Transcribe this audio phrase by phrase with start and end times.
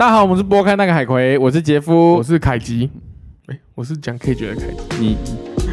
[0.00, 2.88] 大家好，我们是拨开那个海葵，我是杰夫，我是凯吉。
[3.48, 5.18] 哎，我是讲 K 觉的凯吉，你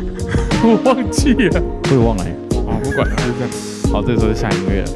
[0.67, 2.31] 我忘记了，我也忘了欸。
[2.51, 3.49] 哦，不管了，就这样。
[3.89, 4.89] 好，这个时候下音乐了。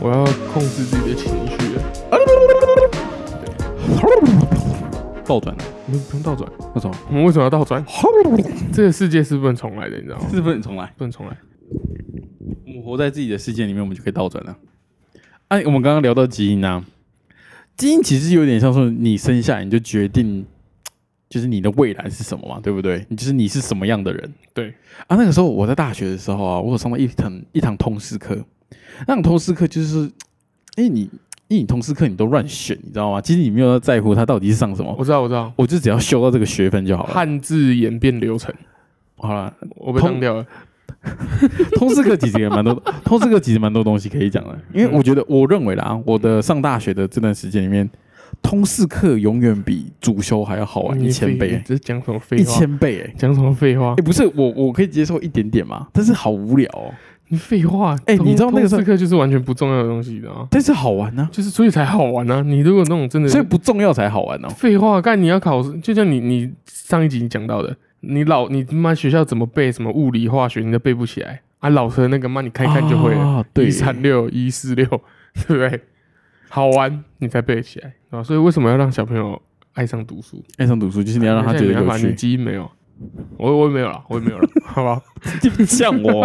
[0.00, 1.82] 我要控制自己的情绪了。
[5.24, 5.56] 倒转，
[5.86, 7.80] 我们不用倒转，那种我们为什么要倒转？
[8.72, 10.26] 这个世界是不能重来的，你知道吗？
[10.32, 10.92] 是不能重来。
[10.96, 11.36] 不能重来。
[12.66, 14.56] 我们活在自己的世界里面，我们就可以倒转了。
[15.52, 16.82] 哎、我们刚刚聊到基因啊，
[17.76, 20.46] 基因其实有点像说你生下来你就决定，
[21.28, 23.04] 就是你的未来是什么嘛，对不对？
[23.10, 24.32] 你就是你是什么样的人。
[24.54, 24.72] 对
[25.08, 28.34] 啊，那个时候我在大学的时候啊，我有上到一堂一堂通识课，
[29.06, 30.10] 那种通识课就是，
[30.76, 31.02] 哎、你
[31.48, 33.20] 因为你通识课你都乱选，你知道吗？
[33.20, 35.52] 其实你没有在乎它到底是上什么，我知道，我知道。
[35.56, 37.12] 我就只要修到这个学分就好了。
[37.12, 38.54] 汉字演变流程，
[39.16, 40.46] 好了，我被当掉了。
[41.76, 47.88] 通识课其实也蛮多， 通识课其实蛮多东西可以讲的，因为我觉得我认为啦，我的上大学的这段时间里面，
[48.40, 52.44] 通识课永远比主修还要好玩一千倍、这是讲什么废话一？
[52.44, 54.02] 千倍哎、讲什么废话哎、？
[54.02, 56.94] 不是我我可以接受一点点嘛，但是好无聊哦，
[57.28, 57.96] 你废话。
[58.06, 60.46] 哎通你知道那个时候通识课就是完全不重要的东西，你知道吗？
[60.50, 62.42] 但是好玩呢、就是所以才好玩啊！
[62.42, 64.48] 你如果那种真的所以不重要才好玩哦。
[64.50, 71.70] 废话，干你要考试，就像你你上一集你讲到的，你老你他妈学校怎么背什么物理化学，你都背不起来啊！
[71.70, 74.84] 老师的那个妈你看一看就会了，啊、对一，三六一四六，
[75.34, 75.80] 对不对？
[76.48, 78.22] 好玩你才背得起来啊！
[78.22, 79.40] 所以为什么要让小朋友
[79.74, 80.44] 爱上读书？
[80.58, 82.70] 爱上读书就是你要让他觉得有没办法你趣，基因没有，
[83.38, 85.00] 我我也没有了，我也没有了， 好吧？
[85.66, 86.22] 像我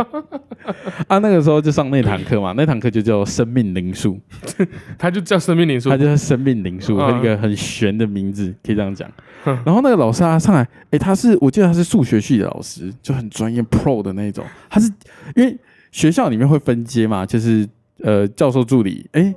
[1.08, 4.20] 啊，那个时候就上那堂课嘛，那堂课就叫生命灵数，
[4.98, 9.10] 他就叫生命灵数他，就叫生命灵数，嗯一个很玄的名字，可以这样讲。
[9.44, 14.44] 哼然后那个老师啊上来，诶，他是我记得他是数学系的老师，就很专业 pro 的那种。
[14.70, 14.92] 他是
[15.36, 15.58] 因为
[15.92, 17.68] 学校里面会分阶嘛，就是
[18.04, 19.34] 呃教授助理，诶，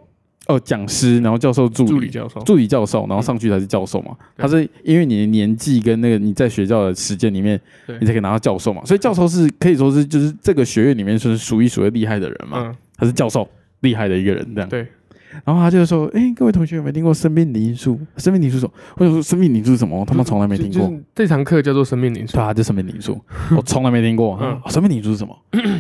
[0.51, 1.91] 哦讲师，然后教授助理。
[1.91, 4.17] 助理教授，助理教授，然后上去才是教授嘛。
[4.37, 7.61] 对他是因为你的年纪跟那个你在学校的时间里面，
[8.01, 8.85] 你才可以拿到教授嘛。
[8.85, 12.67] 所以教授是可以说是就是这个学院里面算是数一数二厉害的人嘛。
[12.67, 13.49] 嗯，他是教授，
[13.81, 14.69] 厉害的一个人这样。
[14.69, 14.87] 对。
[15.45, 17.99] 然后他就说：“哎、各位同学有没有听过生命灵数？
[18.17, 18.73] 生命灵数么？
[18.97, 19.99] 我想说生命灵数是什么？
[19.99, 20.75] 我他妈从来没听过。
[20.75, 23.21] 就就是这堂课叫做生命灵数对，啊，这生命灵数，
[23.57, 24.39] 我从来没听过。
[24.41, 25.37] 嗯嗯，生命灵数是什么？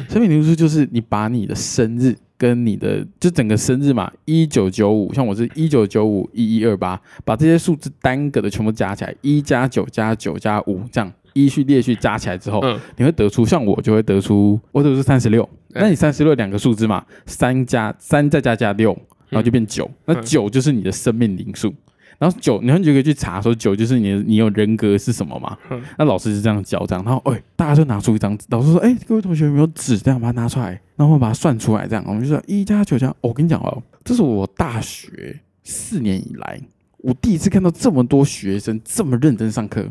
[0.08, 15.42] 生命灵数就是你把你的生日跟你的就整个生日嘛，一九九五，像我是一九九五一一二八，把这些数字单个的全部加起来，一加九加九加五，这样依序列序加起来之后，嗯，你会得出，像我就会得出，我得出三十六。
[15.72, 18.96] 哎那你三十六两个数字嘛，三加三再加加六，
[19.30, 19.90] 然后就变九。
[20.04, 21.74] 那嗯九就是你的生命灵数。
[22.18, 25.56] 然后九，你们就可以去查说九就是你，你有人格是什么嘛？
[25.70, 29.96] 嗯那老师是这样教，这样，然后哎、大家就拿出一张纸，老师说，哎、各位同学有没有纸？
[29.96, 36.60] 这样把它拿出来，然后我把它算出来，这样，我们就说一加九加、哦我跟你讲哦，这是我大学四年以来，
[36.98, 39.82] 我第一次看到这么多学生这么认真上课。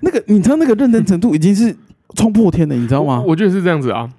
[0.00, 1.76] 那个，你知道那个认真程度已经是
[2.14, 3.32] 冲破天了，你知道吗我？
[3.32, 4.10] 我觉得是这样子啊，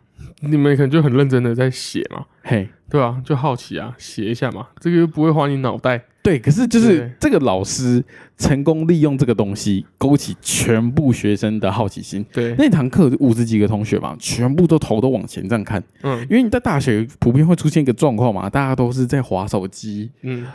[0.41, 6.03] 你们可能就很认真的在写嘛，嘿，对啊、就好奇啊，写一下嘛，这个又不会花你脑袋。
[6.23, 7.11] 对，可是就是对。
[7.19, 8.03] 这个老师
[8.37, 12.23] 成功利用这个东西，勾起全部学生的好奇心。
[12.31, 16.21] 对，那堂课五十几个同学嘛，全部都头都往前这样看，嗯。
[16.29, 20.45] 因为你在大学普遍会出现一个状况嘛，大家都是在划手机，嗯。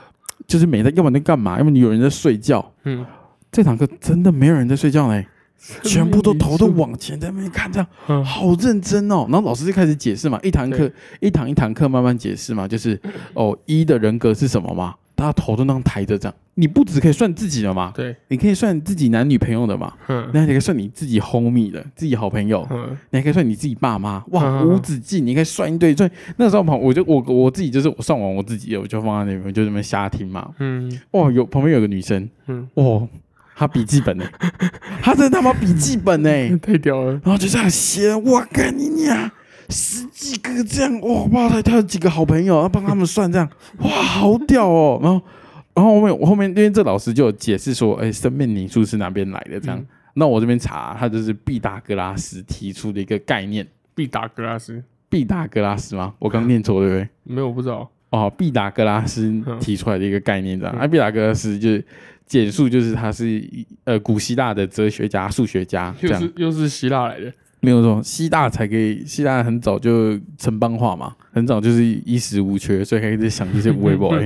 [0.47, 2.73] 就是没在，要么在干嘛，要么你有人在睡觉。
[2.85, 3.05] 嗯，
[3.51, 5.27] 这堂课真的没有人在睡觉嘞，
[5.83, 8.25] 全部都头都往前在那边看，这样嗯。
[8.25, 9.27] 好认真哦。
[9.31, 10.91] 然后老师就开始解释嘛，一堂课
[11.21, 13.01] 一堂一堂课慢慢解释嘛，就是
[13.35, 16.35] 哦一的人格是什么嘛，大家头都那样抬着这样。
[16.59, 20.27] 你不只可以算自己的嘛，对，你可以算自己男女朋友的嘛，嗯。
[20.33, 22.97] 那你可以算你自己 homie 的，自己好朋友，嗯。
[23.11, 24.67] 你还可以算你自己爸妈，哇，嗯。
[24.69, 25.95] 无止境，你可以算一堆。
[25.95, 30.51] 所以那时候旁我就我我自己就是我算完我自己的，我就放在那边，就这么瞎听嘛。
[30.59, 30.91] 嗯。
[31.11, 33.07] 哇，有旁边有个女生，嗯，哇，
[33.57, 34.25] 她笔记本呢，
[35.03, 36.29] 他真的他妈笔记本呢，
[36.63, 37.13] 太屌了。
[37.13, 39.31] 然后就这样写，哇干你娘！
[39.71, 45.01] 十几个这样，哇，哇，他他有几个好朋友，要帮他们算这样，哇，好屌哦！
[45.03, 45.21] 然后，
[45.75, 49.79] 然后后面我后面因为这老师就有解释说，哎，生命灵数是哪边来的这样。
[49.79, 49.87] 嗯
[50.19, 53.67] 那我这边查，他就是毕达哥拉斯提出的一个概念。
[53.95, 56.15] 毕达哥拉斯毕达哥拉斯吗？
[56.19, 57.09] 我刚念错对不对？
[57.25, 57.87] 没有，我不知道。
[58.09, 60.75] 哦，毕达哥拉斯提出来的一个概念，这样。
[60.75, 61.85] 嗯啊，毕达哥拉斯就是
[62.27, 66.33] 简述，就是他是一呃古希腊的哲学家、数学家这样又是。
[66.37, 67.33] 又是希腊来的。
[67.61, 74.15] 没有错，希腊才可以，希腊很早就城邦化嘛，很早就是衣食无缺，所以可以在想这些微博。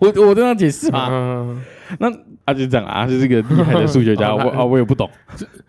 [0.00, 1.62] 我我这样解释嘛，嗯，
[1.98, 2.12] 那
[2.44, 5.08] 啊就这样啊，他就是个厉害的数学家， 哦我啊我也不懂，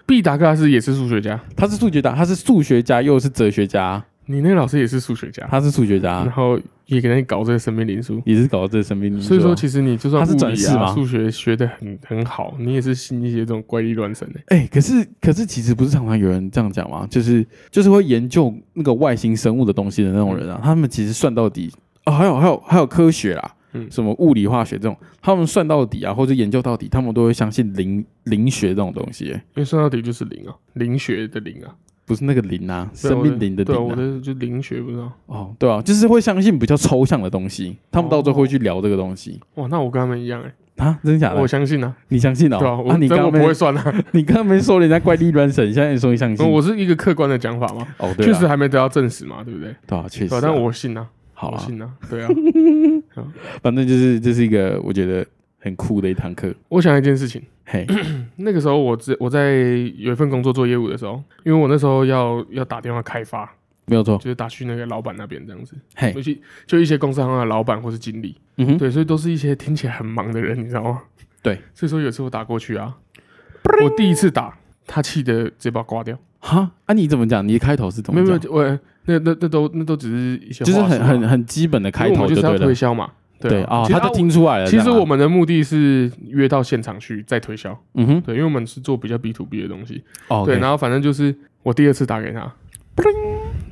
[0.05, 1.39] 毕达哥拉斯也是数学家。
[1.55, 8.21] 他是数学家，他是数学家又是哲学家，你那个老师也是数学家，他是数学家然家，后也给你搞这个生命灵数。
[8.25, 9.27] 也是搞这个生命灵数啊。
[9.27, 14.39] 所以说，其实你就算他是物理啊、转世吗数学学的很很好，你也是信一些这种怪力乱神的。
[14.47, 17.07] 哎、可是可是其实不是常常有人这样讲吗？
[17.09, 21.71] 就是就是会研究那个外星生物的东西的那种人啊，他们其实算到底
[22.05, 31.73] 啊、还有还有还有科学啦，嗯什么物理化学这种，他们算到底啊，或者研究到底，他们都会相信灵灵学这种东西、欸因为算到底就是灵啊，灵学的灵啊，
[32.05, 33.91] 不是那个灵啊，对啊生命灵的对啊，灵啊。
[33.91, 35.11] 我的就灵学不知道。
[35.27, 41.47] 哦，对啊，就是会相信比较抽象的东西，他们到最后会去聊这个东西、哇，那我跟他们一样哎、啊，真的假的我？
[41.47, 42.57] 相信啊，你相信哦？
[42.59, 46.49] 对啊，我啊，你刚刚不会算啊， 你刚刚没说人家怪力乱神，现在你说你相信？
[46.49, 49.75] 我是一个客观的讲法嘛，哦，对啊，确实还没得到证实嘛，对不对？
[49.87, 50.41] 对啊，确实对啊，啊。
[50.43, 51.07] 但我信啊，
[51.41, 52.29] 我信啊，对啊。
[53.61, 55.25] 反正就是这是一个我觉得
[55.63, 56.53] 很酷的一堂课。
[56.67, 57.87] 我想一件事情，嘿，
[58.35, 59.53] 那个时候我在我在
[59.97, 63.49] 有一份工作做业务的时候，因为我那时候要要打电话开发，
[63.85, 64.17] 没有错。
[64.17, 71.01] 就是打去那个老板那边这样子，嘿尤，其就一些公司行的老板或是经理，嗯哼，对，所以都是一些听起来很忙的人，你知道吗？
[71.41, 72.97] 对， 所以说有时候打过去啊，
[73.83, 76.17] 我第一次打，他气的直接把我挂掉。
[76.39, 77.47] 哈，啊，你怎么讲？
[77.47, 78.33] 你的开头是怎没有没？
[78.33, 82.57] 有，我那那那都那都只是一些就是很很很基本的开因为我们就是要。
[82.57, 83.09] 推销嘛。
[83.39, 84.67] 啊，对啊，他都听出来了。
[84.67, 92.53] 其实我们的目的是约到现场去再推销，嗯哼，对，因为我们是做比较 B to B 的东西，哦，对，然后反正就是我第二次打给他，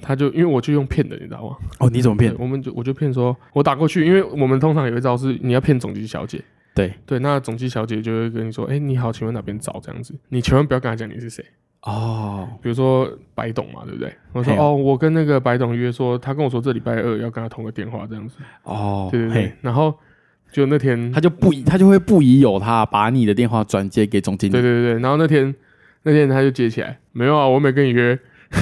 [0.02, 1.56] 他就因为我就用骗的，你知道吗？
[1.80, 2.36] 哦，你怎么骗？
[2.38, 6.42] 我们就我就骗说，我打过去，因为我们通常有一招是你要骗总机小姐，
[6.74, 11.44] 对，对，那总机小姐就会跟你说，哎、你好，请问哪边找这样子，你千万不要跟他讲你是谁，
[11.82, 14.14] 哦，比如说白董嘛，对不对？
[14.34, 19.94] 我说哦，我跟那个白董约说，他跟我说这礼拜二要跟他通个电话这样子，哦，对对对，，然后
[20.52, 24.54] 就那天他就不疑，他就会不疑有他，把你的电话转接给总经理。
[24.54, 25.54] 对对对对，然后那天
[26.04, 28.18] 那天他就接起来，没有啊，我没跟你约。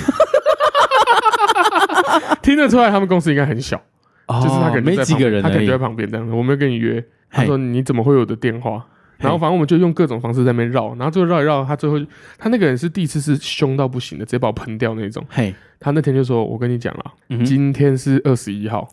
[2.41, 3.77] 听得出来，他们公司应该很小，
[4.27, 6.33] 哦，就是他可能就没几个人他可能就在旁边这样子。
[6.33, 8.85] 我没有跟你约，他说你怎么会有我的电话？
[9.17, 11.99] 然后反正我们就用各种方式在那边绕，然后最后绕一绕，他最后
[12.37, 15.21] 他那个人是第一次是凶到不行的，直接把我喷掉那种。
[15.29, 18.87] 嘿，他那天就说：“我跟你讲了，嗯，今天是二十一号，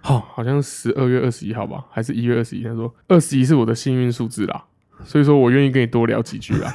[0.00, 2.62] 好，好像十二月二十一号吧，还是一月二十一？
[2.62, 4.64] 他说二十一是我的幸运数字啦，
[5.04, 6.72] 所以说我愿意跟你多聊几句啦。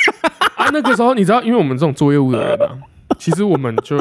[0.56, 2.72] 啊，那个时候你知道，因为我们这种做业务的人啊，
[3.18, 3.98] 其实我们就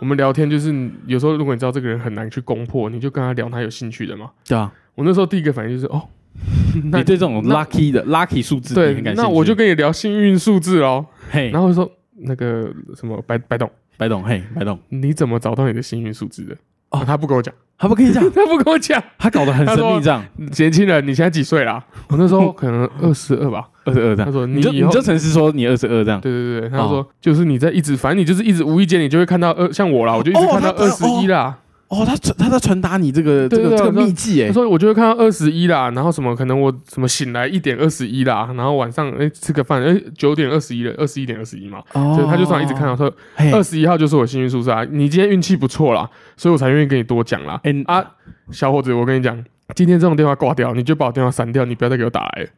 [0.00, 0.74] 我们聊天就是
[1.06, 4.30] 有时候如果你知道这个人很难去攻破，你就跟他聊他有兴趣的嘛。
[4.46, 6.02] 对啊，我那时候第一个反应就是哦，
[6.90, 11.06] 那你对这种 lucky 的 lucky 数字你对那我就跟你聊幸运数字哦。
[11.30, 16.54] 嘿，然后我说那个什么白白董，白董，嘿，白董，你怎么找到你的幸运数字的？
[16.90, 19.02] 哦哦，他不跟我讲，他不跟你讲， 他不跟我讲。
[19.18, 20.24] 他搞得很神秘，这样
[20.58, 21.84] 年轻人，你现在几岁啦？
[22.08, 23.68] 我那时候 可能二十二吧。
[23.86, 31.56] 二十二这样，他说你你就你就诚实说你二十二这样，对对对，他就说就是你在一直，反正你就是一直无意间你就会看到二，像我啦，我就一直哦看到二十一啦。
[31.88, 43.08] 哦，他传他在传达你这个这个这个秘籍哎他，说我就会看到二十一啦，然后什么可能我什么醒来一点二十一啦，然后晚上哎吃个饭哎九点二十一了，二十一点二十一嘛，哦所以他就算一直看到说
[43.52, 47.60] 二十一号就是我幸运数字啊，你今天运气不错啦，所以我才愿意跟你多讲啦。
[47.62, 48.04] 哎啊，
[48.50, 49.44] 小伙子，我跟你讲，
[49.76, 52.48] 今天这种电话挂掉，你就把我电话删掉，你不要再给我打来了。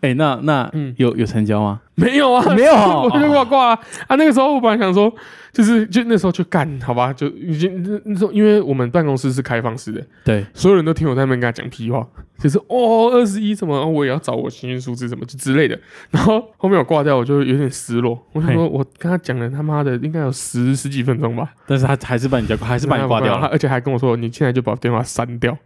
[0.00, 1.80] 哎，那那嗯有有成交吗？
[1.94, 3.80] 没有啊，没有 哦我就挂挂啊。
[4.06, 5.12] 啊，那个时候我本来想说，
[5.52, 12.06] 就是就那时候就干，好吧，就已经那那时候，因为我们办公室是开放式的，对，所有人都听我在那边跟他讲屁话，
[12.38, 15.76] 就是哦二十一什么，我也要找我幸运数字什么就之类的。
[16.10, 18.16] 然后后面我挂掉，我就有点失落。
[18.32, 25.56] 我想说，我跟他讲了他妈的应该有十十几分钟吧，但是他还是把你叫，还是把你挂掉了， 他而且还跟我说，你现在就把电话删掉，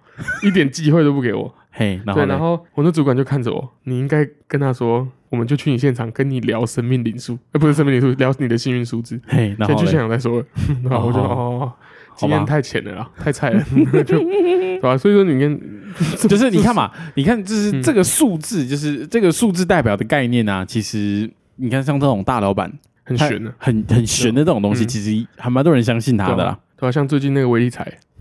[0.43, 1.55] 一点机会都不给我。
[1.73, 9.19] 嘿，然后对，然后我那主管就看着我，你应该跟他说，我们就去你现场跟你聊生命灵数，呃，不是生命灵数，聊你的幸运数字。
[9.27, 10.47] 嘿，然先去现场再说了。
[10.85, 11.73] 然后我就哦
[12.17, 13.65] 经验太浅了啦，太菜了，
[14.05, 14.99] 就对吧？
[14.99, 15.59] 所以说你跟
[16.29, 22.71] 就是你看嘛，你看就是嗯这个数字，就是这个数字代表的概念啊，其实你看像这种大老板，
[23.05, 26.59] 很玄的，很很玄的这种东西，嗯其实还蛮多人相信他的啦。
[26.77, 26.93] 对吧？
[26.93, 27.71] 像最近那个威力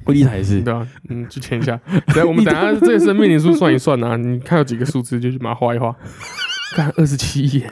[0.05, 0.87] 彩，威力彩是对啊？
[1.09, 1.79] 嗯，去签一下。
[2.13, 5.95] 等我们等下这个生命灵数算一算啊，你看有几个数字，就去把它画一画。
[6.73, 7.63] 看二十七亿，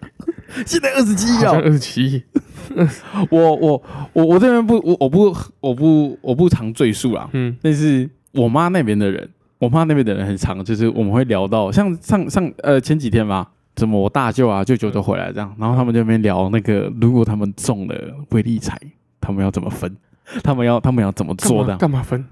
[0.66, 2.22] 现在二十七亿啊二十七亿，
[3.32, 3.82] 我我
[4.12, 17.96] 我我这边不我我不我不我不常赘述啦，嗯但是我妈那边的人，我妈那边的人很常，就是我们会聊到像上上呃前几天吧，怎么我大舅啊舅舅都回来这样，然后他们就那边聊那个如果他们中了
[18.32, 18.78] 威力彩，
[19.22, 19.96] 他们要怎么分，
[20.44, 22.24] 他们要他们要怎么做的干嘛，嘛分？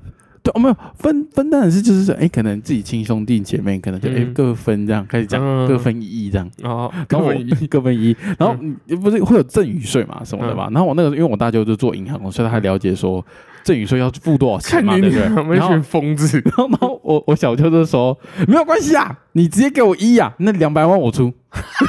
[0.44, 6.50] 对，哦，没有分分当然是就是说，哎，可能自己亲兄弟姐妹，可能就哎嗯各分这样开始讲，嗯各分一亿这样。
[6.63, 10.70] 哦，各分一，各分一， 然后嗯不是会有赠与税嘛什么的嘛？
[10.72, 13.25] 然后我那个因为我大舅就做银行，所以他了解说
[13.63, 15.24] 赠与税要付多少钱嘛，对不对？
[15.58, 21.34] 然后群疯子，然后然后我我小舅就说没有关系啊，你直接给我一啊，那两百万我出，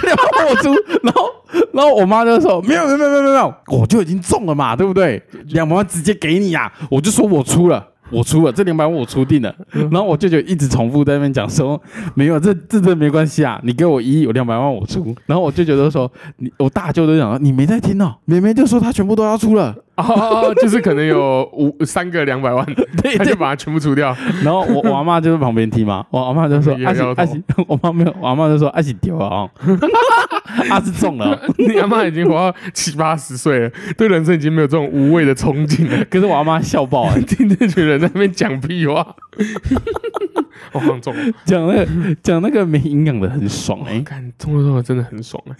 [0.03, 0.71] 两百万我出。
[1.05, 1.23] 然后
[1.73, 5.23] 然后我妈就说没有没有没有没有我就已经中了嘛，对不对？
[5.49, 7.87] 两百万直接给你呀、我就说我出了。
[8.11, 9.55] 我出了这两百万，我出定了。
[9.71, 11.78] 然后我舅舅一直重复在那边讲说，
[12.14, 15.14] 没有，这这这没关系啊，你给我一亿，有两百万我出。
[15.26, 19.76] 然后我舅舅都说，你我大舅都讲说，你没在听哦，妹妹就说她全部都要出了。
[19.99, 22.64] 哦，就是可能有五三个两百万，
[23.19, 24.17] 他就把它全部除掉。
[24.45, 29.50] 然后我我阿妈就在旁边听嘛，我阿妈就说 阿喜阿喜，我妈没有，我阿妈就说阿喜丢了哦，
[30.71, 36.05] 阿是中了哦，你阿妈已经活到七八十岁了，对人生已经没有这种无谓的憧憬了。
[36.09, 39.17] 可是我阿妈笑爆哎，听这群人在那边讲屁话，
[40.73, 41.21] 我好像中了。
[41.45, 41.88] 讲那个
[42.23, 45.57] 讲那个没营养的很爽哎，看中了中了，真的很爽哎。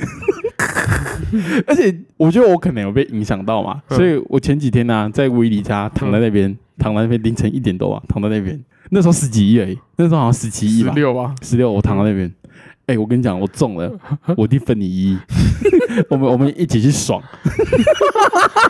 [1.67, 3.97] 而且我觉得我可能有被影响到嘛，嗯。
[3.97, 8.59] 所以我前几天呢、在威尼家躺在那边，躺在那边凌晨一点多啊，躺在那边，
[8.91, 12.33] 那时候十几亿而已，那时候好像十七亿吧，十六吧，十六，我躺在那边。
[12.87, 13.93] 哎、我跟你讲，我中了，
[14.37, 15.12] 我弟分你一。
[15.12, 15.19] 亿，
[16.09, 17.23] 我们我们一起去爽，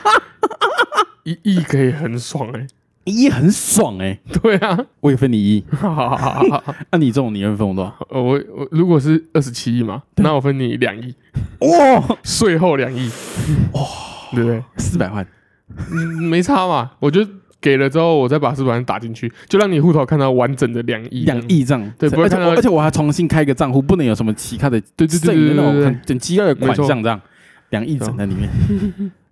[1.23, 2.67] 一亿可以很爽哎。
[3.09, 5.57] 一亿很爽哎、对啊，我也分你一。
[5.57, 6.61] 亿，好好好好。
[6.61, 8.07] 好，那、你中你会分我多少？
[8.11, 11.15] 呃我我如果是二十七亿嘛，那我分你两亿，
[11.61, 13.11] 哇，税后两亿，
[13.73, 13.81] 哇，
[14.35, 14.63] 对不对？
[14.77, 15.27] 四百万，
[15.91, 17.27] 嗯，没差嘛，我就
[17.61, 27.21] 给了之后，我再把四百万打进去，就让你户头看到完整的两亿，两，亿这样，而且对不会看到我而且我还重新开一个账户，不能有什么其他的对对对对对对很很奇怪的款项这样，
[27.71, 28.49] 两亿整在里面。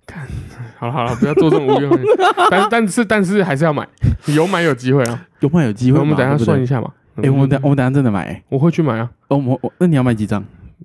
[0.78, 2.02] 好了好了，不要做这种无用的，
[2.50, 3.86] 但但是但是还是要买，
[4.34, 5.26] 有买有机会啊。
[5.40, 6.00] 有买有机会嘛？
[6.02, 6.90] 我们等一下对不对算一下嘛。
[7.16, 10.42] 哎，我们等我们等下真的买，欸我会去买啊，哦，我我那你要买几张？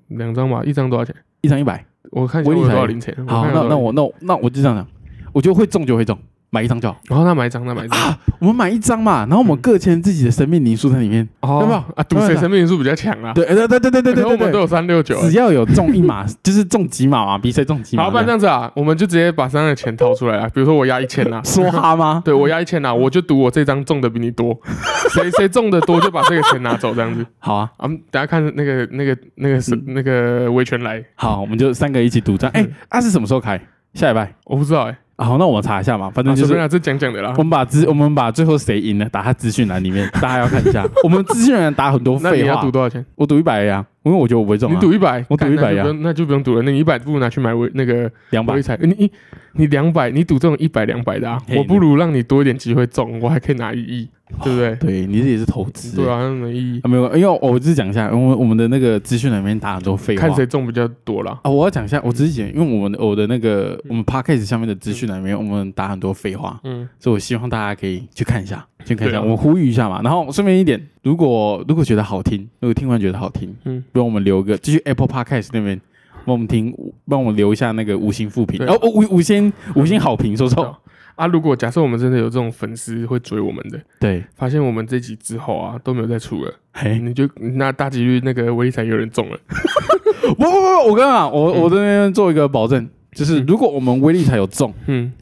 [0.08, 1.16] 两张吧，一张多少钱？
[1.42, 1.84] 一张一百。
[2.12, 3.16] 我看一下我多少零钱。
[3.28, 4.86] 好，看有多少零那那我那我那我就这样讲，
[5.34, 6.18] 我觉得会中就会中，
[6.54, 6.98] 买一张就好。
[7.08, 11.86] 然后那买一张，那买一张，我们买一张嘛，然后我们各签自己的生命灵数在里面，好不好？
[11.96, 13.32] 啊，赌谁生命灵数比较强啊？
[13.34, 18.04] 对对对对对对对，我们都有三六九，只要有中一码， 就是中几码嘛，比谁中几码。
[18.04, 22.22] 好，不然这样子啊，我们就直接把身上的钱掏出来啊，比如说我压一千啊， 梭哈吗？
[22.26, 24.54] 对我压一千啊，我就赌我这张中的比你多，
[25.14, 27.26] 谁谁中的多就把这个钱拿走，这样子。
[27.40, 31.02] 好啊，我们，等下看那个那个那个是那个维权来。
[31.16, 32.52] 好，我们就三个一起赌这样。
[32.54, 33.58] 哎，那是什么时候开？
[33.94, 34.34] 下礼拜？
[34.46, 34.98] 我不知道哎。
[35.22, 37.44] 啊好，那我们查一下嘛，反正啊，就是啊，这讲讲的啦我。
[37.44, 40.84] 们把资，我们把最后谁赢了打在资讯栏里面，大家要看一下。
[41.04, 43.06] 我们资讯栏打很多废话那你要赌，多少钱？
[43.14, 46.64] 我赌一百呀，因为我觉得我不会中你啊，赌一百，我赌一百呀那就不用赌了。
[46.64, 48.62] 那你一百不如拿去买微那个两百微。
[48.64, 49.12] 彩，你你
[49.54, 54.10] 你两百，你赌这种一百两百的啊，我不如让你多一点机会中，我还可以拿一亿，
[54.44, 54.76] 对不对？
[54.76, 56.88] 对你这也是投资，对啊，那没意义啊，。
[56.90, 60.36] 没有，因为我只是讲一下，我们我们的那个资讯栏里面打很多废话看。
[60.36, 61.40] 谁中比较多啦。
[61.44, 70.02] 啊，我要讲一下，我只是讲，因为我们的我的那个我们 podcast 下面的资讯栏里面，我们打很多废话，嗯，所以我希望大家可以去看一下，去看一下，啊我们呼吁一下嘛。
[70.04, 75.80] 然后顺便一点，如果如果觉得好听，如果听完觉得好听，嗯，帮我们留个，继续 Apple Podcast 那边
[76.26, 76.74] 帮我们听，
[77.08, 80.78] 帮我们留一下那个五星负评，哦五五星五星好评，说错，
[81.22, 89.38] 啊，如果假设我们真的有这种粉丝会追我们的，对，发现我们这集之后啊都没有再出了，嘿，你就那大几率那个威力彩有人中了。
[90.34, 93.46] 不不不，我跟你讲，我我这边做一个保证，就是嗯。
[93.48, 95.14] 如果我们威力才有中，嗯，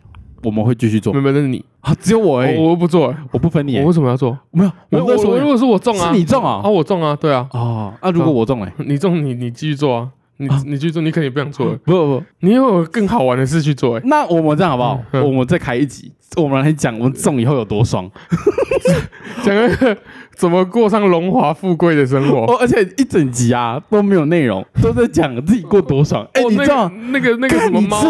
[0.44, 3.75] 我们会继续做没有，那是你，啊，只有我我我不做，我不分你。
[3.75, 4.38] 欸，我为什么要做？
[4.51, 8.72] 没有，我我如果是我中啊，是你中啊啊，我中啊，对啊，哦，那如果我中嘞？
[8.77, 10.10] 你中你你继续做啊，
[10.41, 15.00] 你啊你去做，你肯定不想做了，不不不，你有更好玩的事去做，哎，那我们这样好不好？
[15.22, 18.10] 我们再开一集，我们来讲我们中以后有多爽。
[19.43, 19.98] 讲那个
[20.36, 22.46] 怎么过上荣华富贵的生活。
[22.51, 26.25] 哦，而且一整集啊都没有内容，都在讲自己过多爽。
[26.34, 26.96] 哎，你知道个？
[27.12, 28.10] 那个那个什么猫你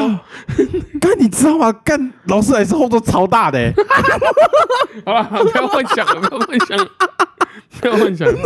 [0.55, 0.99] 知， 道？
[1.01, 1.71] 干你知道吗？
[1.83, 3.73] 干劳斯莱斯后座超大的欸，
[5.05, 6.87] 好了，不要幻想了，不要幻想了，
[7.81, 8.37] 不要幻想了。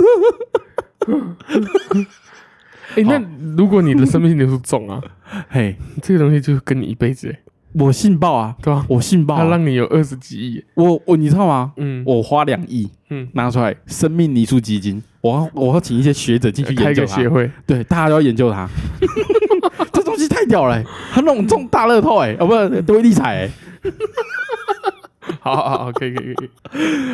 [2.96, 3.22] 哎、那
[3.58, 5.02] 如果你的生命灵数重啊，
[5.50, 7.40] 嘿，这个东西就是跟你一辈子、欸，
[7.74, 8.86] 我信报啊，对吧？
[8.88, 9.50] 我信报它啊。
[9.50, 11.74] 让你有二十几亿、欸，我我你知道吗？
[11.78, 17.30] 嗯，我花两亿嗯，拿出来生命泥塑基金，我要我要请一些学者进去开研究它个协。
[17.30, 18.70] 会，对，大家都要研究它。
[19.92, 23.50] 这东西太屌了欸、它那种中大乐透哎、哦不是多利彩哎、
[25.42, 26.50] 好好好，可以可以可以，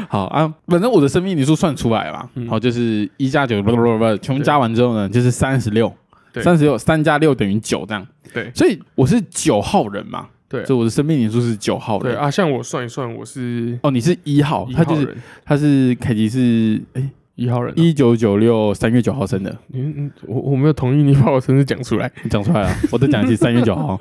[0.10, 5.94] 好啊，反正我的生命里数算出来了好就是一加九不不不不，全部加完之后呢，就是三十六，
[6.34, 6.44] 对。
[6.44, 10.62] 三十六三加六等于九这样，对，所以我是九号人嘛，对。
[10.62, 12.14] 啊所以我的生命里数是九号人。
[12.14, 17.74] 对啊，像我算一算，我是哦，你是一号，一他就是，他是凯迪是哎一号人啊。
[17.78, 22.12] 一九九六三月九号生的，嗯嗯，我我没有同意你把我生日讲出来。
[22.24, 23.98] 你讲出来了， 我再讲一次，三月九号。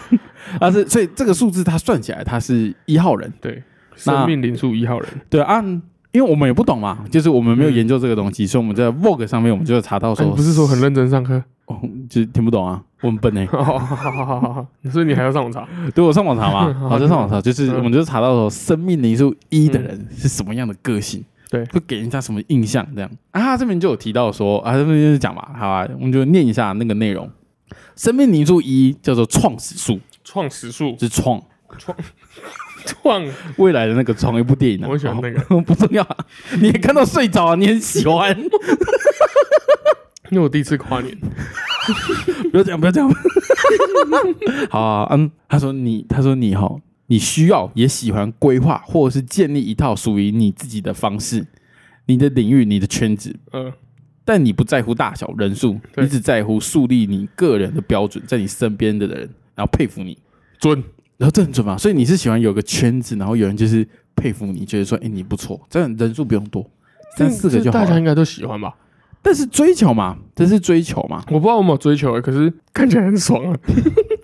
[0.60, 3.62] 啊是，所以这个数字它算起来它是一号人，对，
[3.96, 5.08] 生命灵数一号人。
[5.30, 5.60] 对啊，
[6.12, 11.42] 因为我们也不懂嘛，就是我们没有研究这个东西，所以我们在 Vogue 上面我们就查到说，啊不是说很认真上课？
[11.66, 15.66] 哦，就是听不懂啊，我很笨呢、 好好好好好所以你还要上网查？
[15.94, 21.24] 对我上网查嘛，好我就上网查，就是嗯我们就查到说，生命灵数一的人是什么样的个性，
[21.54, 21.64] 对。
[21.66, 23.10] 会给人家什么印象这样。
[23.30, 23.40] 啊？
[23.40, 27.30] 他这边就有提到说啊，这边就是讲嘛，好啊，我们就念一下那个内容。
[27.96, 31.40] 生命灵数一叫做创始数，创始数是创。
[31.78, 31.96] 创。
[32.86, 35.40] 创，未来的那个创一部电影啊，我喜欢那个。
[35.48, 36.16] 哦 不重要啊，
[36.60, 38.38] 你也看到睡着啊，你很喜欢，
[40.30, 41.16] 因为我第一次跨年，
[42.52, 43.10] 不要讲，不要讲。
[44.68, 46.70] 好啊，嗯，他说你，他说你哈，
[47.06, 51.46] 你需要也喜欢规划或者是建立一套属于你自己的方式，
[52.06, 53.72] 你的领域、你的圈子，嗯，
[54.24, 60.16] 但你不在乎大小人数，你只在乎树立你个人的标准，在你身边的人，然后佩服你，
[60.58, 60.82] 准，
[61.18, 61.76] 然后这很准嘛。
[61.76, 66.68] 所以你是喜欢有个圈子，然后有人就是佩服你，觉得说，哎，你不错，这样人数不用多，
[67.16, 67.84] 三四个就好了。
[67.84, 68.74] 大家应该都喜欢吧？
[69.20, 73.58] 但是追求嘛，这是追求嘛，我不知道我有没有追求欸，可是看起来很爽啊。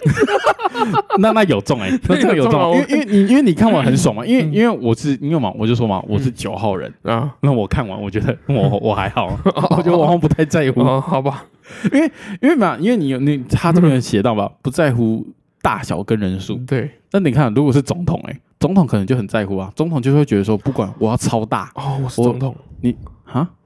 [1.18, 9.38] 那那有中哎、那这个有中 因为因为你因为你看完很爽嘛，因为因为我是因为嘛，我就说嘛，我是九号人，啊，那我看完我觉得我 我还好，
[9.70, 11.44] 我觉得我好像不太在乎，哦，好吧，
[11.92, 15.26] 因为因为嘛，因为你有你他这边写到吧，不在乎
[15.62, 22.54] 大小跟人数，对，那你看如果是总统哎、总统可能就很在乎啊，总统就会觉得说，不管我要超大哦，我是总统，
[23.19, 23.19] 啊，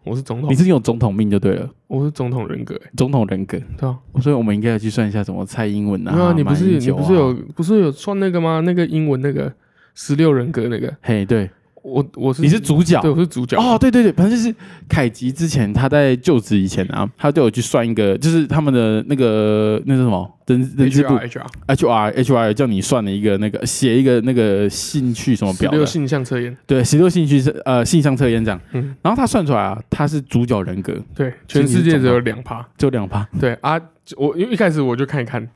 [0.04, 0.50] 我是总统。
[0.50, 8.60] 你，是有总统命就对了，我是总统人格，欸总统人格，对啊，所以我们应该要去算一下什么蔡英文啊，对啊，你不是你不是有不是有算那个吗？
[8.60, 9.52] 那个英文那个
[9.94, 11.50] 十六人格那个，嘿对，
[11.84, 13.56] 我我是你是主角对，我是主角。
[13.60, 14.54] 哦，对对对，反正就是
[14.88, 33.78] 凯吉之前他在就职以前啊，他对我去算一个，就是他们的那个那是什么人人事部 HR HR 叫你算了一个那个写一个那个兴趣什么十六性向测验，对，十六兴趣是呃性向测验这样，嗯，然后他算出来啊，他是主角人格，对，全世界只有两趴，只有两趴，对啊，
[34.16, 35.46] 我因为一开始我就看一看，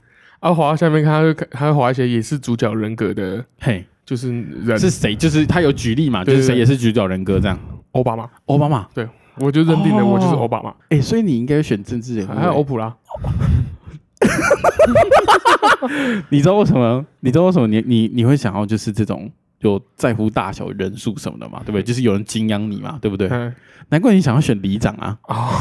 [0.41, 4.33] 啊，滑到下面看，他就看，他会滑一些也是主角人格的，嘿，就是
[4.65, 4.79] 人。
[4.79, 5.15] 是谁？
[5.15, 7.59] 就是他有举例嘛，就对对是谁也是主角人格这样，
[7.93, 8.89] 奥巴马，奥巴马，
[9.37, 10.07] 我就认定了哦。
[10.07, 12.95] 我就是奥巴马，哎，所以你应该选政治人物，还有欧普拉，
[16.31, 17.05] 你知道为什么？
[17.21, 21.59] 你知道为什么你你你会想要就是这种有在乎大小人数什么的嘛？
[21.65, 21.83] 对不对？
[21.83, 23.29] 就是有人敬仰你嘛，对不对？
[23.29, 23.55] 嗯，
[23.91, 25.19] 难怪你想要选里长啊！
[25.29, 25.51] 哦，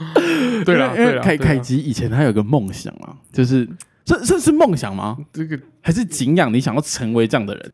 [0.64, 3.68] 对了，因为凯凯吉以前他有个梦想啊，就是
[4.10, 5.16] 这这是梦想吗？
[5.32, 7.72] 这个还是敬仰你想要成为这样的人？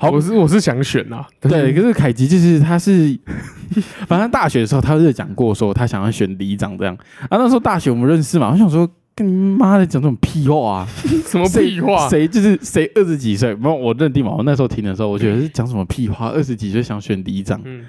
[0.00, 3.16] 好我是我是想选呐，对，可是凯吉就是他是，
[4.08, 6.92] 反正大学的时候他就讲过说他想要选里长这样
[7.28, 7.38] 啊。
[7.38, 10.88] 那时候大学我们认识嘛，我想说跟你妈的讲这种屁话啊！
[11.24, 14.32] 什么屁话，谁就是谁二十几岁，没有我认定嘛。
[14.32, 17.84] 我那时候听的时候，我觉得是讲什么屁话，二十几岁想选里长，嗯，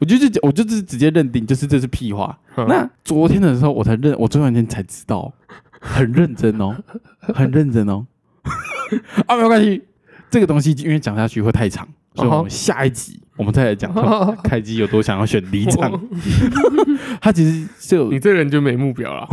[0.00, 2.36] 我就就我就是直接认定就是这是屁话。
[2.56, 5.32] 嗯那昨天的时候我才认，我昨天才知道，
[5.84, 6.74] 很认真哦，
[7.20, 8.06] 很认真哦。
[9.28, 9.82] 啊，没有关系，
[10.30, 16.00] 这个东西因为讲下去会太长，所以我们下一集我们再来讲说凯基有多想要选里长。
[17.20, 19.28] 他其实就你这人就没目标了。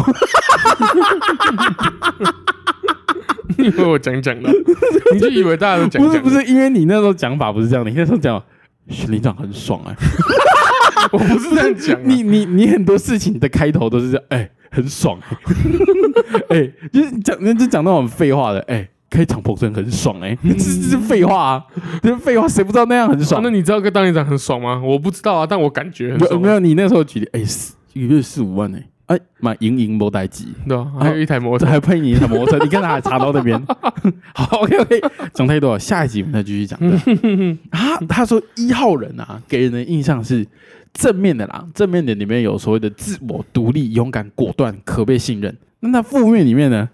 [3.58, 4.50] 你以为我讲讲的，
[5.14, 6.22] 你就以为大家都讲讲？
[6.22, 8.42] 不是不，是，因为你那时候讲法不是这样的，你那时候讲
[8.88, 9.96] 选里长很爽哎、
[11.12, 12.02] 我不是这样讲啊。
[12.06, 15.20] 你你你很多事情的开头都是这样，哎、很爽、
[16.50, 21.66] 欸，哎、就是讲就讲那种废话的，哎、开敞篷车很爽、欸，哎，这这是废话啊，
[22.02, 23.42] 这是废话，谁不知道那样很啊爽？
[23.44, 24.82] 那你知道跟当连长很爽吗？
[24.84, 26.40] 我不知道啊，但我感觉很爽啊。
[26.42, 33.62] 没有没有，你那时候举例，哎、四一个月四五万呢、哎、买赢赢摩代机，对啊，还有一台摩托还配你一台摩托车， 你看他还查到那边。
[34.34, 35.02] 好，OK OK，
[35.34, 36.80] 讲太多了，下一集我们再继续讲。
[37.72, 40.48] 啊，他说一号人啊，给人的印象是
[40.94, 45.58] 正面的啦，正面的里面有所谓的自我、独立、勇敢、果断、可被信任。
[45.80, 46.90] 那那负面里面呢，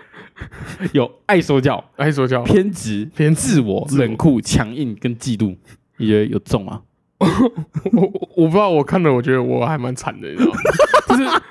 [0.92, 5.56] 有爱说教、爱说教，偏执、偏自我、冷酷、强硬跟嫉妒。
[5.98, 6.80] 你觉得有中吗？
[7.18, 7.26] 我
[7.92, 10.58] 我我不知道，我看了，我觉得我还蛮惨的，你知道吗？
[11.08, 11.42] 就是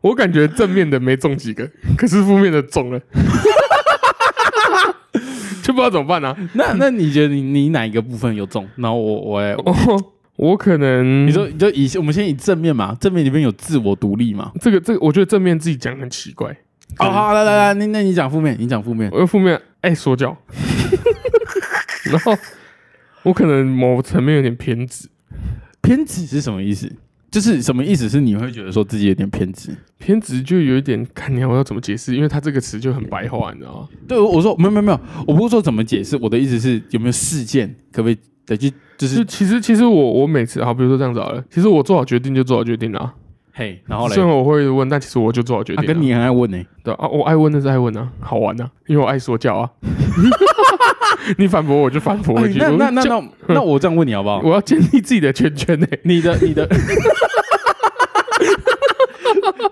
[0.00, 2.98] 我感觉正面的没中几个，可是负面的中了，
[5.62, 6.34] 就不知道怎么办啊。
[6.54, 8.66] 那那你觉得你你哪一个部分有中？
[8.76, 9.74] 然后我我来哦，
[10.38, 16.48] 我可能你说你就以我们先以正面嘛，正面里面有自我独立嘛，这个这个，我觉得正面自己讲很奇怪，
[16.98, 19.10] 哦，好，来来来，那那你讲负面，你讲负面。
[19.12, 20.36] 我的负面爱说教，
[22.06, 22.32] 然后
[23.24, 25.08] 我可能某层面有点偏执，
[25.82, 26.88] 偏执是什么意思？
[27.30, 28.08] 就是什么意思？
[28.08, 29.76] 是你会觉得说自己有点偏执？
[29.98, 33.88] 偏执就有一点看你要我要怎么解释，因为他这个词就很白话，你知道吗？
[34.06, 38.16] 对，我说没有没有没有，我不是说怎么解释，我的意思是有没有事件，可不可以
[38.48, 43.14] 得去就就是其实其实我我每次好，比如说这样子好了，其实我做好决定就做好决定了啊、
[43.52, 49.70] 嘿，然后嘞虽，然我会问，但其实我就做好决定了、他跟你很爱问呢、对啊，我爱问那是爱问啊，好玩啊，因为我爱说教啊。
[51.36, 54.40] 你反驳我就反驳一句，哎那那那我就那那我这样问你好不好？
[54.42, 56.66] 我要建立自己的圈圈呢、你的你的，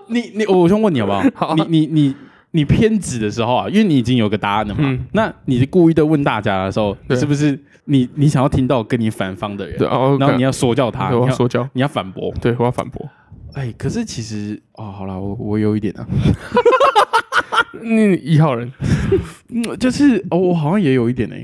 [0.07, 1.23] 你 你我先问你好不好？
[1.33, 2.15] 好啊你你你
[2.51, 5.05] 你偏执的时候啊，因为你已经有个答案了嘛，嗯。
[5.13, 7.17] 那你故意的问大家的时候，对。
[7.17, 12.33] 是不是你你想要听到跟你反方的人对，，哦，然后你要说教他，我你要要说教，你要反驳？
[12.41, 13.07] 对我要反驳。
[13.53, 16.05] 哎，可是其实哦，好了，我我有一点啊，
[17.81, 18.71] 你一号人，
[19.49, 21.35] 嗯，就是哦，我好像也有一点呢、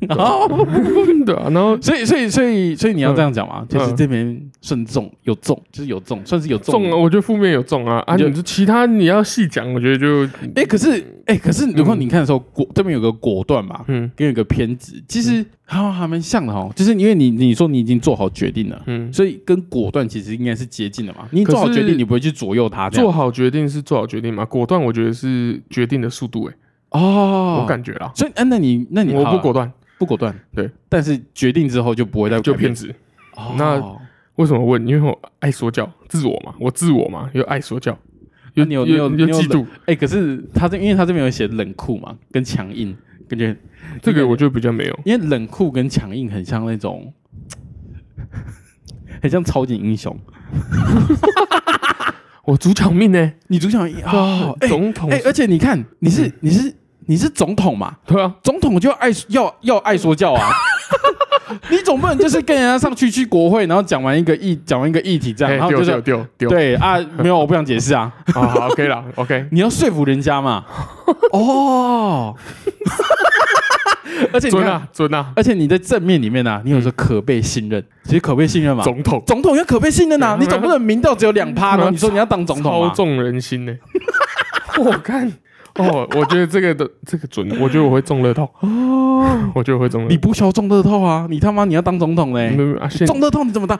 [0.10, 0.66] 哦，
[1.26, 3.96] 对啊，然后 所以所以所以所以你要这样讲嘛，就是嗯。
[3.96, 6.72] 这边慎重有重，就是有重，算是有重。
[6.72, 7.98] 重啊，我觉得负面有重啊。
[8.06, 14.08] 啊，你就其他你要细讲，我觉得就哎、可是哎、可是如果你看的时候，果这边有个果断嘛，嗯。
[14.14, 16.72] 跟有个偏执，其实好像还蛮像的哦。
[16.76, 21.28] 就是因为你你说你已经做好决定了，嗯，所以跟果断其实应该是接近的嘛。
[21.30, 22.88] 你做好决定，你不会去左右它。
[22.90, 26.54] 做好决定是做好决定嘛，果断我觉得是决定的速度哎，
[26.90, 32.74] 哦，我感觉啦，所以，嗯、那你那你我不果断不果断，对，但是决定之后就不会再就偏。
[32.74, 32.94] 执。
[33.34, 33.80] 哦那
[34.36, 34.86] 为什么问？
[34.86, 37.92] 因为我爱说教，自我嘛，我自我嘛，又爱说教，
[38.54, 42.96] 又那你有你有又你有又嫉妒，哎、可是他这因为他这边有写冷酷嘛，跟强硬，
[43.28, 43.56] 感觉
[44.00, 45.00] 这个我就比较没有。
[45.04, 47.12] 因为冷酷跟强硬很像那种，
[49.20, 50.16] 很像超级英雄。
[52.46, 53.32] 我主角命呢？
[53.48, 56.72] 你主角一哦， 哎总统哎，而且你看，你是你是
[57.08, 60.50] 你是总统嘛，对啊，总统就爱要要爱说教啊。
[61.70, 69.46] 你总不能就是跟人家上去去国会，然后讲完一个议讲完一个议题这样，然后就是丢丢丢，对啊， 没有我不想解释啊，好好 OK 了，OK。
[69.50, 70.62] 你要说服人家嘛。
[71.32, 72.34] 哦，
[74.30, 81.88] 而且你看，尊啊尊啊，而且你在正面里面呢，你有说可被信任，其实可被信任嘛，总统总统要可被信任啊，你总不能民调只有两趴呢？
[81.90, 82.88] 你说你要当总统啊？
[82.90, 83.74] 操纵人心呢。
[84.78, 85.32] 我看
[85.78, 90.10] 哦，我觉得这个的这个准，我觉得我会中乐透，哦， 我觉得我会中乐透。
[90.10, 92.56] 你不需要中乐透啊，你他妈你要当总统嘞、
[93.06, 93.78] 中乐透你怎么当？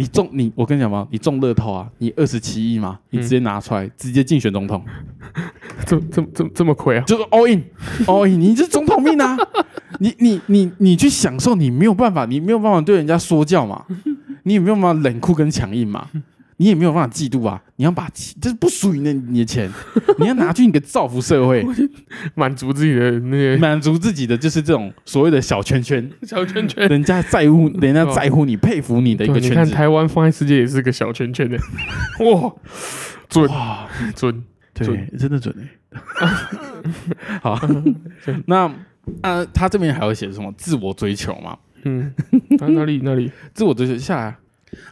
[0.00, 4.80] 你中你我跟你讲嘛，你中乐透啊，你二十七亿嘛，你直接拿出来，直接竞选总统，
[5.84, 7.02] 这这这这么亏啊？
[7.04, 7.64] 就是 all in
[8.06, 9.36] all in，你是总统命啊！
[9.98, 13.84] 你你你你去享受，你没有办法，你没有办法对人家说教嘛，
[14.44, 16.06] 你也没有办法冷酷跟强硬嘛，
[16.58, 17.62] 你也没有办法嫉妒啊！
[17.76, 19.70] 你要把钱这是不属于你的你的钱，
[20.18, 21.64] 你要拿去你的造福社会，
[22.34, 26.88] 满足自己的那些满足自己的就是这种所谓的小圈圈，小圈圈。
[26.88, 29.48] 人家在乎， 人家在乎你，佩服你的一个圈子。
[29.48, 31.56] 你看台湾放在世界也是个小圈圈的，
[32.26, 32.52] 哇，
[33.28, 34.44] 准哇，准，
[34.74, 35.68] 对准，真的准哎。
[37.40, 37.58] 好，
[38.46, 38.70] 那
[39.22, 41.56] 呃，他这边还有写什么自我追求嘛？
[41.84, 42.12] 嗯，
[42.58, 44.36] 啊哪里哪里自我追求下来啊，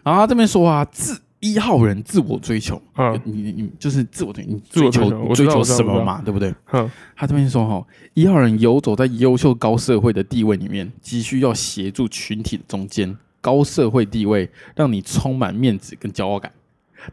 [0.05, 1.21] 然后他这边说啊，自
[1.53, 3.13] 一号人自我追求，啊？
[3.25, 6.21] 你你你就是自我追，你追求追求什么嘛？
[6.25, 6.55] 对不对？
[6.73, 13.17] 嗯，他这边说哈，一号人游走在优秀高社会的地位里面，急需要协助群体的中间。
[13.41, 16.51] 高社会地位让你充满面子跟骄傲感。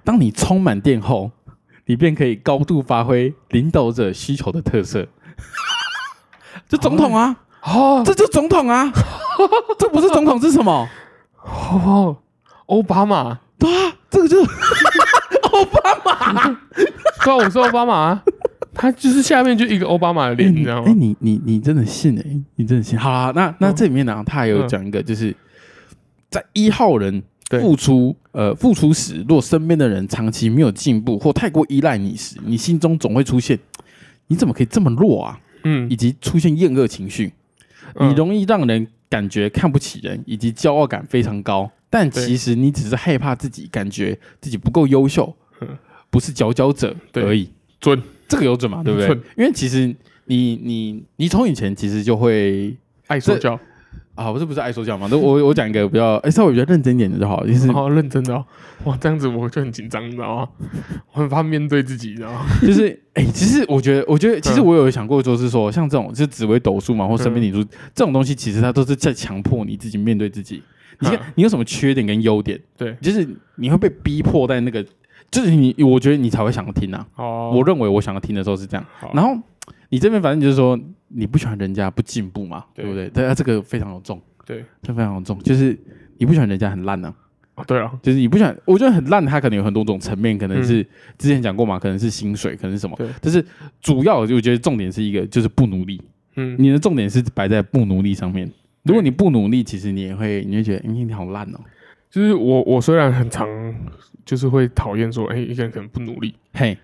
[0.04, 1.30] 当你充满电后，
[1.86, 5.08] 你便可以高度发挥领导者需求的特色。
[6.68, 8.92] 这总统啊，哦这就总统啊，
[9.78, 10.90] 这不是总统是什么？
[11.44, 12.18] 哦，
[12.66, 14.50] 奥巴马，对啊，这个就是
[15.52, 16.44] 奥巴马。
[17.24, 18.24] 对啊，我是奥巴马啊，
[18.74, 20.92] 他就是下面就一个奥巴马的哎脸，你知道吗？
[20.98, 22.24] 你你你真的信哎、
[22.56, 22.98] 你真的信。
[22.98, 25.36] 好啦，那那这里面呢、他还有讲一个，就是
[26.30, 33.58] 在一号人对付出呃付出时，若身边的人长期没有进步或太过依赖你时，你心中总会出现
[34.28, 35.40] 你怎么可以这么弱啊？
[35.66, 37.32] 嗯以及出现厌恶情绪，
[37.96, 41.72] 嗯你容易让人感觉看不起人，以及骄傲感非常高。
[41.94, 45.68] 但其实你只是害怕自己感觉自己不够优秀嗯，
[46.10, 47.48] 不是佼佼者对而已。
[47.80, 48.82] 准，这个有准嘛？
[48.84, 49.10] 对不对？
[49.38, 52.76] 因为其实你你你从以前其实就会
[53.06, 53.60] 爱说教，
[54.16, 55.08] 啊，不是不是爱说教嘛？
[55.12, 58.44] 那我我讲一个比较哎、稍微比较认真一点的就好，就是好认真的哦，
[58.86, 60.50] 哇，这样子我就很紧张，你知道吗？
[61.12, 62.44] 我很怕面对自己，你知道吗？
[62.66, 70.64] 就是哎、其实我觉得我觉得其实我有想过，就是说像这种就是紫微斗数嘛，或生命理数这种东西，其实它都是在强迫你自己面对自己。
[71.00, 72.60] 你看嗯你有什么缺点跟优点？
[72.78, 74.84] 对就是你会被逼迫在那个
[75.32, 77.08] 就是你，我觉得你才会想要听啊。
[77.16, 78.86] 哦，我认为我想要听的时候是这样。
[79.00, 79.36] 好然后
[79.90, 83.10] 你这边反正就是说你不喜欢人家不进步嘛，对对不对？
[83.10, 85.78] 对啊，这个非常有重，对，这非常有重，就是
[86.18, 87.14] 你不喜欢人家很烂呢、
[87.56, 90.84] 哦对啊，就是你不喜欢，我觉得很烂，它可能有很多种层面，可能是、
[91.20, 93.46] 之前讲过嘛，可能是薪水，可能是什么对，但是
[93.80, 96.02] 主要我觉得重点是一个就是不努力，
[96.36, 98.52] 嗯，你的重点是摆在不努力上面。
[98.84, 101.60] 如果你不努力，其实你也会，你会觉得，嗯，你好烂哦。
[102.10, 103.48] 就是我我虽然很常
[104.24, 106.78] 就是会讨厌说，哎、一个人可能不努力，嘿，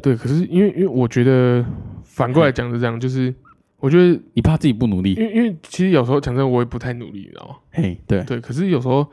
[0.00, 1.64] 对，可是因为因为我觉得
[2.04, 3.34] 反过来讲是这样，就是
[3.78, 7.56] 我觉得你怕自己不努力，因为因为其实有时候讲真的，我也不太努力，你知道吗？
[7.72, 9.06] 嘿，对，对，可是有时候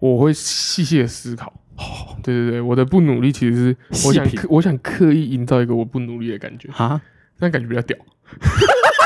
[0.00, 1.52] 我会细细的思考。
[1.76, 7.00] 哦，对对对，我的不努力其实是我想刻我想刻意营造一个我不努力的感觉，哈，
[7.38, 7.96] 那感觉比较屌。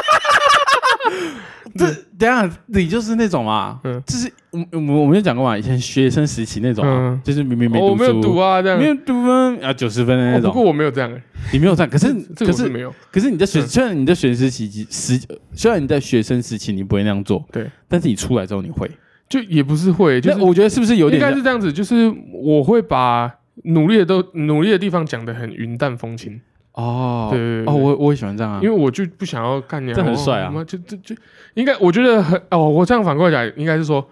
[1.75, 1.87] 这
[2.19, 4.03] 等下你就是那种嘛，嗯。
[4.07, 7.21] 就是我我们我们有讲过嘛，以前学生时期那种啊，嗯。
[7.25, 8.79] 就是明明没哦，我读没有读，啊，这样。
[8.79, 11.23] 没有读分啊，九十分的那种，哦不过我没有这样、欸，
[11.53, 12.95] 你没有这样，可是可是这个我是没有。
[13.11, 13.67] 可是你在学，嗯。
[13.69, 15.21] 虽然你在学生时期时，
[15.55, 18.91] 虽然你在学生时期你不会那样做，对，但是你出来之后你会，
[19.29, 23.33] 就也不是会，就就是我觉得是不是有应点该是这样子，就是我会把
[23.65, 26.41] 努力的都努力的地方讲的很云淡风轻，
[26.75, 30.53] 哦，对对对哦，我我也喜欢这样啊，因为我就不想要干你，这很帅啊。
[30.55, 31.15] 哦就就就
[31.55, 34.07] 应该，我觉得很哦，我这样反过来讲，应该是说，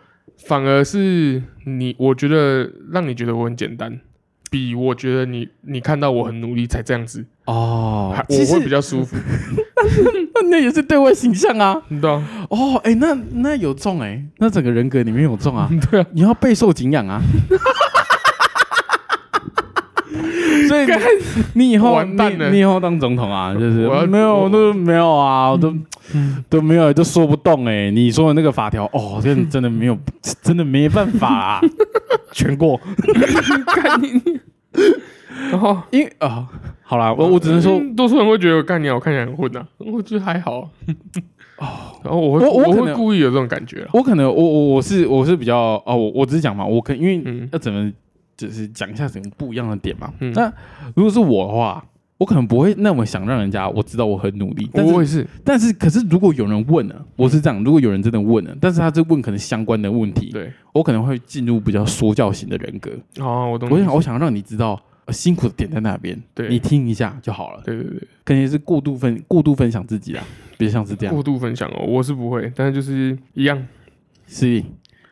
[0.46, 4.00] 反而是你，我觉得让你觉得我很简单。
[4.52, 8.12] 比我觉得你你看到我很努力才这样子，哦。
[8.12, 9.16] 还，我会比较舒服，
[10.50, 12.20] 那也是对外形象啊，你知道？
[12.50, 17.22] 哦，哎，那那有重哎，那整个人格里面有重啊， 对啊，你要备受敬仰啊。
[20.68, 20.92] 所以你
[21.54, 25.74] 你以后完蛋了你你以后当总统啊，就是我要没有我都没有啊，我都
[26.14, 27.90] 嗯都没有，都说不动哎。
[27.90, 29.96] 你说的那个法条，哦， 真的真的没有，
[30.42, 31.60] 真的没办法啊，
[32.32, 32.80] 全过。
[35.50, 36.46] 然后因为啊，
[36.82, 40.68] 好啦，我我只能说，嗯多数人会觉得我干你，我看起来很混啊，我觉得还好。
[41.58, 41.66] 哦，
[42.04, 43.86] 然后我会我我我可能会故意有这种感觉。
[43.92, 47.90] 我可能我我我是我是比较哦，我我只是讲嘛，我可因为嗯要怎么
[48.46, 50.12] 就是讲一下什么不一样的点嘛。
[50.20, 50.52] 嗯那
[50.94, 51.84] 如果是我的话，
[52.18, 62.90] 我可能不会那么想让人家我知道我很努力，但是我也是，但是可是如果有人问了，我是这样，如果有人真的问了，但是他这问可能相关的问题，对，我可能会进入比较说教型的人格。
[63.18, 63.68] 哦，我懂。
[63.70, 64.80] 我想我想让你知道。
[65.06, 67.62] 呃辛苦的点在那边，对你听一下就好了。
[67.64, 70.22] 对对对，肯定是过度分过度分享自己啊，
[70.58, 71.12] 别像是这样。
[71.12, 73.66] 过度分享哦，我是不会，但是就是一样，
[74.26, 74.62] 是，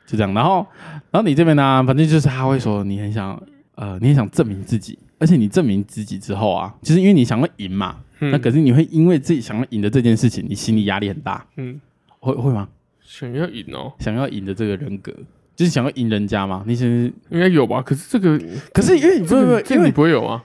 [0.08, 0.32] 就这样。
[0.32, 0.66] 然后，
[1.10, 3.40] 然后你这边呢，反正就是他会说你很想，
[3.74, 11.78] 呃，你很想证明自己，而且你证明自己之后啊，其实因为你想要赢嘛，嗯那可是你会因为自己想要赢的这件事情，你心理压力很大，嗯，
[12.20, 12.66] 会会吗？
[13.02, 15.12] 想要赢哦，想要赢的这个人格，
[15.54, 16.64] 就是想要赢人家嘛。
[16.66, 17.82] 你其实，应该有吧？
[17.82, 18.38] 可是这个，
[18.72, 20.42] 可是因为你不这不不，个这个你不会有啊？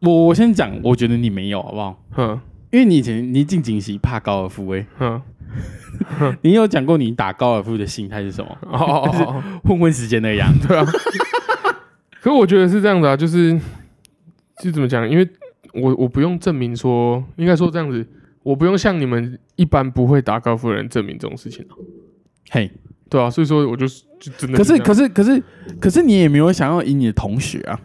[0.00, 2.02] 我我先讲，我觉得你没有，好不好？
[2.10, 5.22] 哼因为你以前你进警系怕高尔夫诶、哼
[6.42, 8.58] 你有讲过你打高尔夫的心态是什么？
[8.62, 10.52] 哦哦哦哦，混混时间那样。
[10.66, 10.84] 对啊。
[12.20, 13.58] 可我觉得是这样子啊，就是
[14.60, 15.08] 就怎么讲？
[15.08, 15.28] 因为
[15.74, 18.04] 我我不用证明说，应该说这样子，
[18.42, 21.72] 我不用向你们一般不会打高尔夫的人证明这种事情啊，
[22.50, 22.70] 嘿，
[23.08, 25.42] 对啊，所以说我就就真的可是可是可是
[25.80, 27.80] 可是你也没有想要赢你的同学啊，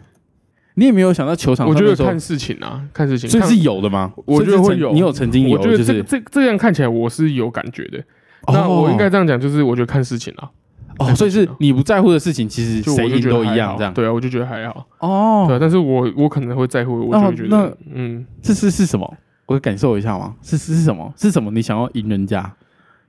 [0.74, 4.12] 你也没有想到球场我上面说觉得看事情啊，看事情，看所以是有的吗？
[4.24, 8.02] 我觉得会有你有曾经有，我觉得就是这这这样看起来我是有感觉的。
[8.48, 10.50] 那哦我应该这样讲，就是我觉得看事情啊，
[10.98, 13.92] 哦，所以是你不在乎的事情，其实就我就谁赢觉得都一样这样。
[13.92, 14.72] 对啊，我就觉得还好。
[15.00, 19.16] 对哦，啊，但是我我可能会在乎，我就会觉那得，嗯，这是是什么？
[19.46, 20.34] 我感受一下吗？
[20.42, 21.12] 是是是什么？
[21.16, 21.50] 是什么？
[21.50, 22.50] 你想要赢人家？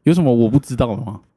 [0.04, 1.20] 有什么我不知道的吗？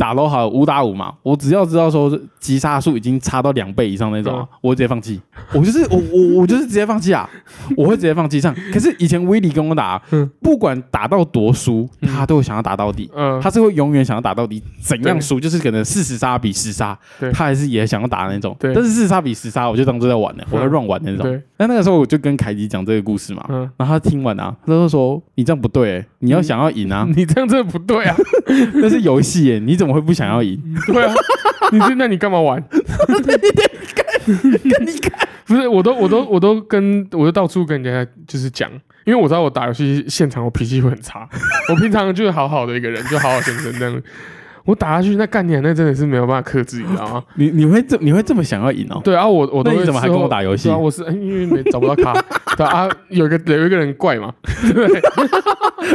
[0.00, 5.20] 打 low 好五打五嘛，我只要知道说击杀数已经差到两倍以上那种啊，我直接放弃。
[5.52, 7.28] 我就是我我我就是直接放弃啊，
[7.76, 8.54] 我会直接放弃上。
[8.72, 12.08] 可是以前威利跟我打嗯，不管打到多输，嗯。
[12.10, 13.10] 他都会想要打到底。
[13.14, 16.98] 嗯，他是会永远想要打到底，怎样输就是可能四十杀比十杀，
[17.34, 18.56] 他还是也想要打那种。
[18.58, 18.72] 对。
[18.74, 21.22] 但是四十杀比十杀，我就当做在玩了，我会嗯乱玩那种。
[21.22, 28.16] 对，那那个时候我就跟凯迪讲这个故事嘛，嗯，然后他听完啊，他就说你这样不对、欸，你要想要赢啊， 你这样真的不对啊，
[28.80, 30.60] 那是游戏耶，你怎么会不想要赢？
[30.86, 31.12] 对啊，
[31.72, 32.62] 你这那你干嘛玩？
[34.26, 38.70] 你看，不是，我都我都我都跟我都到处跟人家就是讲，
[39.04, 41.28] 因为我知道我打游戏现场我脾气会很差，
[41.70, 43.94] 我平常就是好好的一个人，就好好先生这样。
[43.94, 47.24] 我我打下去那干点那真的是没有办法克制，你知道吗？
[47.34, 49.00] 你你会这你会这么想要赢哦？
[49.02, 52.12] 对啊，我我都会那你怎么还跟我打游戏我是因为没找不到卡，
[52.56, 54.32] 对啊，有一个有一个人怪嘛，
[54.72, 54.84] 对，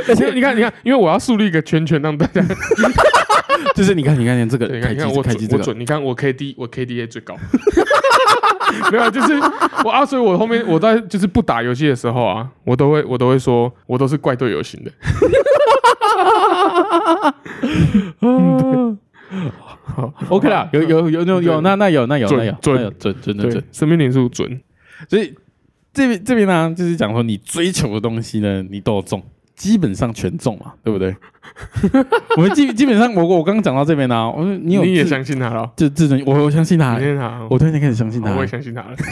[0.10, 2.42] 而 且你看你看，因为我要树立一个圈圈让大家，
[3.76, 5.24] 就是你看你看你看这个对，你看你看我我
[5.60, 7.36] 准，你看我 K D 我 K D A 最高，
[8.92, 9.34] 没有啊，就是
[9.84, 14.92] 我啊，所以我后面我在就是不打游戏的时候啊，我都会我都会说我都是怪队友型的，
[19.84, 24.60] 好 OK 啦，有有有有有，那那有那有那有准准准准准，，生命灵数准，
[25.10, 25.34] 所以
[25.94, 29.24] 这边这边呢，就是讲说你追求的东西呢，你都有中，
[29.56, 31.16] 基本上全中嘛，对不对？
[32.38, 38.96] 我们基基本上，我我刚刚讲到这边呢，我说你有你也相信他了，就自尊，我我相信他，相信他，我突然间开始相信他我也，相信他了。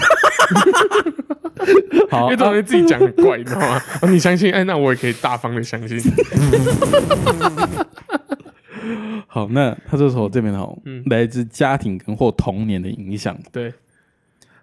[2.10, 3.82] 好因为这东西自己讲很怪，你知道吗？
[4.02, 6.00] 哦你相信，哎，那我也可以大方的相信。
[9.28, 13.36] 好，那他这时候这边哦嗯，来自家庭跟或童年的影响。
[13.52, 13.74] 对，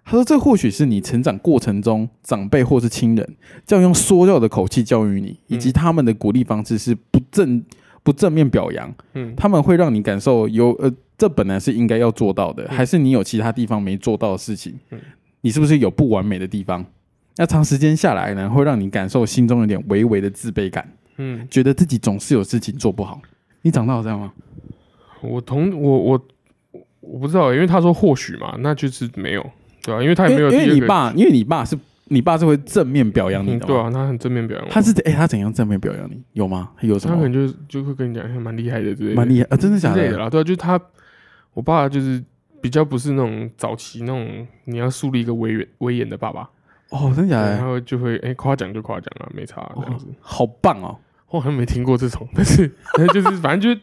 [0.03, 3.35] 他说，这或许是你成长过程中长辈或是亲人，
[3.65, 7.63] 这样用说教的口气教育你，以及他们的鼓励方式是不正
[8.03, 14.99] 不正面表扬，嗯，他们会让你感受有呃，这本来是应该要做到的，嗯还是你有其他地方没做到的事情嗯？
[15.41, 16.85] 你是不是有不完美的地方？
[17.37, 23.21] 那长时间下来呢，会让你感受心中有点微微的自卑感，嗯，觉得自己总是有事情做不好。
[23.61, 24.33] 你长大有这样吗？
[25.21, 26.27] 我同我我
[26.99, 29.49] 我不知道，因为他说或许嘛，那就是没有，
[29.83, 36.21] 对啊，因为他也没有因为你爸，因为你爸是你爸是会正面表扬你嗯，的嘛，对啊，他很正面表扬，他是哎、他怎样正面表扬你？
[36.33, 36.69] 有吗？
[36.81, 37.15] 有什么？
[37.15, 39.57] 他可能就就会跟你讲，哎蛮厉害的之类的，蛮厉害啊！
[39.57, 39.95] 真的假的？
[39.95, 40.79] 之类的啦，对啊，就是他，
[41.53, 42.21] 我爸就是
[42.61, 46.49] 比较不是那种早期那种你要树立一个威严威严的爸爸，
[46.89, 47.51] 哦，真的假，的？
[47.57, 50.05] 然后就会哎夸奖就夸奖啊，没差这样子。
[50.19, 50.97] 好棒哦！
[51.29, 53.81] 我好像没听过这种，但是 但是就是反正就是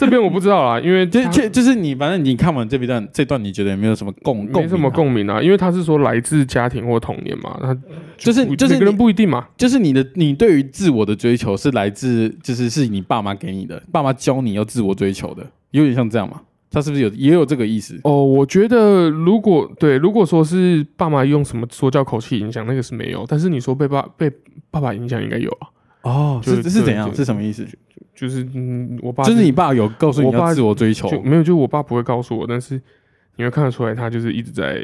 [0.00, 7.76] 这边我不知道啦，因为就他就就是你，反正你看完这一段，这段你觉得有没有什么共共没什么共鸣啊，因为他是说来自家庭或童年嘛，他
[8.16, 16.40] 就是就是每个人不一定嘛，就是你的你对于自我的追求是来自就是是你爸妈给你的，爸妈教你要自我追求的，有点像这样嘛？
[16.72, 17.98] 他是不是有也有这个意思？
[18.04, 24.30] 哦，我觉得如果对，如果说是爸妈用什么说教口气影响，那个是没有，但是你说被爸被
[24.70, 25.66] 爸爸影响应该有啊，
[26.02, 27.12] 哦，就是是是怎样？
[27.12, 27.66] 是什么意思？
[28.20, 32.78] 就是嗯，我爸就是你爸有告诉你我爸要自我追求，就没有，就我爸不会告诉我，但是
[33.36, 34.78] 你会看得出来，他就是一直在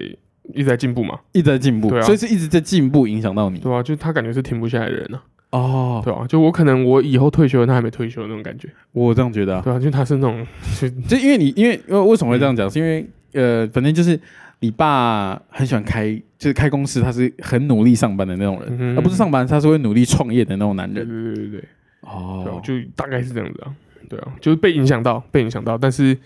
[0.54, 3.58] 一直在进步嘛，一直在进步，对啊所以是一直在进步，影响到你。
[3.58, 10.46] 对啊、就他感觉是停不下来的人啊，哦，对啊、就我可能我以后退休了，他还没退休的那种感觉，我这样觉得啊，对啊，就他是那种
[10.80, 12.70] 就就因为你因为因为为什么会这样讲？
[12.70, 14.18] 是因为呃，反正就是
[14.60, 21.06] 你爸很喜欢开，就是开公司，他是很努力上班的那种人，嗯而不是上班，他是会努力创业的那种男人。
[21.06, 21.68] 对对对对，对
[22.06, 23.74] 啊哦，就大概是这样子啊，
[24.08, 26.16] 对啊，就是被影响到，被影响到，但是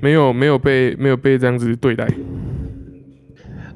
[0.00, 2.04] 没有没有被没有被这样子对待，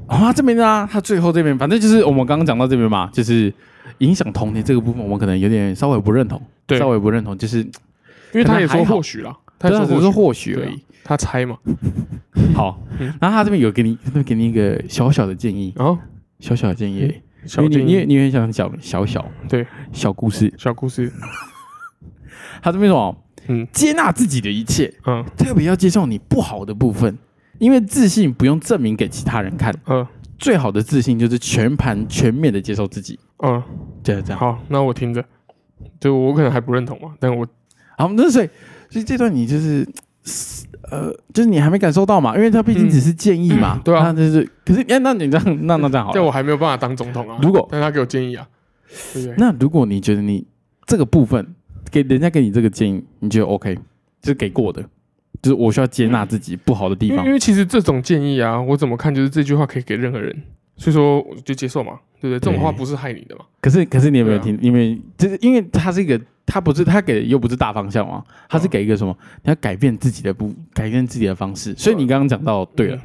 [0.06, 3.52] 啊，他这边呢，他最后这边，反正就是我们刚刚讲到这边嘛，就是
[3.98, 6.78] 影响童年这个部分，我们可能有点稍微不认同，对。
[6.78, 7.68] 稍微不认同，就是因
[8.34, 10.82] 为他也说或许啦，他他只是说也说或许或许而已。
[11.04, 11.56] 他猜嘛，
[12.52, 15.96] 好嗯，然后他这边有给你，他给你一个小小的建议，然后
[16.40, 17.14] 小小的建议，小
[17.58, 21.12] 因为你因为建议，你很想讲小小对小故事，小故事，
[22.62, 23.16] 他这边说，
[23.48, 23.66] 嗯。
[23.72, 25.24] 接纳自己的一切，嗯。
[25.36, 27.16] 特别要接受你不好的部分，
[27.58, 30.06] 因为自信不用证明给其他人看，嗯。
[30.38, 33.62] 最好的自信就是全盘全面的接受自己，嗯，
[34.02, 34.38] 就是这样。
[34.38, 35.24] 好，那我听着，
[35.98, 37.46] 就我可能还不认同嘛，但我
[37.96, 38.48] 好，那所以
[38.90, 39.86] 所以这段你就是。
[40.90, 46.14] 呃，就是你还没感受到嘛，因为他毕竟只是建议嘛，嗯对啊那就是，可是，哎，那你这样，那那这样好了。
[46.14, 48.46] 在我还没有办法当总统啊，如果但他给我建议啊，
[49.12, 49.34] 对不对？
[49.38, 50.46] 那如果你觉得你
[50.86, 51.54] 这个部分
[51.90, 53.74] 给人家给你这个建议，你觉得 OK，
[54.20, 54.82] 就是给过的，
[55.42, 57.32] 就是我需要接纳自己不好的地方因因。
[57.32, 60.36] 为其实这种建议啊，我怎么看就是这句话可以给任何人，
[60.76, 62.40] 所以说我就接受嘛，对不对？
[62.40, 64.58] 这种话不是害你的嘛，可是，可是你有没有对啊听？
[64.62, 69.16] 因为就是因为他是一个，他不是他给的又不是大方向嘛，他是给一个什么？
[69.42, 71.74] 你要改变自己的不，改变自己的方式。
[71.76, 72.98] 所以你刚刚讲到，对了，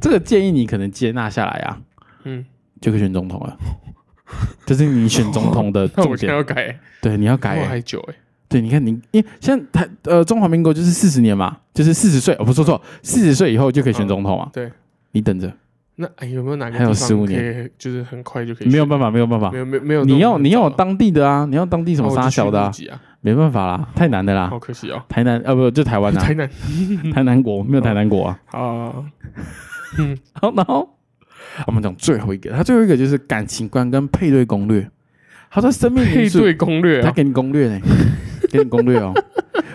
[0.00, 1.80] 这个建议你可能接纳下来啊，
[2.24, 2.44] 嗯，
[2.80, 3.58] 就可以选总统了。
[4.66, 8.14] 这是你选总统的那重我现在点， 要改，对，你要改还久哎，
[8.48, 14.50] 对，你看你，因为现在台呃中华民国就是四十年嘛，就是四十岁，哦不说错，四十岁以后就可以选总统嘛。
[14.52, 14.70] 对，
[15.12, 15.52] 你等着，
[15.96, 19.50] 那哎有没有哪个还有地方15可以就是很快就可以没有办法，没有办法。
[19.50, 22.70] 没，有没有没有你要你要当地的啊，你要当地什么沙小的、啊？
[23.20, 24.48] 没办法啦，太难的啦。
[24.48, 24.58] 好。
[24.58, 26.48] 可惜哦，台南啊不就台湾啊， 台南。
[27.12, 28.38] 台南国没有台南国啊。
[28.52, 28.92] 啊，
[30.34, 30.88] 好，然后？
[31.66, 34.86] 我们讲最后一个，他最后一个就是感情观跟配对攻略。
[35.48, 37.80] 他说生命配对攻略啊，他给你攻略呢，
[38.50, 39.14] 给你攻略哦。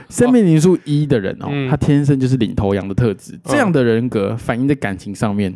[0.09, 1.67] 生命灵数一的人哦，嗯。
[1.69, 5.51] 他天生就是领头羊的特质，这样的人格反映在感情上面，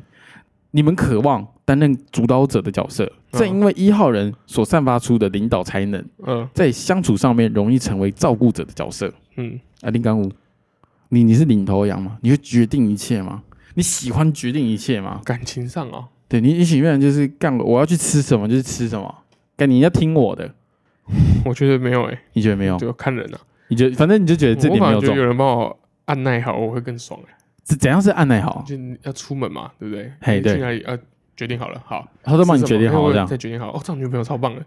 [0.76, 9.10] 你们渴望担任主导者的角色，嗯正因为一号人所散发出的领导才能，嗯在相处上面容易成为照顾者的角色。
[9.38, 10.30] 嗯，啊，林刚武，
[11.08, 12.18] 你你是领头羊吗？
[12.20, 13.42] 你会决定一切吗？
[13.76, 15.22] 你喜欢决定一切吗？
[15.24, 19.16] 感情上哦，对你，你喜欢就是干我要去吃什么就是吃什么，
[19.56, 20.54] 干你要听我的，
[21.46, 22.78] 我觉得没有哎，你觉得没有？
[22.78, 23.40] 就看人啊。
[23.70, 27.35] 你觉得反正你就觉得这我点没有中反而觉得有，人帮我按耐好，我会更爽哎。
[27.66, 28.64] 怎怎样是按耐好？
[28.66, 30.12] 就要出门嘛，对不对？
[30.22, 30.82] 嘿对你去哪里？
[30.86, 30.98] 呃，
[31.36, 33.72] 决定好了，好，他都帮你决定好这样再决定好。
[33.72, 34.62] 哦，这样女朋友超棒的。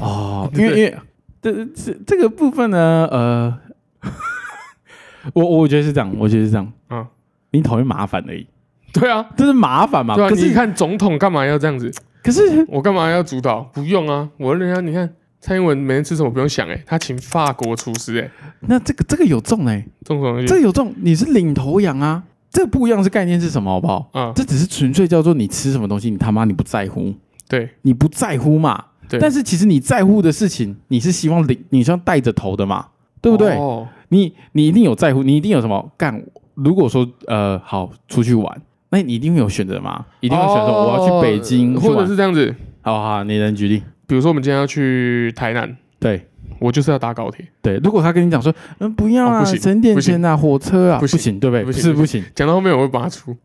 [0.00, 0.96] 哦， 因对为因为
[1.42, 3.58] 这这这个部分呢，呃，
[5.34, 7.06] 我我觉得是这样，我觉得是这样，嗯
[7.50, 8.46] 你讨厌麻烦而已，
[8.94, 10.14] 对啊，这是麻烦嘛？
[10.14, 11.92] 对啊，可是你看总统干嘛要这样子？
[12.22, 13.60] 可是我干嘛要主导？
[13.74, 15.12] 不用啊，我人家你看
[15.42, 18.30] 蔡英文每天吃什么不用想哎，他请法国厨师哎，
[18.60, 23.68] 那这个这个有中哎、这种东西这个有中，你是领头羊啊，这个不一样是概念是什么？
[23.68, 24.08] 好不好？
[24.12, 27.12] 啊，这只是纯粹叫做你吃什么东西，你他妈你不在乎，
[27.48, 28.84] 对你不在乎嘛？
[29.08, 32.86] 对但是其实你在乎的事情，你是希望领，你希望带着头的嘛，
[33.20, 33.56] 对不对？
[33.56, 36.24] 哦，你你一定有在乎，你一定有什么干？
[36.54, 40.06] 如果说呃好出去玩，那你一定会有选择嘛？
[40.20, 42.06] 一定会选择我要去北京哦或者。
[42.06, 43.82] 是这样子，好好，你能举例？
[44.06, 46.26] 比如说我们今天要去台南，对。
[46.58, 51.64] 我就是要搭高铁，对，如果他跟你讲说，嗯，不要啊，哦不行省点钱啊，火车啊，不行行，对不对？
[51.64, 52.22] 不行是不行。
[52.36, 53.36] 讲到后面我会把它出，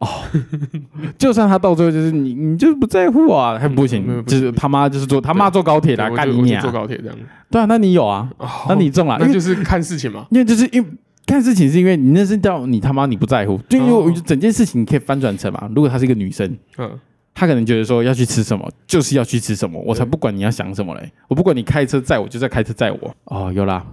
[1.17, 6.61] 就算他到最后就是你，你就是不在乎啊，还不没有行，不行就是他妈就是坐他妈坐高铁啦，对我就我就干你娘！
[6.61, 7.17] 坐高铁这样，
[7.49, 8.29] 对啊，那你有啊？
[8.37, 8.47] 哦。
[8.69, 10.87] 那你中了，因为那就是看事情嘛，因为就是因为
[11.25, 16.91] 看事情是因为你那是叫你他妈你不在乎，就因为整件事情你可以翻转成嘛，如果她是一个女生，嗯，
[17.39, 23.15] 她可能觉得说要去吃什么就是要去吃什么，我才不管你要想什么嘞，我不管你开车载我就在开车载我。
[23.25, 23.85] 哦，有啦，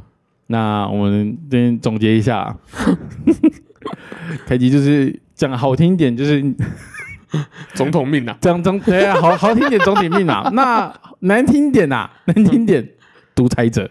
[0.47, 2.39] 那我们这边总结一下。
[2.39, 2.57] 啊，
[4.49, 6.43] 凯吉就是讲好听一点就是
[7.75, 12.89] 总统命啊，讲总对啊，好好听一点总统命啊， 那难听点呐、难听点
[13.35, 13.91] 独裁者，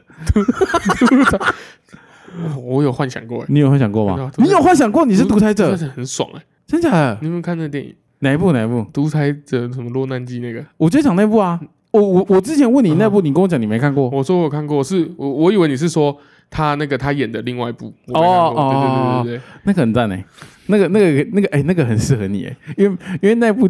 [2.59, 4.31] 我有幻想过哎，你有幻想过吗？
[4.37, 5.65] 你有幻想过你是独裁者？
[5.65, 5.77] 真的？
[5.77, 7.19] 是很爽哎，真假的？
[7.21, 7.91] 你有没有看那个电影
[8.23, 8.51] 《哪一部？
[8.51, 8.83] 哪一部？
[8.91, 10.65] 独裁者什么落难记》那个？
[10.77, 11.59] 我就讲那部啊。
[11.91, 14.09] 我我我之前问你那部，你跟我讲你没看过。
[14.09, 16.17] 我说我看过，是我我以为你是说
[16.49, 20.25] 他那个他演的另外一部，我没看哦，对对哦对对对，那个很赞诶，
[20.65, 23.69] 那个那个那个哎、那个很适合你哎，因为因为那部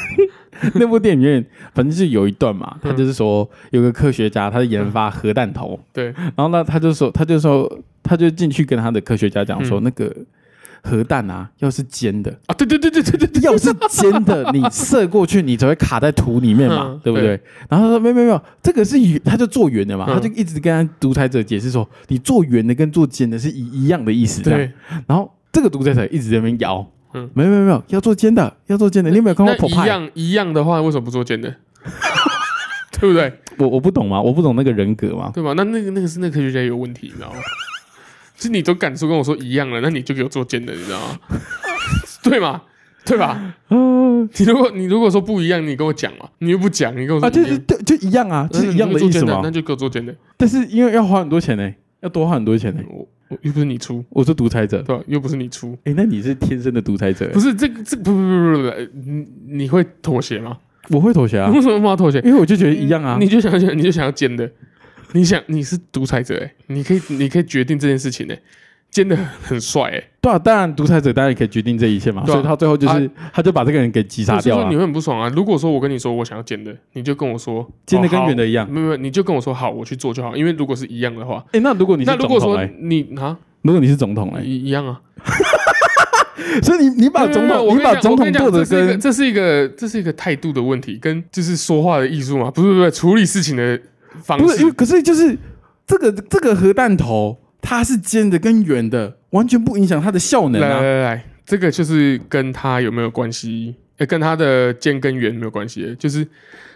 [0.74, 7.70] 那部电影里面，反正是有一段嘛，他就是说有个科学家他在研发核弹头，对，然后呢他就说他就说
[8.02, 10.14] 他就进去跟他的科学家讲说，嗯那个
[10.82, 17.40] 核弹啊要是尖的，啊，对对对对对对对，要是尖的， 你射过去你才会卡在土里面嘛，嗯对不对？
[17.68, 24.70] 然后他说没有没有没有，这个是圆，他就做圆的嘛，嗯他就一直跟他独裁者解释说，你做圆的跟做尖的是一一样的意思，对，
[25.06, 29.10] 然后这个独裁者一直在那边摇，嗯没有没有没有，要做尖的，要做尖的。
[29.10, 31.54] 你有没有看过那 p o 一样一样的话，为什么不做尖的？
[32.98, 33.30] 对不对？
[33.58, 34.20] 我我不懂嘛？
[34.20, 35.30] 我不懂那个人格嘛？
[35.34, 35.52] 对吧？
[35.54, 37.36] 那那个那个是那个科学家有问题，你知道吗？
[38.36, 41.18] 是你都敢说跟我说一样了，那你就给我做尖的，你知道吗？
[42.22, 42.62] 对吗？
[43.04, 43.54] 对吧？
[43.70, 49.50] 嗯 你如果你如果说不一样，你跟我讲嘛，你又不讲，你跟我说啊，就一样是就就一样啊，就是一样的意思嘛那。
[49.50, 50.14] 就给我做尖的。
[50.36, 52.82] 但是因为要花很多钱呢，要多花很多钱呢。
[52.90, 55.02] 我我又不是你出，我是独裁者，对吧？
[55.06, 58.72] 又不是你出，哎，那你是天生的独裁者不，是这个这不不不不不，
[59.04, 60.58] 你你会妥协吗？
[60.90, 62.18] 我会妥协啊为，什么不要妥协？
[62.20, 63.16] 因为我就觉得一样啊。
[63.20, 64.48] 你就想想，你就想要尖的，
[65.12, 68.38] 你想你是独裁者哎、你可以你可以决定这件事情哎、
[68.90, 74.76] 真的很帅哎、对啊，当然独裁者当然也可以决定这一切嘛，啊所以他最后就是他就把这个人给击杀掉了所以说你。
[74.76, 75.32] 会很不爽啊。
[75.34, 80.36] 如果说我跟你说我想要尖的，你就跟我说尖的跟哦好圆的一样没有没有，你就跟我说好，我去做就好。
[80.36, 85.00] 因为如果是一样的话，哎，那如果你是那如果说总统嘞，你啊如果你是总统嘞，一一样啊，
[86.62, 93.80] 所以你你把总统你把总统做的跟这是一个这是一个态度的问题，跟就是说话的艺术嘛，不是不是处理事情的
[94.22, 94.74] 方不是，因为式。
[94.76, 95.36] 可是就是
[95.86, 100.80] 这个这个核弹头，它是尖的跟圆的，完全不影响它的效能来啊。
[100.80, 103.74] 来来来，这个就是跟它有没有关系？
[103.98, 105.96] 呃，跟它的尖跟圆没有关系。
[105.98, 106.26] 就是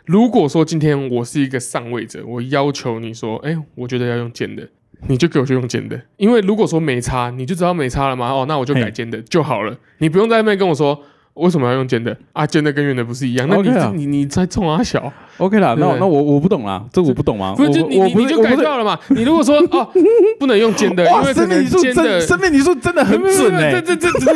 [0.06, 4.66] 如果说今天我是一个上位者，我要求你说，哎、我觉得要用尖的，
[5.06, 6.00] 你就给我去用尖的。
[6.16, 8.30] 因为如果说没差，你就知道没差了嘛。
[8.30, 9.76] 哦，那我就改尖的就好了。
[9.98, 10.98] 你不用在那边跟我说
[11.34, 12.46] 为什么要用尖的啊？
[12.46, 13.48] 尖的跟圆的不是一样？
[13.48, 17.54] 那你啊你你在冲啊小？OK 啦，那那我我不懂啦，这我不懂啊？
[17.56, 18.98] 不是，我就你你你就改掉了嘛？
[19.08, 19.88] 你如果说哦，
[20.38, 24.32] 不能用尖的，因，为生命数真的真生命数真的很准哎这这这这这，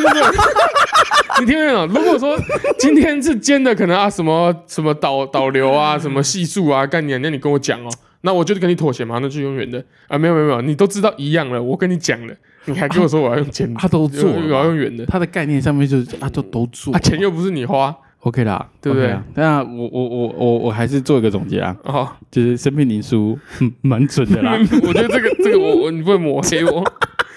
[1.41, 1.85] 你听没有？
[1.87, 2.37] 如果说
[2.79, 7.89] 今天是尖的，可能啊什么什么导导流啊，什么系数啊概念，那你跟我讲哦，
[8.25, 9.81] 那我就跟你妥协嘛，那就用圆的。
[10.07, 17.95] 啊，没有没有没有，你都知道一样了，我跟你讲了，你还跟我说我要用尖的，他都做我要用圆的，他的概念上面就是啊，都都做啊，钱又不是你花。
[18.21, 19.23] OK 啦，对不对？OK 啦。
[19.35, 24.57] 那我我我我我还是做一个总结啊，哦，就是生命灵书嗯 蛮准的啦。
[24.81, 26.83] 我觉得这个这个我我你不会抹黑我，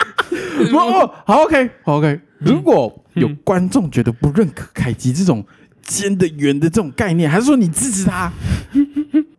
[0.71, 2.19] 不哦，好 OK 好 OK。
[2.39, 3.39] 如果有嗯。
[3.45, 5.45] 观众觉得不认可凯吉这种
[5.83, 8.33] 尖的圆的这种概念，还是说你支持他？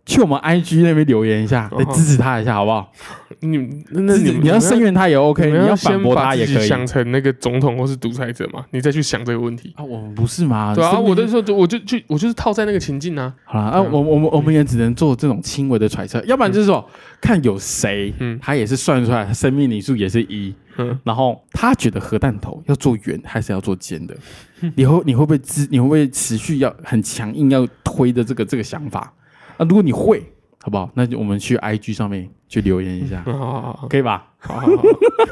[0.09, 2.91] 去我们 IG 那边留言一下，来哦支持他一下，好不好？
[3.41, 3.57] 你
[3.91, 6.67] 那那你你要声援他也 OK，你要反驳他也可以。
[6.67, 9.71] 想成那个总统或是独裁者嘛，你再去想这个问题。
[9.77, 10.73] 啊，我们不是吗？
[10.73, 16.83] 对啊，我的时候就我就就我就是套在那个情境啊，好了，啊，我我们我们也只能做这种轻微的揣测，要不然就是说，
[17.21, 24.17] 看有谁，嗯他也是算出来，他生命里数也是一，嗯然后他觉得核弹头要做圆还是要做尖的，
[24.75, 25.67] 你会你会不会支？
[25.69, 29.13] 你会不会持续要很强硬要推的这个这个想法？
[29.59, 30.23] 啊，如果你会，
[30.63, 30.89] 好不好？
[30.95, 34.25] 那就我们去 IG 上面去留言一下， 好好好好可以吧？
[34.39, 34.67] 好好好，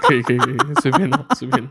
[0.02, 1.64] 可以可以可以，随便的 随便。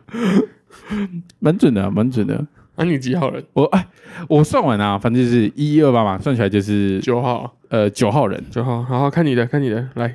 [1.39, 2.45] 蛮准的，蛮准的。
[2.77, 3.43] 啊，你几号人？
[3.55, 3.87] 我哎，
[4.29, 10.15] 我算完啊，反正就是一一二八嘛，算起来就是九号，呃九号人，九号，好好看你的，看你的，来，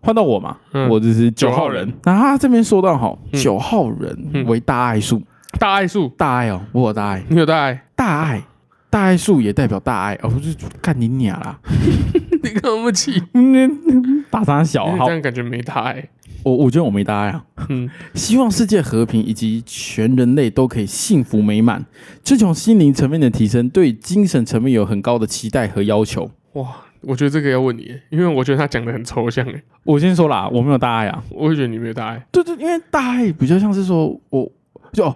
[0.00, 1.92] 换到我嘛，嗯我就是九号人。
[2.04, 5.22] 那他这边说到哈，嗯九号人嗯为大爱数，
[5.60, 7.84] 大爱数，大爱哦，我有大爱，你有大爱？
[7.94, 8.42] 大爱，
[8.90, 11.58] 大爱数也代表大爱，哦，不是干你娘啦，
[12.42, 13.22] 你干嘛气？
[13.34, 16.08] 嗯，打他小好这，样感觉没大爱。
[16.42, 21.84] 我我觉得我没大爱啊，嗯，希望世界和平以及全人类都可以幸福美满，
[22.24, 26.30] 这种心灵层面的提升，对精神层面有很高的期待和要求。
[26.54, 26.66] 哇，
[27.02, 32.26] 我觉得这个要问你，因为我觉得他讲的很抽象，诶，我先说啦，我没有大爱啊，我也觉得你没有大爱。
[32.32, 34.50] 对对，因为大爱比较像是说我
[34.92, 35.04] 就。
[35.04, 35.14] 哦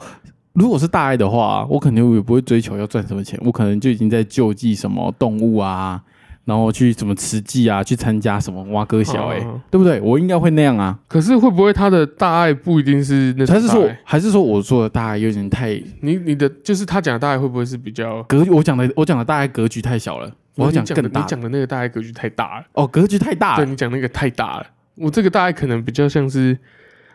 [0.54, 6.00] 如果是大爱的话，我肯定也不会追求要赚什么钱，我可能就已经在救济什么动物啊，
[6.44, 10.00] 然后去什么慈济啊，去参加什么挖哥小哎、哦对不对？
[10.00, 10.96] 我应该会那样啊。
[11.08, 18.22] 可是会不会他的大爱不一定是那种还是说还是说我做的大爱有点太你你的就是他讲的大爱会不会是比较？
[18.24, 18.44] 格？
[18.50, 23.70] 我讲的我讲的大爱格局太小了，我要你讲的更大你讲的那个大爱格局太大了，哦，格局太大对了。
[23.72, 24.66] 你讲那个太大了。
[24.96, 26.56] 我这个大爱可能比较像是你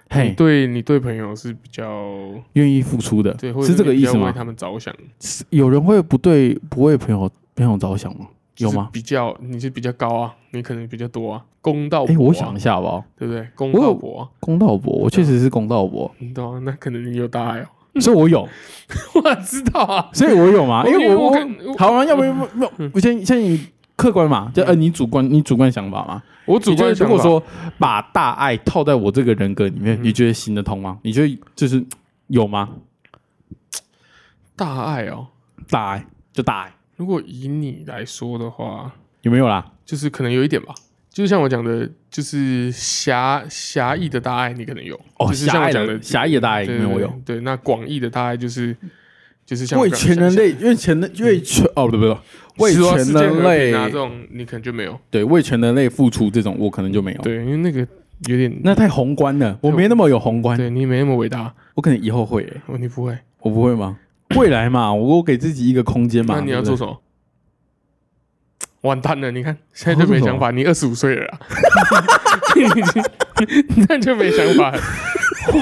[0.10, 1.86] 嘿，对你对朋友是比较
[2.54, 4.26] 愿意付出的，对，是这个意思吗？
[4.28, 4.94] 为他们着想，
[5.52, 8.28] 有人会不对不为朋友朋友着想吗？
[8.58, 8.90] 有吗？
[8.92, 13.04] 比较你是比较高啊，你可能比较多啊，公道哎，我想一下好不好？
[13.18, 13.48] 对不对？
[13.56, 16.60] 公道伯啊，公道伯，我确实是公道伯，你懂啊？
[16.66, 17.68] 那可能你有大爱哦，
[18.02, 18.42] 所以我有，
[19.14, 20.84] 我知道啊，所以我有嘛？
[20.88, 21.48] 因为我我看
[21.78, 22.34] 好啊，要不要
[22.92, 26.24] 不先先你客观嘛，就呃你主观你主观想法嘛。
[26.46, 27.42] 我主观如果说
[27.78, 30.98] 把大爱套在我这个人格里面，嗯你觉得行得通吗？
[31.04, 31.86] 你觉得就是
[32.28, 32.70] 有吗？
[34.56, 35.28] 大爱哦，
[35.70, 39.72] 大爱就大爱，如果以你来说的话，有没有啦？
[39.86, 40.74] 就是可能有一点吧。
[41.12, 47.22] 就是像我讲的，就是狭狭义的大爱，你可能有哦，就是像狭爱我讲的的狭义的大爱我有。
[47.26, 48.76] 对那广义的大爱就是
[49.50, 52.16] 就是像我为全人类，为全人为全哦不对不对，
[52.60, 54.96] 为全人类拿啊这种，你可能就没有。
[55.10, 57.22] 对为全人类付出这种，我可能就没有。
[57.24, 57.80] 对，因为那个
[58.28, 63.18] 有点，那太宏观了，我没那么有宏观，对你没那么伟大，我可能以后会欸，哦，你不会。
[63.40, 63.98] 我不会吗？
[64.36, 66.36] 未来嘛，我我给自己一个空间嘛。
[66.38, 67.02] 那你要做什么？
[68.82, 69.30] 完蛋了！
[69.32, 71.40] 你看现在就没想法，你二十五岁了啦，
[72.56, 73.04] 你已经
[73.88, 74.80] 那就没想法了。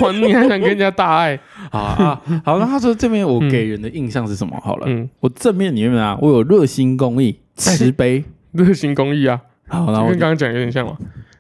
[0.02, 1.40] 哇，你还想跟人家大爱？
[1.72, 4.60] 好啊，好，那他说这边我给人的印象是什么？
[4.64, 10.96] 好了，嗯，我正面里面啊，我有热心公益、慈悲，热心公益啊，好，然后跟刚刚讲有点像嘛。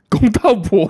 [0.09, 0.89] 公道婆，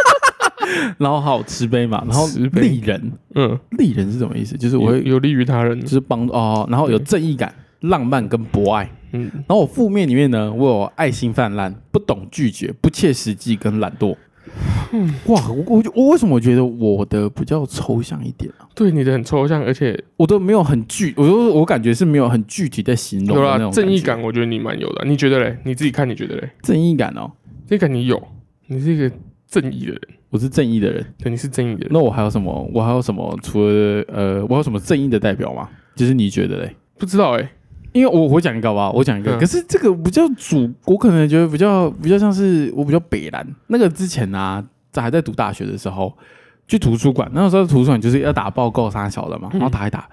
[0.98, 4.54] 然后好慈悲嘛，然后利人，嗯，利人是什么意思？
[4.56, 8.90] 就是我会有有利于他人就，是帮哦，然后有正义感、浪漫跟博爱。
[9.12, 14.16] 嗯，然后我负面里面呢，我有爱心泛滥、不懂拒绝、不切实际跟懒惰。
[14.92, 18.66] 嗯哇，我我我为什么我觉得我的比较抽象一点啊？
[18.74, 25.04] 对你的很抽象，而且我都没有很具，我都我感觉是没有很具体在形容有啦的那种正义感，我觉得你蛮有的。
[25.04, 25.58] 你觉得嘞？
[25.64, 26.50] 你自己看，你觉得嘞？
[26.62, 27.30] 正义感哦，
[27.66, 28.20] 这个你有，
[28.66, 29.10] 你是一个
[29.46, 30.00] 正义的人，
[30.30, 31.04] 我是正义的人。
[31.18, 31.90] 对，你是正义的人。
[31.92, 32.70] 那我还有什么？
[32.72, 33.38] 我还有什么？
[33.42, 35.68] 除了呃，我有什么正义的代表吗？
[35.94, 36.74] 就是你觉得嘞？
[36.98, 37.50] 不知道哎，
[37.92, 38.92] 因为我我讲一个好不好？
[38.92, 39.38] 我讲一个，嗯。
[39.38, 43.46] 可是这个比较主，我可能觉得比较比较像是我比较北蓝。
[43.68, 46.12] 那个之前啊，在还在读大学的时候，
[46.66, 49.60] 去图书馆，那时候图书馆就是要打报告啥小的嘛，嗯。
[49.60, 50.08] 然后打一打，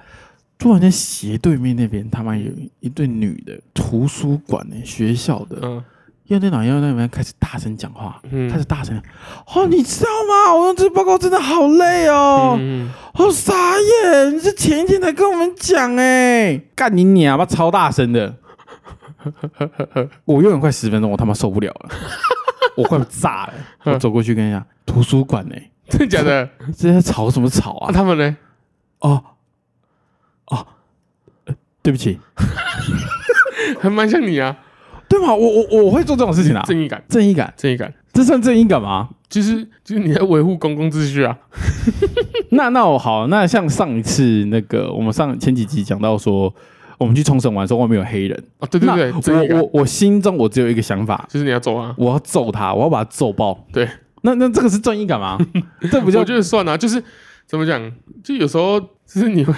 [0.58, 2.50] 突然间斜对面那边他妈有
[2.80, 5.84] 一对女的图书馆呢、学校的，嗯
[6.28, 9.00] 要在哪要在那边开始大声讲话，嗯开始大声，
[9.54, 10.54] 哦，你知道吗？
[10.56, 12.58] 我用这报告真的好累哦。
[12.60, 14.36] 嗯，好傻眼！
[14.36, 18.36] 你是前一天才跟我们讲哎、干你娘吧，超大声的！
[20.26, 21.90] 我用了快十分钟，我他妈受不了了。
[22.76, 23.54] 我快炸了。
[23.84, 25.56] 我嗯走过去跟人家图书馆呢、
[25.90, 26.48] 真的假的？
[26.78, 27.92] 这在吵什么吵啊，啊？
[27.92, 28.38] 他们呢？
[29.00, 29.24] 哦
[30.48, 30.68] 哦、
[31.46, 32.20] 呃对不起，
[33.80, 34.58] 还蛮像你啊，
[35.08, 35.34] 对吗？
[35.34, 39.10] 我我我会做这种事情啊，正义感，正义感，正义感，这算正义感吗？
[39.30, 41.38] 就是就是你在维护公共秩序啊。
[42.52, 46.54] 那那我好，那像上一次那个我们上前几集讲到说，
[46.98, 51.94] 我们去冲绳玩的时候外面有黑人，哦，对对对，我我我心中我只有一个想法，就是你要揍啊。
[51.98, 53.66] 我要揍他，我要把他揍爆。
[53.74, 53.88] 对，
[54.22, 55.38] 那那这个是正义感吗？
[55.92, 57.04] 这不叫我觉得算啊，就是
[57.46, 57.92] 怎么讲，
[58.24, 59.54] 就有时候就是你会，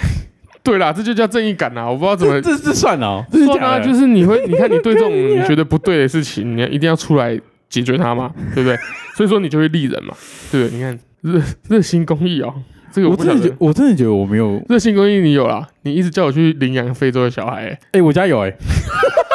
[0.68, 1.86] 对啦，这就叫正义感啦。
[1.86, 7.40] 我不知道怎么这这这算哦，这是算啊，就是你会，你看你对这种你觉得不对的事情，你要一定要出来
[7.70, 8.76] 解决它嘛， 对不对？
[9.16, 10.14] 所以说你就会立人嘛，
[10.52, 10.76] 对不对？
[10.76, 11.40] 你看热
[11.70, 12.52] 热心公益哦，
[12.92, 18.52] 这个我真的觉，我真的觉得我没有，热心公益你有啦，你一直叫我去领养非洲的小孩、欸，哎，我家有哎，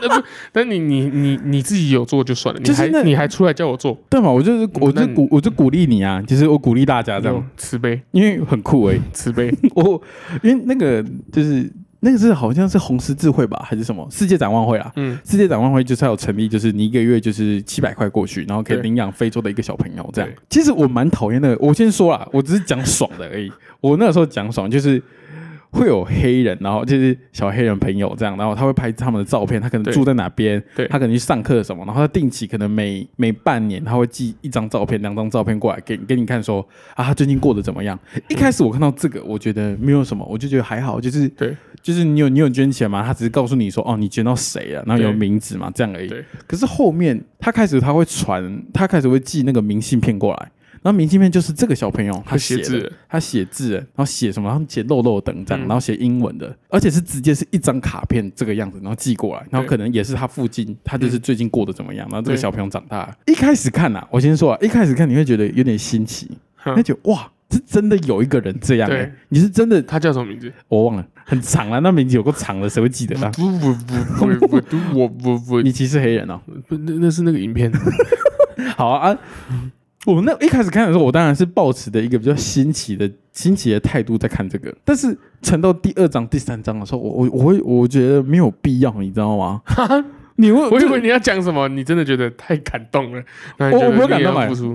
[0.52, 4.30] 但你你你你自己有做就算了，你还就是那你还出来叫我做，对嘛？
[4.30, 10.00] 我就是我就鼓我就鼓励你啊，就是我鼓励大家这样，慈悲因为很酷哎， 慈悲， 我
[10.42, 11.70] 因为那个就是
[12.00, 14.92] 那个是好像是红十字会吧，还是什么世界展望会啊？
[14.96, 20.30] 嗯，世界展望会就是要有成立，就是你一个月就是七百块过去，然后可以领养非洲的一个小朋友这样。
[20.50, 23.50] 其实我蛮讨厌那个，我先说啦，我只是讲爽的而已。
[23.80, 25.02] 我那个时候讲爽就是。
[25.70, 37.98] 会有黑人，然后就是小黑人朋友这样，然后他会拍他们的照片，他可能住在哪边，对他可能去上课什么，然后他定期可能每每半年他会寄一张照片、两张照片过来给给你看说啊他最近过得怎么样。
[38.28, 43.02] 一开始我看到这个，我觉得没有什么，我就觉得还好，就是对就是你有你有捐钱吗？
[43.04, 46.08] 他只是告诉你说哦你捐到谁了，然后有名字嘛，这样而已。
[46.08, 50.50] 对可是后面他开始他会传，他开始会寄那个明信片过来，
[50.86, 54.48] 然后明信片就是这个小朋友他会写字，他写字，然后写什么？
[54.48, 63.16] 他写漏漏等这样，嗯然后写英文的，而且是直接是一张卡片这个样子，然后寄过来，然后可能也是他附近，他就是最近过得怎么样，然后这个小朋友长大了。
[63.26, 67.28] 一开始看啊，我先说啊，一开始看你会觉得有点新奇，哼你会觉得哇。
[67.48, 70.52] 是真的有一个人这样、欸对，你是真的，他叫什么名字？
[70.66, 73.30] 我忘了，很长啊，那名字有够长的，谁会记得啊？
[73.36, 76.40] 不不不不不不，我不不你歧视黑人哦？
[76.66, 77.70] 不，那那是那个影片，
[78.76, 79.18] 好啊，啊
[80.06, 89.60] 我那一开始看的时候，我当然是抱持的一个比较新奇的新奇的态度在看这个，但是沉到第二章、第三章的时候，我我我会我觉得没有必要，你知道吗？
[90.36, 93.22] 你会我以为你要讲什么，你真的觉得太感动了，
[93.58, 94.32] 我我没有感动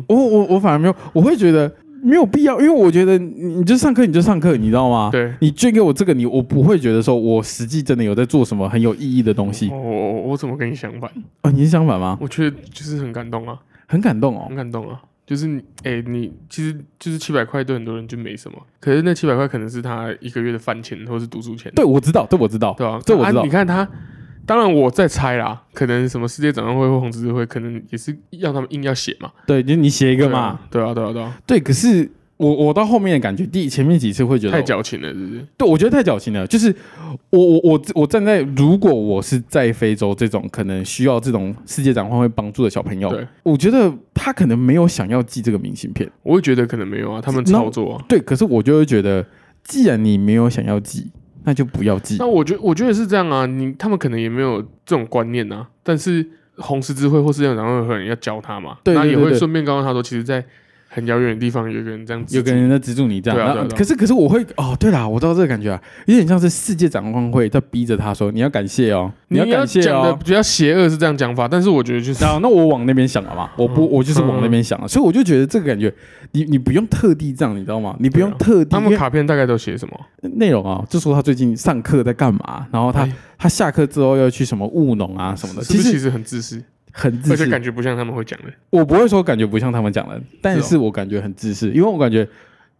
[0.07, 1.71] 我我我反而没有，我会觉得
[2.03, 5.09] 没有必要，因为我觉得你你就上课你就上课，你知道吗？
[5.11, 5.31] 对。
[5.39, 11.09] 你捐给我这个，你我不会觉得说我实际真的有在做什么很有意义的东西我我我怎么跟你相反？
[11.41, 11.51] 啊？
[11.51, 12.17] 你是相反吗？
[12.19, 13.55] 我觉得就是很感动啊，
[13.87, 14.57] 很感动哦很。
[14.57, 14.99] 感动啊。
[15.31, 23.87] 就是你，哎、你其实就是七百块对很多人就没什么，可是那七百块可能是他一个月的饭钱或是读书钱，对，我知道，这，我知道，对啊、这我知道啊你看他，
[24.45, 32.11] 当然我在猜啦，可能什么世界展望会或红十字会，可能也是让他们硬要写嘛，对，就你写一一个嘛，，对啊，对啊，对啊，对，可是
[32.41, 35.45] 我我到后面的感觉，第前面几次会觉得太矫情了，是不是？
[35.55, 36.47] 对，我觉得太矫情了。
[36.47, 36.75] 就是
[37.29, 46.09] 我我我我站在，如果我是在非洲这种可能需要这种世界展望会帮助的小朋友，我觉得他可能没有想要寄这个明信片。
[46.23, 48.03] 我会觉得可能没有啊，他们操作啊。
[48.09, 49.23] 对，可是我就会觉得，
[49.63, 51.11] 既然你没有想要寄，
[51.43, 52.25] 那就不要寄那。
[52.25, 56.27] 我觉我觉得是这样啊，你他们可能也没有这种观念啊，但是
[56.57, 60.43] 红十字会或世界展望会有人要教他嘛，那也会顺便告诉他说，其实，在
[60.93, 70.19] 很遥远的地方有一个人这样有个人在资助你这样，对啊对啊对啊可是可是我会哦，对啦，我知道这个感觉啊，有点像是世界展望会在逼着他说你要感谢哦，你要感谢讲的哦。
[70.21, 75.93] 比较邪恶是这样讲法，但是我觉得就是然后那我往那边想了嘛，我不嗯我就是往那边想了，所以我就觉得这个感觉，
[76.33, 77.95] 你你不用特地这样，你知道吗？
[77.97, 79.97] 你不用对啊特地，他们因为卡片大概都写什么？
[80.35, 86.61] 内容啊，就说他最近上课在干嘛，然后他哎他下课之后要去什么务农啊什么的，其实是不是其实很自私，
[86.91, 87.33] 很自私。
[87.33, 88.45] 而且感觉不像他们会讲的。
[88.69, 92.27] 我不会说感觉不像他们讲的，但是是我感觉很自私，因为我感觉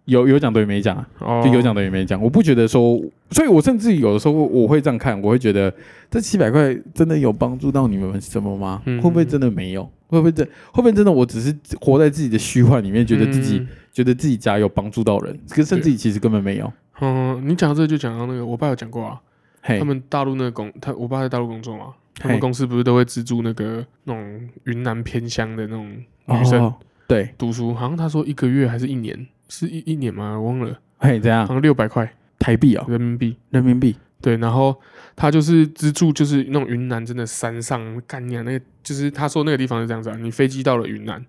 [0.05, 2.22] 有有讲等于没讲啊，哦就有讲等于没讲。
[2.22, 3.01] 我不觉得说，
[3.32, 5.74] 所以我甚至有的时候我会这样看，我会觉得
[6.09, 8.82] 这七百块真的有帮助到你们什么吗？
[8.86, 9.84] 嗯会不会真的没有？
[10.07, 16.74] 会不会真会不会真的我只是活在自己的虚幻里面，觉得自己、嗯觉得自己家有帮助到人，可是甚至对其实根本没有。
[17.01, 19.20] 嗯，你讲到这就讲到那个，我爸有讲过啊，
[19.62, 25.89] 嘿他，们大陆那个工，他我爸在大陆工作嘛，他们公司不是都会资助那个那种云南偏乡的那种
[26.26, 26.76] 女生哦，
[27.07, 30.39] 对，读书，好像他说一个月还是一年，是一一年吗？
[30.39, 31.53] 我忘了，嘿，怎样好？
[31.53, 33.38] 像六百块台币哦，人民币。
[33.49, 33.95] 人民币。
[34.22, 34.80] 对，然后
[35.16, 41.26] 他就是资助，就是那种云南真的山上干你啊，那个就是他说那个地方是这样子啊，你飞机到了云南，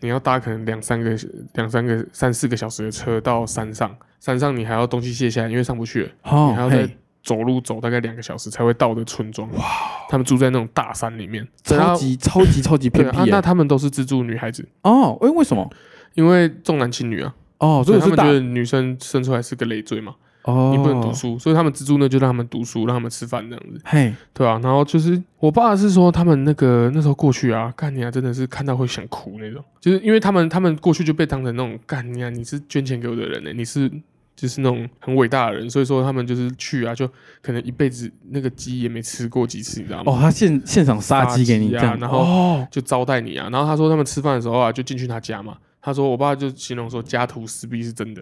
[0.00, 1.14] 你要搭可能两三个、
[1.52, 9.50] 两三个、三四个小时的车到山上，山上你还要东西卸下来，因为上不去了，你还哦，要再嘿，走路走大概两个小时才会到的村庄。
[9.52, 9.64] 哇！
[10.08, 13.26] 他们住在那种大山里面，超级超级超级偏僻耶。
[13.30, 15.70] 那他们都是资助女孩子，哦，为为什么？
[16.14, 21.10] 因为重男轻女啊，哦，所以他们觉得女生生出来是个累赘嘛，哦，你不能读。
[21.14, 23.80] 书，所以他们资助呢就让他们读书，让他们吃饭这样子。
[23.84, 33.90] 嘿，对啊，然后就是我爸是说他们那个那时候过去啊，干你啊，真的是看到会想哭那种，就是因为他们他们过去就被当成那种干你啊，你是捐钱给我的人呢、你是
[34.42, 37.08] 就是那种很伟大的人，所以说他们就是去啊，就
[37.40, 40.12] 可能一辈子那个鸡也没吃过几次，你知道吗？
[40.12, 45.56] 哦，他现现场杀鸡给你啊然后哦，就招待你啊，然后他说他们吃饭的时候啊，就进去他家嘛。
[45.80, 48.20] 他说我爸就形容说家徒四壁是真的，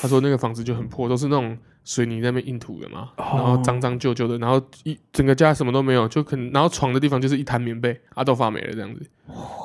[0.00, 9.04] 他说那个房子就很破，都是那种水泥在那边硬土的嘛，哦然后脏脏旧旧的，然后一整个家什么都没有，就可能然后床的地方就是一滩棉被，啊都发霉了这样子。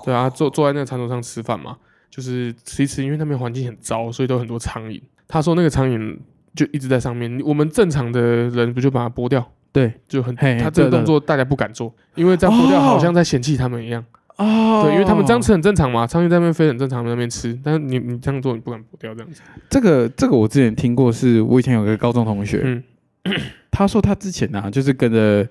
[0.04, 1.78] 对啊，坐坐在那个餐桌上吃饭嘛，
[2.10, 5.00] 就是吃一吃，因为那边环境很糟，所以都很多苍蝇。
[5.28, 6.18] 他说那个苍蝇
[6.56, 9.46] 就一直在上面，我们正常的人不就把它剥掉？
[9.72, 11.00] 对，就很嘿他这个对对。
[11.00, 12.84] 动作大家不敢做，因为这样剥掉哦。
[12.84, 14.04] 好像在嫌弃他们一样。
[14.38, 19.42] 哦，对，因为他们这样吃很正常嘛，苍蝇在那边飞很正常，在那边吃，但是你你这样做你不敢剥掉这样子。
[19.70, 22.84] 这个这个我之前听过，是我以前有个高中同学，嗯。
[23.72, 25.46] 他说他之前啊，就是跟着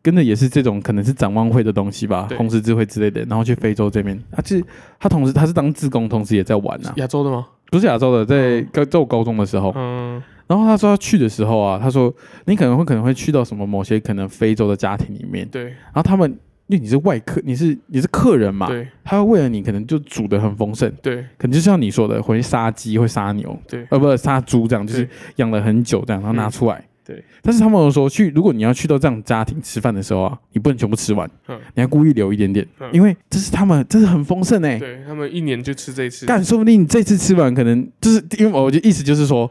[0.00, 2.38] 跟着也是这种可能是展望会的东西吧，对。
[2.38, 4.64] 红十字会之类的，然后去非洲这边，他就是
[4.98, 7.46] 他同时他是当志工，同时也在玩啊，亚洲的吗？
[7.70, 12.12] 不是亚洲的，在高在我高中的时候，嗯，然后他说他去的时候啊，他说
[12.46, 15.64] 你可能会可能会去到什么某些可能非洲的家庭里面，对。
[15.64, 16.28] 然后他们
[16.66, 18.86] 因为你是外客，你是你是客人嘛，对。
[19.04, 21.22] 他会为了你可能就煮的很丰盛，对。
[21.38, 23.86] 可能就像你说的，会杀鸡会杀牛，对。
[23.90, 26.84] 呃，不是杀猪这样，就是养了很久这样，然后拿嗯出来。
[27.10, 36.26] 对，但是他们有说去，如果你要去到这样家庭吃饭的时候啊，你不能全部吃完，嗯你要故意留一点点，嗯因为这是他们，这是很丰盛哎、对，他们一年就吃这一次。
[36.26, 39.50] 但，说不定你这次吃完，可能就是因为我就意思就是说，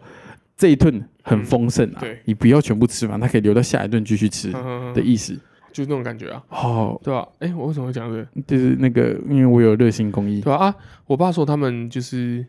[0.55, 4.51] 这一顿很丰盛啊，嗯对你不要全部吃完，它可以留到下一顿继续吃
[4.95, 5.37] 的意思。
[5.73, 7.27] 就是那种感觉啊，哦，对吧？
[7.39, 8.27] 哎，我为什么会讲这个？
[8.47, 10.65] 就是那个，因为我有热心公益对，吧？
[10.65, 12.45] 啊，我爸说他们就是。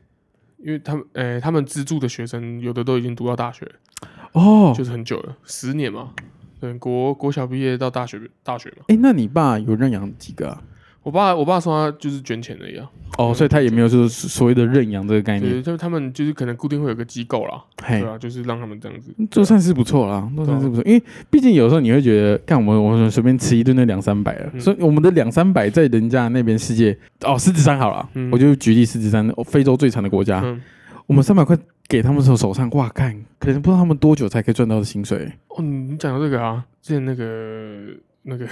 [0.63, 3.73] 因为他们，诶、他们资助的学生有的都已经读到大学了，
[4.33, 6.11] 哦，就是很久了，十年嘛。
[6.61, 8.85] 对，国国小毕业到大学，大学嘛。
[8.89, 10.63] 哎，那你爸有认养几个啊？
[11.03, 12.87] 我爸，我爸说他就是捐钱而已啊。
[13.17, 19.11] 哦，所以他也没有就是所谓的认养这个概念，对，就是他们就是可能固定会有个机构啦，嘿对，啊，就是让他们这样子。
[19.31, 30.61] 就算是不错啦，这算是不错，因为毕竟有时候你会觉得，看我们我们随便吃一顿那两三百了，嗯所以我们的两三百在人家那边世界，哦，狮子山好了，嗯我就举例狮子山，哦非洲最惨的国家，嗯，
[31.07, 31.57] 我们三百块
[31.91, 35.29] 给他们手手上，哇，看可能不知道他们多久才可以赚到的薪水。
[35.49, 38.45] 哦，你讲到这个啊，之前那个那个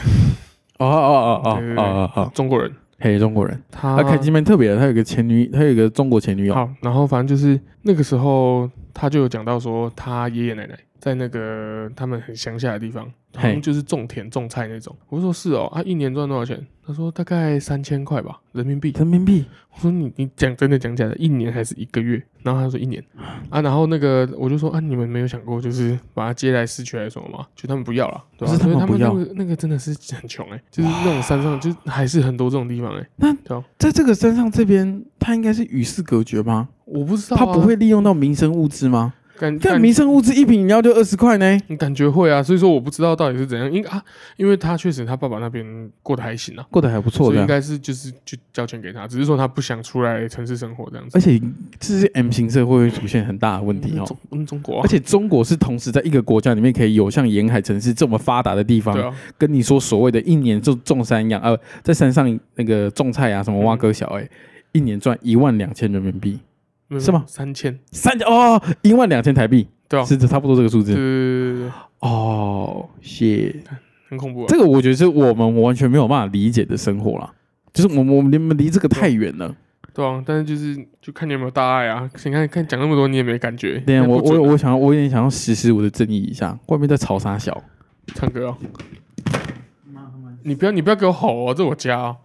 [0.78, 2.68] 哦哦哦哦 哦哦，中国人，
[2.99, 13.05] 嘿，中国人，他他凯基蛮特别的，他有个前女，他有一个中国前女友，好，然后反正就是那个时候，他就有讲到说，他爷爷奶奶在那个他们很乡下的地方，
[13.36, 14.93] 好像就是种田种菜那种。
[15.09, 16.66] 我就说是哦，他一年赚多少钱？
[16.89, 18.95] 他说大概三千块吧，人民币。
[18.97, 22.22] 人民币，我说你你讲真的讲假的，一年还是一个月？
[22.43, 23.05] 然后他说一年
[23.51, 27.47] 啊，然后那个我就说啊，你们没有想过就是把他接来市区还是什么吗？
[27.55, 33.36] 就他们不要了，对吧、不是他们所以他们不要那个那个真的是很穷哎、就是那种山上就是还是很多这种地方哎、那
[33.76, 36.70] 在这个山上这边，他应该是与世隔绝吗？
[36.86, 39.12] 我不知道、啊，他不会利用到民生物资吗？
[39.39, 41.59] 感感看民生物资一瓶饮料就二十块呢。
[41.68, 44.03] 你感觉会啊，所以说我不知道到底是怎样，因啊，
[44.36, 45.64] 因为他确实他爸爸那边
[46.03, 51.16] 过得还行啊，过得还不错的，所以应该是就是就交钱给他，只是说他不想出来城市生活这样子。
[51.16, 51.41] 而且
[51.78, 54.05] 这是 M 型社会会出现很大的问题哦。
[54.05, 64.28] 中嗯中国、啊，而且中国是同时在一个国家里面可以有像沿海城市这么发达的地方对，啊，跟你说所谓的一年就种山养呃，在山上那个种菜啊，什么挖嗯割小哎、
[64.72, 66.39] 一年赚一万两千人民币，
[66.99, 72.89] 是吗三千，三哦一万两千台币，对啊，是差不多这个数字对对对对对，哦。
[73.01, 73.55] 谢，
[74.09, 74.47] 很恐怖、啊。
[74.49, 77.30] 这个我觉得是我们完全没有办法理解的生活啦，
[77.72, 79.55] 就是我们我们离离这个太远了。
[79.93, 82.09] 对啊，但是就是就看你有没有大爱啊。
[82.24, 83.78] 你看看讲那么多，你也没感觉。
[83.86, 87.62] 对啊，我我我想要我有点想要实施我的正义一下，外面在吵啥小？
[88.14, 88.57] 唱歌哦。
[90.45, 92.16] 你不要你不要给我吼哦，这我家哦，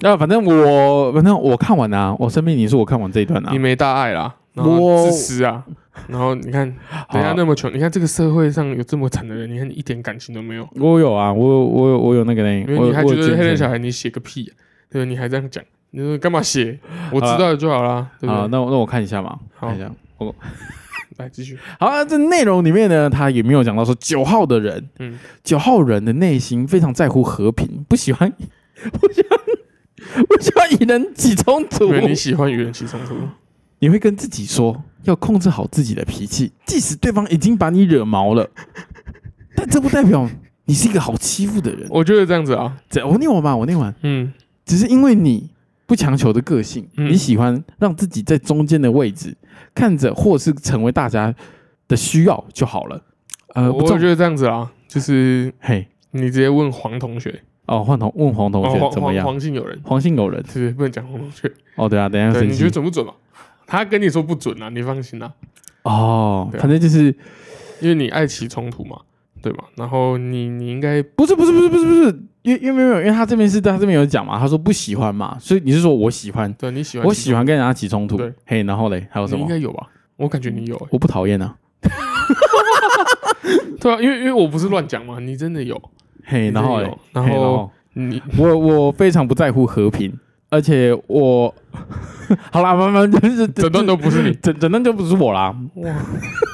[0.00, 3.50] 那、反正我反正我看完啊，我生命你是我看完这一段啊。
[3.52, 5.64] 你，没大碍啦，然后我自私啊，
[6.08, 14.50] 然后你看好人家那么穷，你看这个社会上有这么惨的人，你看你一点感情都没有，我有啊，我有我有我有那个呢，因为你还觉得黑人小孩你写个屁、啊，
[14.90, 15.04] 对？
[15.04, 16.78] 你还这样讲，你说干嘛写？
[17.12, 19.90] 我知道了就好啦，啊，那我那我看一下嘛，看一下。
[20.18, 20.34] 我。
[21.18, 28.32] 来继续，好、啊，这内容里面呢，他也没有讲到说九号的人，嗯，九号人的内心非常在乎和平，不喜欢
[28.98, 29.38] 不喜欢
[30.28, 31.86] 不喜欢与人起冲突。
[31.86, 31.92] 因。
[31.92, 33.14] 为你喜欢与人起冲突，
[33.78, 38.48] 你会跟自己说，要控制好自己的脾气，即使对方已经把你惹毛了，
[39.56, 40.28] 但这不代表
[40.64, 41.86] 你是一个好欺负的人。
[41.90, 44.32] 我觉得这样子啊，这我念完吧，我念完，嗯，
[44.64, 45.50] 只是因为你
[45.86, 47.10] 不强求的个性，嗯。
[47.10, 49.36] 你喜欢让自己在中间的位置，
[49.74, 51.34] 看着或是成为大家
[51.88, 53.02] 的需要就好了。
[53.54, 55.86] 呃，不重我觉得这样子啊，就是嘿。
[56.14, 57.42] 你直接问黄同学，
[57.72, 59.24] 哦，换同问黄同学怎么样？
[59.24, 63.12] 黄姓有人，黄姓有人对，不能讲黄同学，哦，对啊，等一下你觉得准不准嘛？
[63.66, 65.32] 他跟你说不准啊，你放心啊，
[65.84, 67.06] 哦，啊反正就是
[67.80, 68.98] 因为你爱起冲突嘛，
[69.40, 69.64] 对嘛？
[69.76, 79.48] 然后你你应该不是不是不是不是不是，因为因为没有，因为他这边是他这边有讲嘛，他说不喜欢嘛，所以你是说我喜欢，对你喜欢，我喜欢跟人家起冲突对，嘿，然后嘞还有什么你应？
[79.48, 79.86] 该有吧？
[80.16, 81.56] 我感觉你有、欸，我不讨厌啊，
[83.80, 85.80] 对啊，因为因为我不是乱讲嘛，你真的有，
[86.24, 86.80] 嘿，然后
[87.12, 90.12] 然嘿后你 我我非常不在乎和平，
[90.50, 91.54] 而且我
[92.50, 95.94] 好啦，慢慢就是整段都不是你，整整段就不是我啦，哇，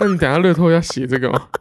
[0.01, 1.41] 那你等下乐透要写这个吗？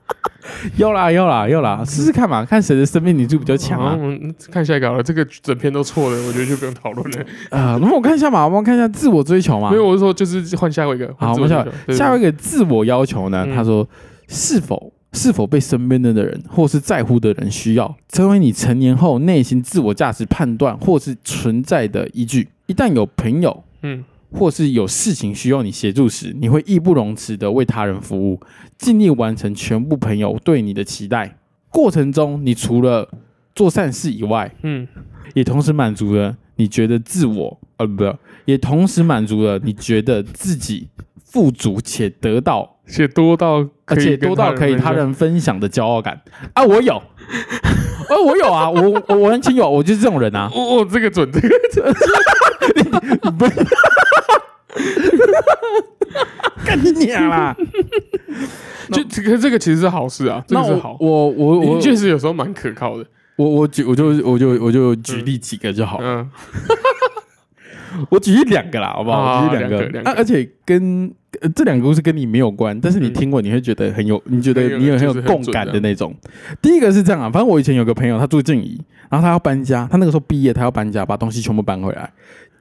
[0.78, 3.96] 要啦要啦要啦，试试看嘛，看谁的生命灵数比较强好，我啊。
[3.98, 7.20] 们看下一个好了，这个整篇都错了，我觉得就不用讨论了。
[7.52, 9.76] 啊，那么我看一下嘛，我们看一下自我追求嘛没。
[9.76, 13.44] 有，我是说就是换下一个，好，我们下下一一个自我要求呢？
[13.46, 13.88] 嗯他说
[14.30, 22.50] 是否是否被身边的人或是在乎的人需要，成为你成年后内心自我价值判断或是存在的依据。
[22.68, 28.40] 一旦有朋友嗯或是有事情需要你协助时，你会义不容辞的为他人服务，
[28.78, 31.38] 尽力完成全部朋友对你的期待。
[31.70, 33.10] 过程中，你除了
[33.56, 34.86] 做善事以外，嗯，
[35.34, 40.90] 也同时满足了你觉得自我，呃，不，也同时满足了你觉得自己
[41.24, 46.20] 富足且得到，写多到而可以跟且多到可以他人分享的骄傲感
[46.54, 46.64] 啊！
[46.64, 47.04] 我有，啊，
[48.26, 50.50] 我有啊，我我我很亲有，我就是这种人啊。
[50.54, 51.94] 哦，哦这个准，这个准，
[56.66, 57.56] 干你娘啦！
[58.92, 66.08] 就这个这个其实是好事啊，这那个是好我，我我我你确实有时候蛮可靠的，我我举我就我就我就举例几个就好了。
[66.08, 66.30] 嗯，
[68.10, 69.18] 我举一两个啦，好不好？
[69.18, 76.14] 啊我举一两个啊，而且跟呃这两个故事跟你没有关，但是你嗯听过你会觉得很有，你觉得你有很有共感的的那种。
[76.62, 82.10] 第一个是这样啊，反正我以前有个朋友，他住静怡，然后他要搬家，他那个时候毕业，他要搬家，把东西全部搬回来。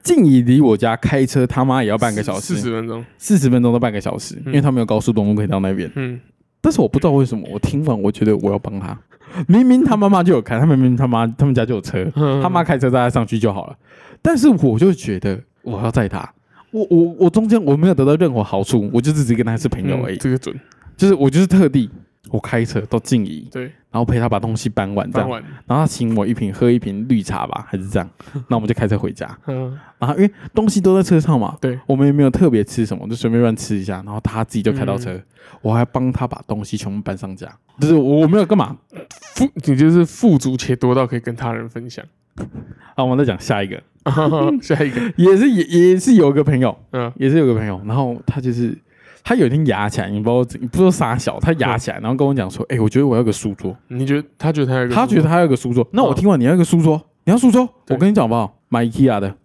[0.03, 5.91] 静怡离我家开车他妈也要半个小时四，十分钟，四十分钟到半个小时，因为他没有高速公路可以到那边。
[5.95, 6.17] 嗯，
[6.61, 8.97] 但是我不知道为什么，我听完我觉得我要帮他，
[9.47, 13.75] 明明他妈妈就有开，他明明他妈他们家就有车，嗯他妈开车带他上去就好了。
[14.21, 16.33] 但是我就觉得我要载他，
[16.71, 20.15] 我我我中间我没有得到任何好处，我就只是跟他是朋友而已。
[20.15, 20.59] 嗯这个准，
[20.95, 21.89] 就是我就是特地
[22.29, 25.29] 我开车到静怡，对，然后陪他把东西搬完这样，
[25.65, 28.09] 然后他请我一瓶喝一瓶绿茶吧，还是这样，
[28.49, 29.37] 那我们就开车回家。
[29.47, 35.17] 嗯，然后因为东西都在车上嘛，对，我们也没有特别吃什么，就随便乱吃一下，然后他自己就开到车，
[35.61, 37.49] 我还帮他把东西全部搬上家，
[37.79, 38.75] 就是我我没有干嘛。
[39.35, 42.03] 富，你就是富足且多到可以跟他人分享。
[42.95, 43.81] 好，我们再讲下一个，
[44.61, 47.11] 下一个， 也是也也是有个朋友，嗯。
[47.17, 48.75] 也是有个朋友，然后他就是
[49.23, 58.57] 他有一天牙起来，你不知道怎你不知道傻小，他牙起来，然后跟我讲说，哎、我觉得我要个书桌，你觉得他觉得他有个，他觉得他要有个书桌，那我嗯听完你要一个书桌，你要书桌，我跟你讲好不好？
[58.69, 59.35] 买 IKEA 的，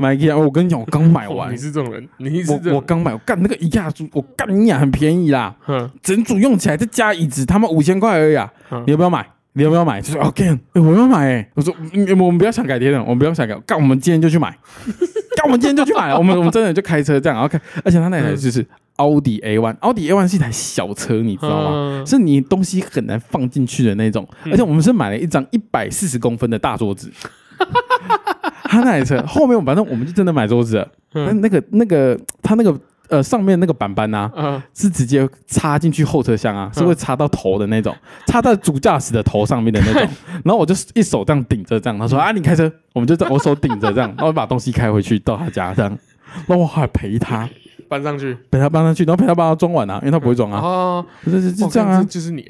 [0.00, 1.36] 买 IKEA，我跟你讲，我刚买完。
[1.38, 1.56] 哇你。
[1.56, 5.88] 是这种人，你我我刚买，我干那个 IKEA 书，我干你俩很便宜啦，嗯。
[6.02, 8.52] 整组用起来再加椅子，他妈五千块而已啊！
[8.70, 8.82] 嗯。
[8.86, 9.26] 你要不要买？
[9.54, 10.00] 你要不要买？
[10.00, 14.50] 就是 OK，哎、我要买哎、我说、嗯我们不要想改天了，我们不要想改，干我们今天就去买，
[15.36, 16.08] 干我们今天就去买。
[16.08, 18.64] 了， 我们我们真的就开车这样，然后开，而且他那台就是
[18.96, 21.70] 奥迪 A one，奥迪 A one 是一台小车，你知道吗？
[22.00, 22.06] 嗯。
[22.06, 27.12] 是你东西很难放进去的那种，而且我们是买了一张一百四十公分的大桌子。
[28.64, 30.88] 他那台车后面，反正我们就真的买桌子了，
[31.34, 32.74] 那个那个他那个
[33.08, 36.74] 呃上面那个板板呐、啊，是直接插进去后车厢啊，嗯。
[36.74, 37.94] 是会插到头的那种，
[38.26, 40.02] 插在主驾驶的头上面的那种。
[40.44, 45.98] 然后我就一手这样顶着，这样他说啊，你开车，我们就这样，我手顶着这样，然后把东西开回去到他家这样。
[46.46, 47.48] 然后我还陪他，
[47.88, 48.36] 搬上去。
[48.50, 52.02] 陪他搬上去，然后陪他帮他装完啊，因为他不会装啊，啊，就是就这样啊。
[52.04, 52.42] 就是你，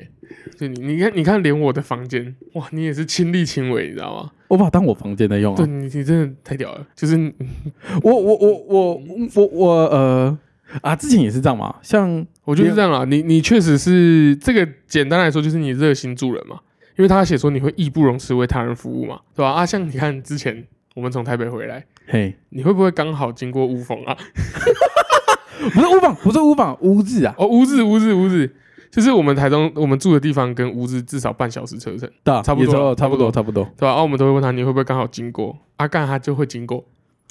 [0.58, 4.30] 就你，你看，你看，连我的房间，哇，你也是亲力亲为，你知道吗？
[4.52, 5.68] 我把它当我房间在用啊对啊。
[5.70, 7.16] 你，你真的太屌了，就是
[8.04, 9.02] 我我我我
[9.34, 10.38] 我我呃
[10.82, 16.60] 啊，之前也是这样嘛，像我觉得是这样啊，你你确实是这个，简单来说就是你热心助人嘛，
[16.98, 19.52] 因为他写说你会义不容辞为他人服务嘛，对吧？
[19.52, 20.62] 啊，像你看之前
[20.94, 24.14] 我们从台北回来，嘿，你会不会刚好经过乌峰啊？
[25.72, 28.54] 不是乌坊，不是乌坊，乌字啊，哦，乌日乌日乌日，
[28.92, 33.64] 就是我们台中我们住的地方跟乌日至少半小时车程，对啊，差不多差不多，差不多。
[33.76, 33.94] 对吧？
[33.94, 36.84] 啊，我们都会问他你会不会刚好经过，阿、干他就会经过，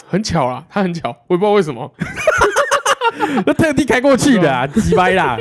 [0.07, 1.93] 很巧啦，他很巧，我也不知道为什么，
[3.45, 5.37] 那特地开过去的啊， 鸡掰啦！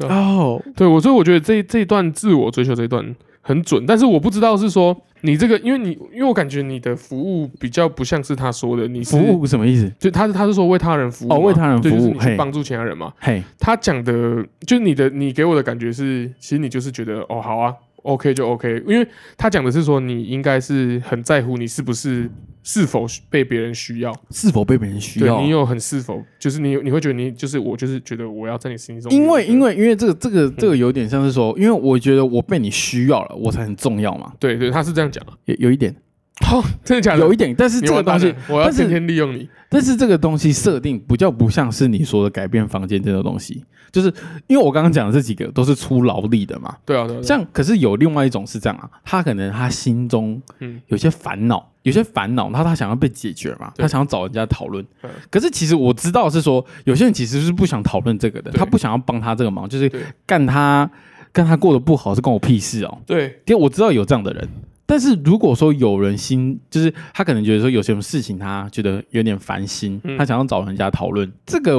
[0.00, 3.02] 哦，对我，所以我觉得这这一段自我追求这一段
[3.42, 9.92] 很准，但是我不知道是说你这个，因为你因为我感觉你的服务比较不像是他说的，你服务什么意思？
[9.98, 13.12] 就他他是说为他人服务哦为他人对就是服务去帮助其他人嘛。
[13.18, 14.12] 嘿，他讲的，
[14.66, 22.30] 就是你的，你给我的感觉是，其实你就是觉得，哦，好啊，OK 就 OK，因为他讲的是说，你应该是很在乎你是不是
[22.62, 25.36] 是否被别人需要，是否被别人需要。
[25.36, 25.50] 对你？
[25.50, 35.94] 有很是否，就是你你会觉得你就是我就是觉得我要在你心中，因为因为为因为这个这个这个有点像是说，因为我觉得我被你需要了，我才很重要嘛，对对，他是这样讲啊，有有一点，
[36.52, 37.20] 哦，真的假的？
[37.20, 44.12] 有一点，但是这个东西我要天天利用你，但是这个东西设定比较不像是你说的改变房间这个东西，就是
[44.46, 46.76] 因为我刚刚讲的这几个都是出劳力的嘛。
[46.84, 50.80] 对啊像可是有另外一种是这样啊，他可能他心中嗯。
[50.88, 54.84] 有些烦恼，有些烦恼，他他想要被解决嘛，他想要找人家讨论。
[55.02, 55.10] 嗯。
[55.30, 59.90] 可是其实我知道是说，有些人其实是不想讨论这个的，他不想要帮他这个忙，就是
[60.26, 60.90] 干他
[61.32, 62.98] 干他过得不好是关我屁事哦。
[63.06, 63.40] 对。
[63.46, 64.46] 因为我知道有这样的人，
[64.92, 71.72] 但是如果说有人心，就是他可能觉得说有什么事情他觉得有点烦心，嗯他想要找人家讨论这个。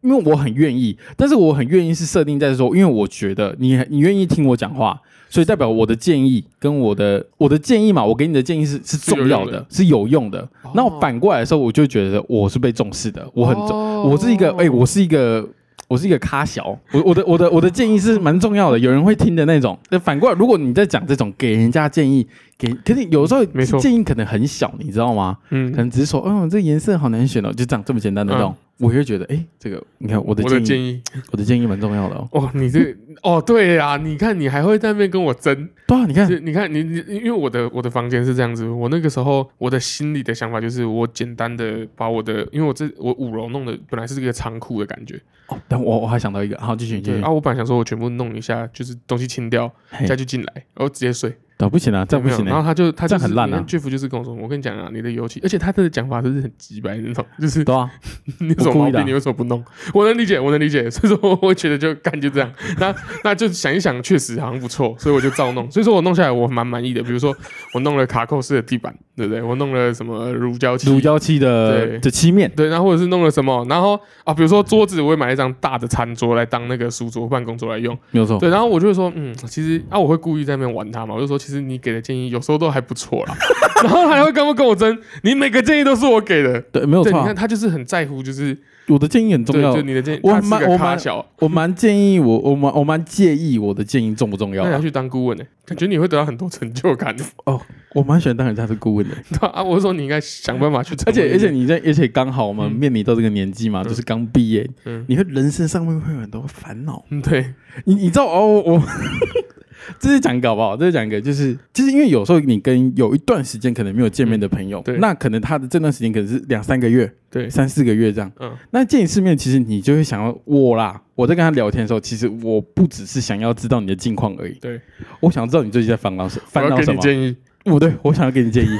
[0.00, 5.00] 因为我很愿意，但是我很愿意是设定在说，因为我觉得你你愿意听我讲话，
[5.30, 10.40] 所以代表我的建议跟我的我的建议嘛，我给你的建议是是重要的，是有用的。
[10.62, 15.48] 哦那我反过来的时候，我就觉得我是被重视的，我很重，哦我是一个哎、我是一个。
[15.86, 19.78] 我是一个咖小，我我的我的我的建议是蛮重要的，有人会听的那种。
[19.90, 23.78] 那反过来，如果你在讲这种给人家建议，给可是有时候没错。
[23.80, 25.38] 建议可能很小，你知道吗？
[25.50, 25.70] 嗯。
[25.72, 31.02] 可嗯，能只是说，嗯，这个颜色好难选哦，就这样这么简单的那种，我会觉得，哎，这个你看我的我的建议，建议，
[31.32, 32.28] 我的建议蛮重要的哦。
[32.32, 35.68] 哦，你这哦对呀，你看你还会在那边跟我争。
[35.86, 47.20] 对啊，你看，是，你看你你，因为我的我的房间是这样子，我那个时候我的心里的想法就是，我简单的把我的，因为我这我五楼弄的本来是这个仓库的感觉，哦，但我我还想到一个，好，继续继续。
[47.20, 50.06] 啊，，我本来想说我全部弄一下，就是东西清掉，嘿。
[50.06, 57.90] 家具进来，然后直接睡，哦不行啊，这样不行欸然后他就他就是很烂啊你看 Jeff 就是跟我说，我跟你讲啊，你的油漆，而且他的讲法都是很直白的那种， 就是对啊，
[58.40, 59.64] 你有什么毛病，你为什么不弄？
[59.94, 65.70] 我能理解，我能理解，所以说我会觉得就干就这样， 那那就想一想，确实好像不错，所以我就照弄。
[65.70, 67.34] 所以说我弄下来我蛮满意的，比如说
[67.72, 69.40] 我弄了卡扣式的地板，对不对？
[69.40, 77.96] 我弄了什么乳胶漆，乳胶漆的对的漆面，对，然后或者是弄了什么，然后啊，比如说桌子，我会买一张大的餐桌来当那个书桌、办公桌来用。
[78.10, 78.38] 没有错。
[78.38, 83.36] 对，然后我就会说，嗯，其实啊，我会故意在那边玩它嘛，我就说，其实你给的建议有时候都还不错啦。
[83.84, 86.58] 然后还会跟我跟我争，你每个建议都是我给的。
[86.72, 89.82] 对，没有对，错啊你看，他就是很在乎，就是我的建议很重，要就。
[89.82, 94.64] 你的建议，我蛮我蛮小，我蛮建议我我蛮我蛮介意我的建议重不重要啊。
[94.64, 97.14] 那你要去当顾问呢，感觉你会得到很多成就感
[97.44, 97.60] 哦。
[97.94, 107.04] 我蛮喜欢当人家的顾问的， 对啊，我是说你应该想办法去而且而且你在而且刚好我们嗯面临到这个年纪嘛，嗯就是刚毕业，嗯你会人生上面会有很多烦恼。
[107.10, 107.52] 嗯，对，
[107.84, 108.82] 你你知道哦，我
[110.00, 110.76] 这是讲一个好不好？
[110.76, 118.30] 这是讲一个，就是就是因为有时候你跟有一段时间可能没有见面的朋友，嗯对那可能他的这段时间可能是两三个月、对，三四个月这样。
[118.40, 121.00] 嗯，那见一次面，其实你就会想要我啦。
[121.14, 124.80] 我在跟他聊天的时候，其实我不只是想要知道你的近况而已，对，
[125.20, 126.94] 我想知道你最近在烦恼什烦恼什么。
[126.94, 128.76] 你建议，我对我想要给你建议，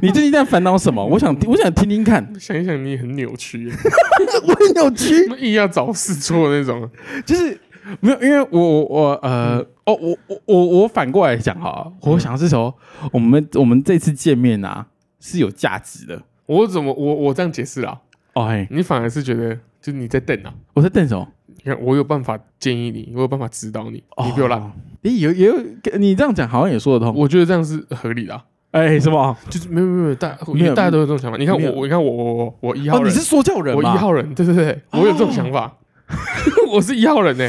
[0.00, 1.04] 你最近在烦恼什么？
[1.04, 2.32] 我想我想听听看。
[2.38, 3.72] 想一想，你很扭曲耶，
[4.46, 6.88] 我很扭曲， 硬要找事做那种。
[7.26, 7.58] 就是
[8.00, 12.74] 没有，因为我我我呃、哦，我我我我反过来讲哈，我想的是说，
[13.12, 14.86] 我们我们这次见面啊
[15.18, 16.22] 是有价值的。
[16.46, 18.00] 我怎么我我这样解释啊？
[18.34, 20.54] 哦嘿，你反而是觉得就你在瞪啊？
[20.74, 21.26] 我在瞪什么？
[21.46, 24.72] 你看我有办法建议你，我有办法指导你，你不要烂，哦。
[25.02, 25.54] 诶，有也有，
[25.98, 27.14] 你这样讲好像也说得通。
[27.14, 28.44] 我觉得这样是合理的啊。
[28.70, 29.36] 哎，什么？
[29.48, 31.36] 就是没有没有没有，大没有大家都有这种想法。
[31.36, 33.96] 你看我我你看我我我我一号你是说教人我一吗？
[33.96, 35.76] 号人，对对对，我有这种想法。
[36.72, 37.48] 我是一号人呢，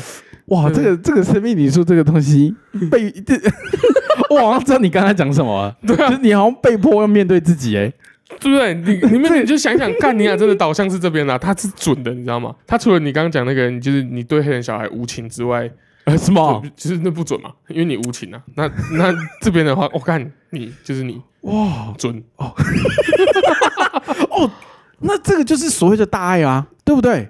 [0.51, 2.55] 哇，这个这个生命礼数这个东西
[2.89, 3.35] 被 这，
[4.29, 5.75] 我好像知道你刚才讲什么了。
[5.85, 7.91] 对啊就是你好像被迫要面对自己哎。
[8.39, 8.73] 对不对？
[8.73, 12.55] 你你们你就想想，看你俩真的导向是这边的，他是准的，你知道吗？
[12.65, 15.69] 他除了你刚刚讲那个，你就是你对黑人小孩无情之外，
[16.05, 16.69] 呃，什么就？
[16.77, 18.41] 其实那不准嘛，因为你无情啊。
[18.55, 22.53] 那那这边的话，我、看你就是你哇，准 哦，
[24.99, 27.29] 那这个就是所谓的大爱啊，对不对？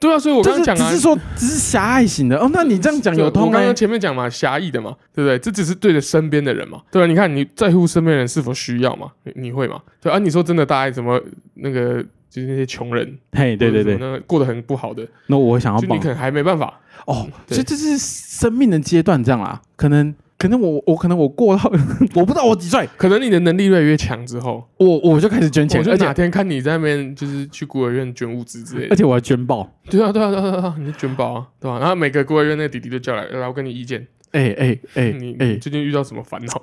[0.00, 2.50] 对啊，所以我就是刚刚讲啊，只是说只是狭隘型的哦。
[2.52, 3.76] 那你这样讲有通哎我刚刚。
[3.76, 5.38] 前面讲嘛，狭义的嘛，对不对？
[5.38, 7.06] 这只是对着身边的人嘛，对吧？
[7.06, 9.80] 你看你在乎身边人是否需要嘛，你你会嘛？
[10.00, 11.20] 对啊，你说真的大爱怎么
[11.54, 19.60] 那个就是那些穷人，嘿，对对对，那个过得很不好的，那我想要帮可能还没办法，哦，对所以这是生命的阶段这样啦。
[19.76, 21.70] 可能可能我我可能我过到
[22.16, 28.94] 我不知道我几岁，可能你的能力越来越强之后，我我就开始捐钱我，就而且哪天看你在那边就是去孤儿院捐物资之类的。
[28.94, 29.70] 而且我还捐爆。
[29.90, 36.62] 对啊，对啊，对啊，对啊，你就捐宝啊，对吧、然后每个孤儿院那个弟弟都叫来，然后跟你意见，哎哎哎你哎你，最近遇到什么烦恼？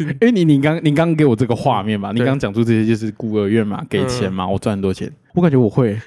[0.00, 5.96] 因 为你你刚你刚给我这个画面嘛，你对刚讲出这些就是孤儿院嘛，给钱嘛，我赚很多钱，我感觉我会。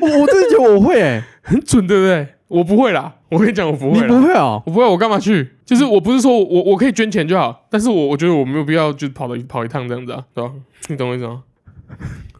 [0.00, 2.26] 我我真的觉得我会哎、很准，对不对？
[2.52, 4.62] 我不会啦，我跟你讲，我不会啦，不会哦？
[4.66, 5.48] 我不会，我干嘛去？
[5.64, 10.52] 就是我不是说我我可以捐钱就好，但是我我觉得我没有必要就跑到跑一趟这样子啊，对吧？
[10.88, 11.42] 你懂我意思吗？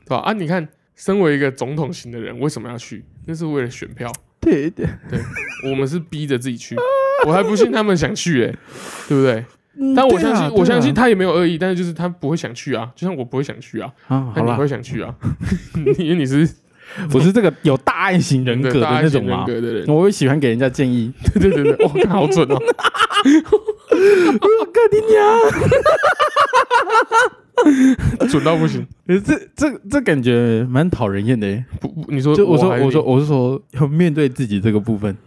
[0.04, 0.18] 对吧？
[0.18, 3.02] 啊，你看，身为一个总统型的人，为什么要去？
[3.24, 5.18] 那是为了选票，对对对，
[5.70, 6.76] 我们是逼着自己去，
[7.26, 8.54] 我还不信他们想去哎、
[9.08, 9.44] 对不对？
[9.74, 15.14] 嗯但我相信，我相信他也没有恶意，但是就是他不会想去啊，就像我不会想去啊，啊，你会，想去啊？
[15.96, 16.46] 因为你是
[17.12, 21.10] 我是这个有大爱型人格的那种嘛，人格的人，我会喜欢给人家建议。
[21.34, 22.60] 对对对对，哦， 好准哦，我
[24.72, 25.00] 跟你
[28.20, 28.86] 讲，准到不行。
[29.06, 31.64] 呃这这这感觉蛮讨人厌的耶。
[31.80, 35.16] 不，不你说就我说我说我是说要面对自己这个部分。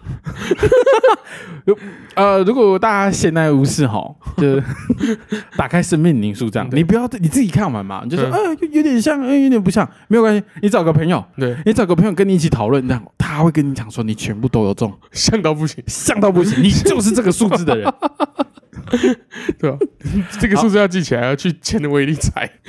[1.66, 1.78] 有
[2.16, 4.62] 呃，如果大家闲来无事哈，就
[5.58, 17.92] 打开生命灵数这样，你不要你自己看完嘛，你就说嗯啊、有有点像，呃有点不像，没有关系，你找个朋友，对，你找个朋友跟你一起讨论，这样他会跟你讲说你全部都有中，像到不行，像到不行，你就是这个数字的人。
[19.60, 19.78] 对吧？
[20.40, 22.50] 这个数字要记起来，要去签的威力彩。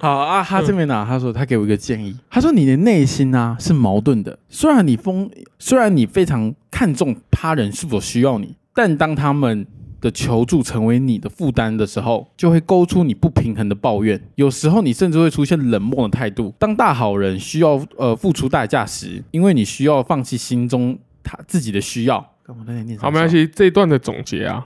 [0.00, 9.66] 好啊，他这边呢、他说他给我一个建议，他说你的内心啊是矛盾的，虽然你风，虽然你非常看重他人是否需要你，但当他们
[10.00, 14.20] 的求助成为你的负担的时候，就会勾出你不平衡的抱怨。
[14.34, 16.54] 有时候你甚至会出现冷漠的态度。
[16.58, 22.33] 当大好人需要呃付出代价时，因为你需要放弃心中他自己的需要。
[22.46, 22.98] 干嘛在念？
[22.98, 23.28] 好，没关。
[23.28, 24.62] 系，这一段的总结啊，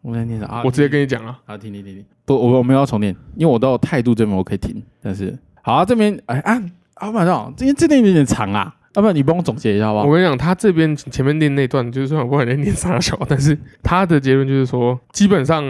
[0.00, 0.62] 我在念啥啊？
[0.64, 6.60] 我直接跟你讲啊，好，停停停停，不，我我没有要重念，因为我到态度这边我可以停，但是好、啊，这边哎啊，
[6.94, 10.06] 阿板长，这边这段有点长啊，要不然你帮我总结一下好不好？
[10.06, 15.64] 我跟你讲，他这边前面念那段，就是虽然我不知道你在念啥小，但是他的结论就是说，基本上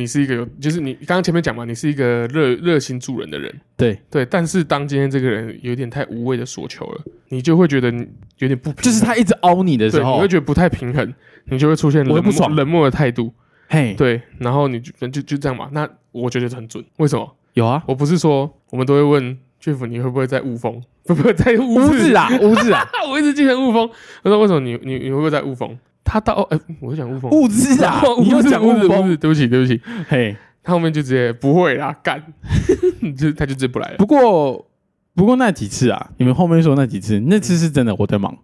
[0.00, 8.06] 你是一个有，就是你刚刚前面讲嘛，你是一个热热心助人的人，对，对，但是当今天这个人有点太无谓的索求了，你就会觉得你
[8.38, 10.14] 有点不平衡，就是他一直凹你的对，时候。
[10.14, 11.14] 你会，觉得不太平衡，
[11.50, 12.56] 你就会出现冷漠我会不爽。
[12.56, 13.30] 冷漠的态度，
[13.68, 17.36] 嘿，对，然后你就就就这样嘛，那我觉得很准，为什么？
[17.52, 23.90] 有啊，我不是说我们都会问 Jeff 你会不会在雾峰， 会不会在雾 污渍啊， 污渍啊，我一直记成雾峰，
[24.24, 25.78] 他说为什么你你你会不会在雾峰？
[26.04, 32.22] 他到哎、我就讲雾峰，污渍啊， 哦你又讲雾子雾子，污风，对不起对不起，嘿，他后面就直接不会啦，干，
[33.16, 33.96] 就他就直接不来了。
[33.98, 34.66] 不过
[35.14, 38.36] 不过那几次啊，你们后面说那几次，那次是真的我在忙，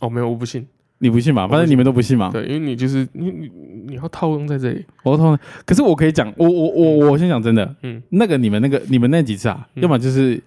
[0.00, 0.66] 哦，没有，我不信，
[0.98, 1.46] 你不信吧？
[1.46, 2.30] 反正你们都不信嘛。
[2.32, 3.50] 对，因为你就是你你
[3.88, 8.02] 你要套用在这里，我通，可是我可以讲，我我我我先讲真的，嗯。
[8.10, 9.82] 那个你们那个你们那几次啊，嗯。
[9.82, 10.42] 要么就是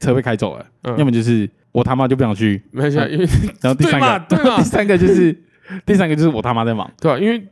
[0.00, 3.26] 车被开走了，嗯，要么就是我他妈就不想去，没关系啊，因为
[3.60, 4.56] 然后第三个，对嘛。
[4.58, 5.36] 第三个就是
[5.86, 6.90] 第三个就是我他妈在忙。
[7.00, 7.46] 对吧、因为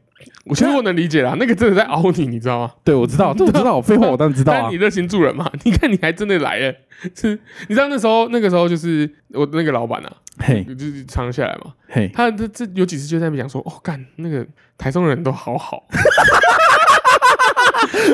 [0.45, 2.73] 我其实我能理解啦，那个真的在熬你，你知道吗？
[2.83, 4.77] 对，我知道， 这我知道，废话我当然知道啊但你。
[4.77, 6.75] 热心助人嘛， 你看你还真的来了，
[7.15, 7.39] 是，
[7.69, 14.47] 你知道那时候那个时候就是我那个老板啊，嘿，就是长下来嘛，嘿，他这这有几次就在那边讲说，哦，干那个
[14.77, 15.85] 台中人都好好，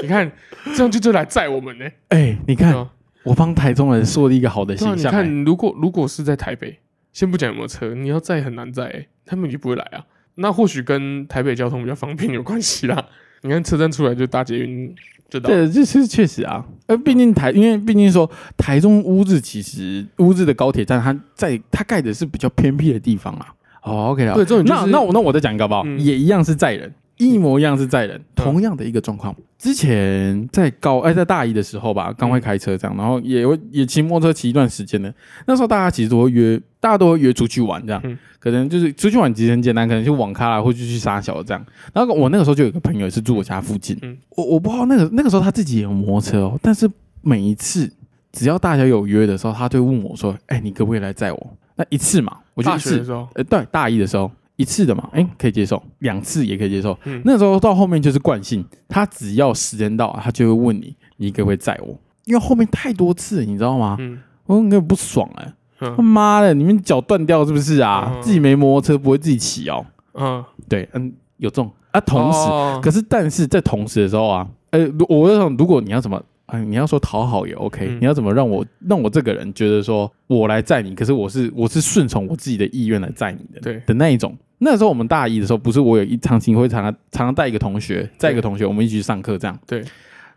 [0.03, 0.31] 你看
[0.75, 2.75] 这样就就来载我们呢、哎，你看，
[3.23, 5.13] 我帮台中人树立一个好的对啊，形象。
[5.13, 6.79] 哎你看如果如果是在台北，
[7.13, 10.05] 先不讲有没有车，你要载很难载、欸，他们就不会来啊。
[10.37, 13.05] 那或许跟台北交通比较方便有关系啦。
[13.43, 14.95] 你看车站出来就搭捷运
[15.29, 16.65] 就到，对，这是确实啊。
[16.87, 23.53] 呃，毕竟台，因为毕竟说台中乌日其实乌日的高铁站，它在它盖的是比较偏僻的地方啊。
[23.83, 24.35] 哦，OK 了。
[24.35, 25.83] 对这种就是那那我那我再讲一个好不好？
[25.85, 29.35] 嗯也一样是载人，一模一样是载人，同样的一个状况。
[29.59, 35.13] 之前在高哎在大一的时候吧，刚会开车这样，然后也会也骑摩托车骑一段时间的。
[35.47, 38.01] 那时候大家其实都会约，大家都会约出去玩这样。
[38.05, 41.67] 嗯可能就是出去玩其实很简单，可能去网咖啦，或者去沙小这样。
[41.95, 46.87] 然后我那个时候就有个朋友是住我家附近，嗯我我不知道那个那个时候他自己也有摩托车哦，但是
[47.23, 47.91] 每一次
[48.33, 56.97] 只要大家有约的时候，他就问我说：“哎、你可不可以来载我？”那一次嘛，我就一次，大学的时候，呃，对，大一的时候一次的嘛，哎、可以接受，两次也可以接受。
[57.05, 61.99] 嗯那时候到后面就是惯性，他只要时间到，他就会问你，你可不可以载我？
[62.25, 63.97] 因为后面太多次了，你知道吗？
[63.99, 68.13] 嗯我有点不爽哎、他嗯妈的，你们脚断掉是不是啊？
[68.15, 69.85] 嗯自己没摩托车不会自己骑哦？
[70.13, 72.01] 嗯，对，嗯，有这种啊。
[72.01, 84.37] 同时，哦可是但是在同时的时候啊，呃，如我就想，如果你要怎么嗯，你要说讨好也 OK，、嗯你要怎么让我让我这个人觉得说我来载你，可是我是我是顺从我自己的意愿来载你的，对的那一种。
[84.59, 89.59] 那时候我们大一的时候，不是我有一场情会常常常常带一个同学，载一个同学，我们一起去上课这样。
[89.67, 89.85] 对，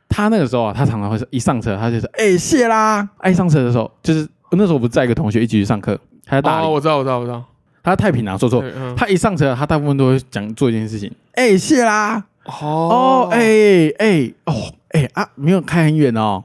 [0.10, 7.44] 他那个时候啊，他常常会是一上车，他就说：“哎、谢啦！”哎，一上车的时候，就是那时候我不是载一个同学一起去上课，他在大理，哦，我知道，我知道，我知道。
[7.84, 14.54] 他在太平洋，说错，嗯，他一上车，他大部分都会讲做一件事情：“哎、谢啦！”哦哦，，哎哎哦
[14.90, 16.44] 哎啊，没有开很远哦。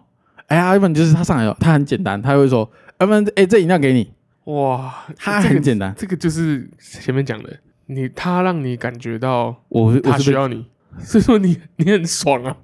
[0.48, 2.68] 哎呀，要不然就是他上来了，他很简单，他会说，
[2.98, 4.10] 要不然哎，这饮料给你，
[4.44, 5.94] 哇，他这很简单。
[5.96, 7.56] 这个就是前面讲的，
[7.86, 10.66] 你他让你感觉到我他我需要你，
[11.02, 12.56] 所以说你你很爽啊，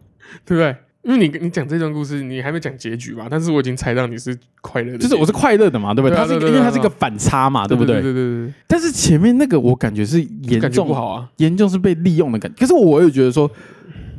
[0.45, 0.77] 对不对？
[1.05, 6.17] 因为你你讲这段故事，你还没讲结局嘛，但是我已经猜到你是快乐的，就是我是快乐的嘛，对不对？
[6.17, 8.03] 他是因为他是一个反差嘛，对不对？
[8.03, 12.59] 对对对对但是前面那个我感觉是对，严重不好啊，严重是被利用的感觉。
[12.59, 13.51] 可是我又觉得说，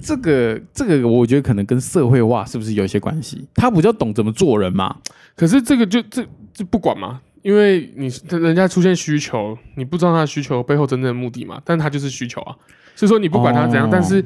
[0.01, 3.45] 这个这个，我觉得可能跟社会化是不是有一些关系？
[3.53, 4.95] 他比较懂怎么做人嘛。
[5.35, 12.55] 可是这个就这这不管嘛，因为你人家出现需求，你不知道他的需求背后真正的目的嘛，但他就是需求啊，
[12.95, 14.23] 所以说你不管他怎样，哦但是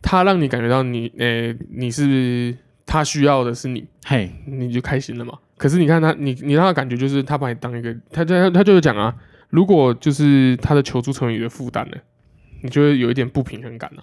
[0.00, 5.38] 他让你感觉到你诶、你是他需要的是你，嘿，你就开心了嘛。
[5.56, 9.14] 可是你看他，你你让他感觉就是他把你当一个，他他他就是讲啊，
[9.50, 11.96] 如果就是他的求助成为你的负担呢，
[12.62, 14.02] 你就会有一点不平衡感啊。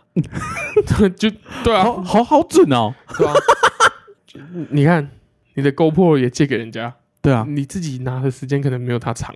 [1.17, 1.29] 就
[1.63, 2.95] 对啊，好好好准哦。
[3.17, 3.33] 对啊。
[4.69, 5.09] 你看
[5.55, 9.35] 你的 GoPro 也借给人家，对啊，你自己拿的时间可能没有他长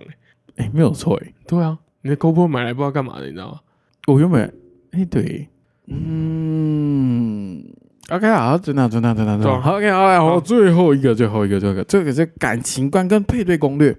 [0.56, 1.32] 哎、哎，没有错哎。
[1.46, 3.60] 对啊，你的 GoPro 买来不知道干嘛的，你知道吗？
[4.06, 4.52] 我原本
[4.92, 5.48] 哎对，
[5.86, 7.64] 嗯
[8.10, 13.96] ，OK 好，真的真的真的真的好 OK 好来好，好最后一个最后一个最后一个，这个是感情观跟配对攻略。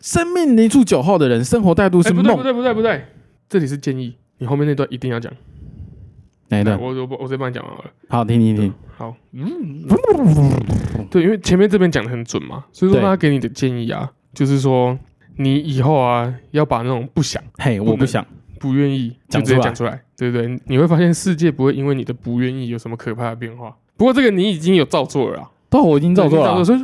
[0.00, 2.42] 生命灵数九号的人，生活态度哎、是梦不对不。
[2.42, 3.04] 对不对不对，
[3.48, 5.30] 这里是建议，你后面那段一定要讲。
[6.50, 6.78] 哪一段？
[6.78, 7.90] 我我我直接帮你讲完好了。
[8.08, 8.72] 好，听听听。
[8.96, 9.86] 好，嗯，
[11.10, 14.96] 对，因为前面这边讲的很准嘛，所以说对他给你的建议啊，就是说
[15.36, 18.24] 你以后啊要把那种不想、嘿，我不想。
[18.58, 20.60] 不愿意就直接讲出来，对不对？
[20.66, 23.74] 你会发现世界不会因为你的不愿意有什么可怕的变化。
[23.96, 26.62] 不过这个你已经有照做了啦，对，我已经照做了啊。
[26.62, 26.80] 所以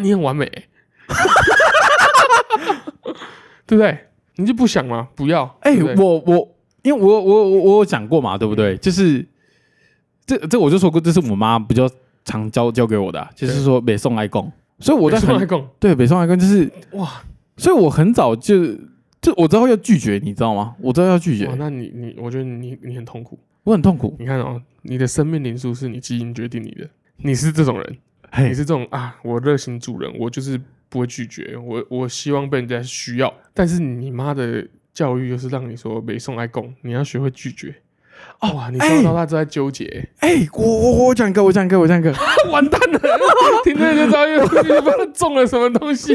[0.00, 0.64] 你很完美欸、
[3.66, 3.98] 对不对？
[4.36, 5.08] 你就不想吗？
[5.14, 5.58] 不要。
[5.60, 6.48] 哎、我我，
[6.82, 8.76] 因为我我我我有讲过嘛，对不对？
[8.78, 9.24] 就是
[10.26, 11.88] 这这我就说过，这是我妈比较
[12.24, 17.22] 常教教给我的啊、就是说北宋来供，所以我在很我在讲，对北宋来供，就是哇。
[17.56, 18.74] 所以我很早就
[19.20, 20.74] 就我知道要拒绝，你知道吗？
[20.80, 21.46] 我知道要拒绝。
[21.46, 23.38] 哇，，那你你，我觉得你你很痛苦。
[23.64, 24.16] 我很痛苦。
[24.18, 26.88] 你看哦，你的生命灵数是你基因决定你的，
[27.18, 27.98] 你是这种人，
[28.30, 28.48] 嘿。
[28.48, 30.58] 你是这种啊，我热心助人，我就是
[30.88, 37.74] 不会拒绝，我我希望被人家需要，但是你妈的教育就是让你说北宋爱供，你要学会拒绝。
[38.40, 42.12] 哦哇，你从小到大都在纠结，哎、我我我讲一个，我讲一个，我讲一个。
[42.52, 43.00] 完蛋了，
[43.64, 46.12] 听着就知道又又不知道中了什么东西。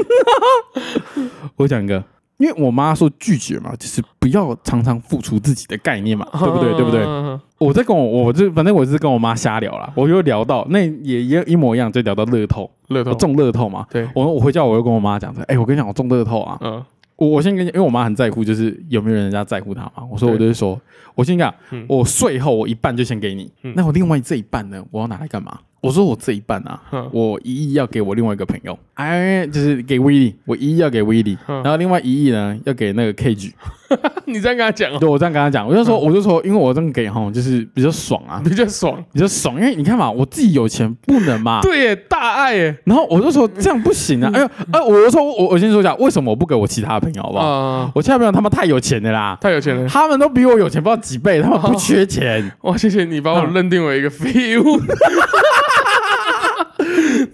[1.57, 2.03] 我讲一个，
[2.37, 6.73] 因为我妈说拒绝嘛，就是不要常常付出自己的概念嘛，对不对？
[6.73, 7.03] 对不对？
[7.03, 7.39] 嗯？
[7.57, 13.85] 我在跟我，我就反正我是跟我妈瞎聊啦，我就聊到那也也一模一样，就聊到乐透，乐透我中乐透嘛。
[13.89, 16.57] 对，我我回家我又跟我妈讲说，哎、我跟你讲，我中乐透啊。
[16.61, 16.83] 嗯
[17.17, 20.03] 我我先跟你，因为我妈很在乎，就是有没有人家在乎她嘛。
[20.11, 20.79] 我说我就是说，
[21.15, 25.59] 我先讲，嗯我税后我一半就先给你，嗯那我另外这一半呢，我要拿来干嘛？
[25.81, 33.51] 我说我这一半啊，嗯我一亿要给我另外一个朋友，哎，就是给威利，我一亿要给威利，嗯然后另外一亿呢要给那个 KG。
[34.25, 39.03] 你这样跟他讲哦，对，我这样跟他讲，我就说，我就说，因为我这样给哈，就是比较爽啊，比较爽。
[39.13, 41.59] 比较爽，因为你看嘛，我自己有钱不能嘛。
[41.63, 44.31] 对耶，大爱耶，然后我就说这样不行啊！
[44.33, 47.45] 哎呦，哎，我就说我我先说一下，为什么我不给我其他的朋友，好不好？
[47.45, 49.87] 啊，我其他朋友他们太有钱的啦，太有钱了。
[49.87, 52.51] 他们都比我有钱不知道几倍，他们不缺钱。
[52.61, 54.79] 哇，谢谢你把我认定为一个废物。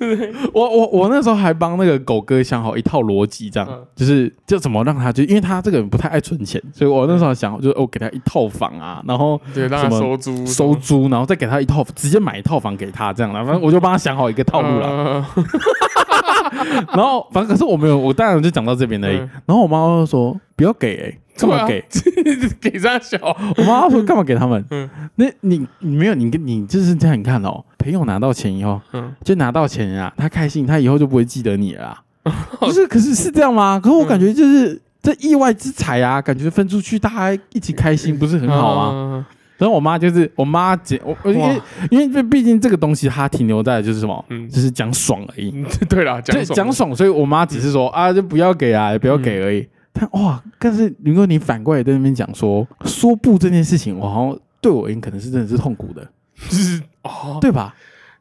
[0.54, 13.44] 我我我那时候还帮那个狗哥想好一套逻辑，这样、嗯就是就怎么让他就因为他这个人不太爱存钱，所以我那时候想就是我给他一套房啊，然后对，让他收租，收租，然后再给他一套，直接买一套房给他这样啦。
[13.44, 14.88] 反正我就帮他想好一个套路了。
[14.88, 15.28] 了。
[16.94, 19.18] 然后反正可是我没有，我当然就讲到这边而已。
[19.18, 21.84] 嗯然后我妈就说不要给、欸，干嘛给？
[22.24, 22.36] 给？
[22.72, 23.18] 给他小，
[23.58, 24.64] 我妈说干嘛给他们？
[24.72, 32.04] 嗯那你你没有你跟你就是这样，你看哦，朋友拿到钱以后嗯，就拿到钱啊，他开心，他以后就不会记得你了啦。
[32.62, 33.80] 就是，可是是这样吗？
[33.84, 34.82] 可是我感觉就是。
[35.04, 38.92] 这意外之财啊，感觉分出去，大家一起开心，不是很好吗？
[39.18, 39.26] 吗？
[39.58, 49.68] 然后我妈就是我妈姐，我我因为因为毕毕竟这个东西它停留在就是什么，嗯，就是讲爽而已，嗯 对啦，对，讲讲爽，所以我妈只是说啊，就不要给啊，不要给而已。
[49.94, 56.08] 但哇，但是如果你反过来在那边讲说说不这件事情，我好像对我而言可能是真的是痛苦的，
[56.50, 57.76] 就是哦，对吧？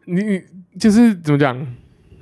[0.07, 0.43] 你你
[0.79, 1.67] 就是怎么讲？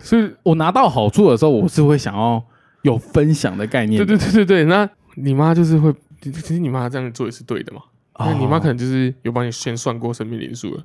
[0.00, 2.42] 是，我拿到好处的时候，我是会想要
[2.82, 4.16] 有分享的概念对。
[4.16, 4.64] 对对对对。
[4.64, 7.80] 那你妈就是会，其其实你妈这样做也是对的嘛。
[8.20, 10.84] 那你妈可哦能就是有帮你先算过生命灵数了。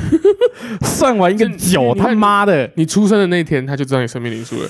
[0.84, 4.68] 算完一个九，他妈的，你出生的那天，他就知道你生命灵数了，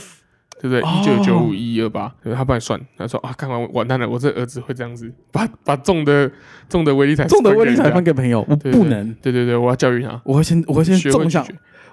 [0.60, 0.80] 对不对？
[0.82, 6.30] 哦一九九五一一二八，对她帮你算，他说啊，看完完蛋了，我这儿子会这样子， 把把重的
[6.68, 11.44] 重的威力彩重的威力彩分分给朋友，我不能，对对对，我要教育他，我会先我会先种下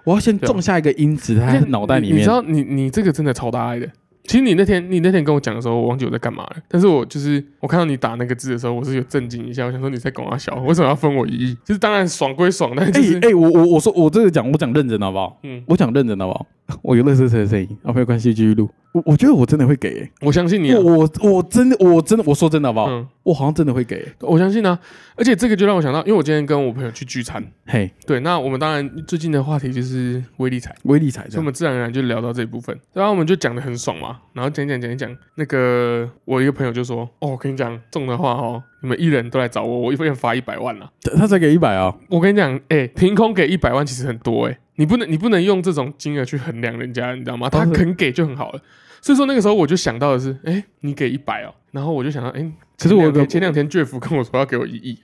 [0.03, 2.29] 我要先种下一个因子在他脑袋里面你你知。
[2.29, 3.87] 道你你这个真的超大爱的。
[4.23, 6.55] 其实你那天你那天跟我讲的时候，我忘记我在干嘛了。
[6.67, 9.65] 但是我就是我看到你打那个字的时候，我是有震惊一下。
[9.65, 11.57] 我想说你在拱我小，为什么要分我一亿？
[11.63, 15.39] 就是当然爽归爽，但是就哎是、哎，我我我说我这个讲我讲认真的好不好？
[15.43, 16.45] 嗯，我讲认真的好不好？
[16.83, 18.69] 我有乐色车的声音，啊，没有关系，继续录。
[18.93, 22.87] 我我觉得我真的会给、欸，我相信你啊我，我我真的我真的我说真的好不好？
[22.89, 24.79] 嗯，我好像真的会给、欸，我相信啊。
[25.15, 40.89] 而且这个就让我想到，因为我今天跟我朋友去聚餐，嘿，对，那我们当然最近的话题就是微利彩，微利彩这样，所以我们自然而然就聊到这一部分，然后我们就讲的很爽嘛，然后讲一讲讲一讲，那个我一个朋友就说，哦，我跟你讲中的话哦，你们一人都来找我，我一人发一百万啦。
[41.17, 47.49] 他才给一百啊，我跟你讲，哎、凭空给一百万其实很多哎、你不能你不能用这种金额去衡量人家，你知道吗？
[47.49, 48.61] 他肯给就很好了。
[49.01, 54.97] 所以说那个时候我就想到的是，哎、你给一百哦，然后我就想到，哎、其实我前两天前两天 Jeff 跟我说要给我一亿，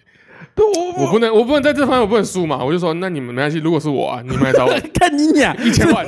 [0.55, 6.05] 对我我不能我不能在这方面我不能输嘛，我就说那你们没关系，如果是我啊，你们来找我 看你俩 一千万，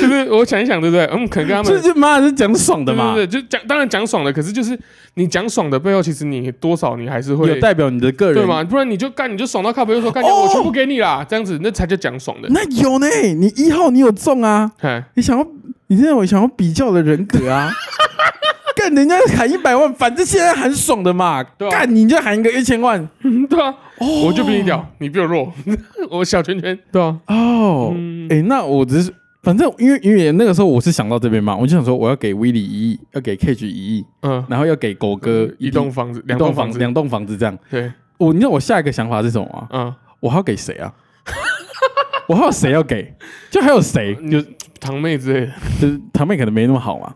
[0.00, 1.04] 就是我想一想，对不对？
[1.12, 4.78] 嗯，可能跟他们这就妈的是讲爽的嘛，对对对，就讲当然讲爽的，可是就是
[5.14, 8.62] 你讲爽的背后，其实你多少你还是会有代表你的个人对嘛？
[8.64, 12.48] 不然你就干，你就爽到靠背就说干，哦我全部给你啦，这样子那才叫讲爽的。
[12.50, 13.06] 那有呢，
[13.38, 15.46] 你一号你有中啊，哎，你想要
[15.86, 17.70] 你认为想要比较的人格啊。
[18.78, 21.42] 干人家喊一百万，反正现在喊爽的嘛。
[21.42, 23.04] 对啊干你就喊一个一千万，
[23.50, 25.52] 对啊，哦我就比你屌，你比我弱，
[26.10, 27.92] 我小拳拳，对啊，哦。
[27.94, 37.58] 嗯哎、那我只是反正因为因为那个时候我是想到这边嘛，我就想说我要给威利一亿，要给 Cage 一亿，嗯，然后要给狗哥一栋房子，两栋房子，房两栋房子这样。
[37.70, 39.68] 对，我你知道我下一个想法是什么吗？
[39.72, 40.92] 嗯，我还要给谁啊？
[42.28, 43.12] 我还有谁要给？
[43.50, 44.14] 就还有谁？
[44.30, 44.42] 就
[44.78, 47.14] 堂妹之类的，就是堂妹可能没那么好嘛，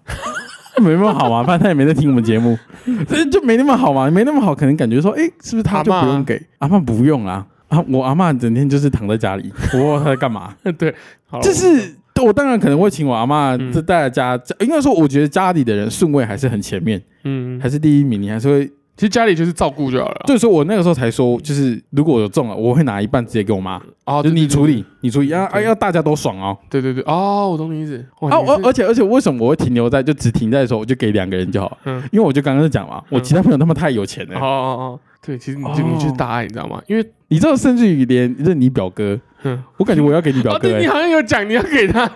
[0.82, 2.58] 没那么好嘛，反正他也没在听我们节目，
[3.08, 6.40] 这就没那么好嘛，没那么好，可能感觉说，哎、是不是他就不用给？
[6.58, 10.54] 阿妈不用啊，啊，我阿妈整天就是躺在家里， 我不知道她在干嘛。
[10.76, 10.94] 对，
[11.42, 18.70] 就是我当然可能会请我阿妈这带来家，应该说我觉得家里的人顺位还是很前面，嗯，还是第一名，你还是会。
[19.02, 20.20] 其实家里就是照顾就好了。
[20.28, 26.56] 所以说我那个时候才说，就是如果有中了，我会拿一半直接给我妈，哦，就你处理，，你处理，啊啊，对要大家都爽哦。
[26.70, 27.96] 对对对，哦，我懂你意思。
[28.20, 31.76] 哇啊，你是而而且而且为什么我会停留在就只停在说我就给两个人就好？
[31.84, 36.80] 嗯，因为我就刚刚讲嘛，我其他朋友他们太有钱了，哦哦哦，对，其实你就你就是哦大爱，你知道吗？
[36.86, 42.08] 因为你知道，甚至于连认你表哥，嗯，我感觉我要给你表哦，哥、对你欸，好像有讲你要给他，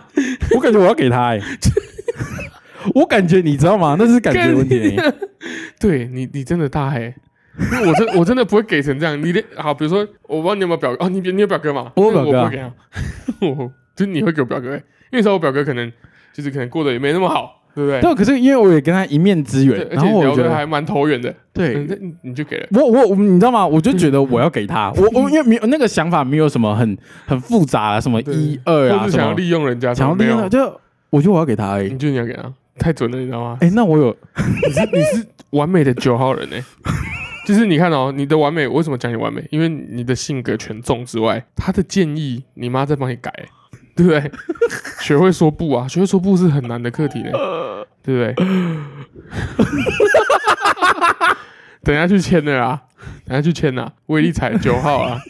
[0.54, 1.42] 我感觉我要给他、欸，
[2.94, 3.96] 我感觉你知道吗？
[4.00, 5.14] 那是感觉问题、欸。
[5.80, 7.12] 对你你真的大黑。
[7.58, 11.90] 因为我真我真的不会给成这样，你的好，比如说我不知道你有没有表哦，你你有表哥吗？
[11.96, 12.72] 我有表哥啊我不会给啊，
[13.40, 14.82] 我就是你会给我表哥、欸，因为
[15.12, 15.90] 那时候我表哥可能
[16.34, 17.98] 就是可能过得也没那么好，对不对？
[18.02, 23.66] 对，可是因为我也跟他一面之缘，然后我觉得，还蛮投缘的，嗯对那你你就给了，我我我，你知道吗？
[23.66, 26.94] 我就觉得我要给他，我我因为没有那个想法，没有什么很
[27.24, 30.58] 很复杂啊，什么一二啊，想要利用人家想要利用他，，就
[31.08, 31.98] 我觉得我要给他而已你。
[31.98, 33.58] 就你要给他， 太准了，你知道吗？
[33.60, 34.16] 哎，那我有
[34.66, 36.56] 你是你是完美的九号人呢、
[37.46, 39.44] 就是你看哦，你的完美，为什么讲你完美？
[39.50, 43.32] 因为你的性格全中之外，他的建议你妈在帮你改、
[43.94, 44.30] 对不对？
[45.00, 47.30] 学会说不啊，学会说不是很难的课题呢、
[48.02, 48.34] 对不对？
[51.82, 52.82] 等一下去签的啊，
[53.24, 55.20] 等一下去签啦，威力彩九号啊，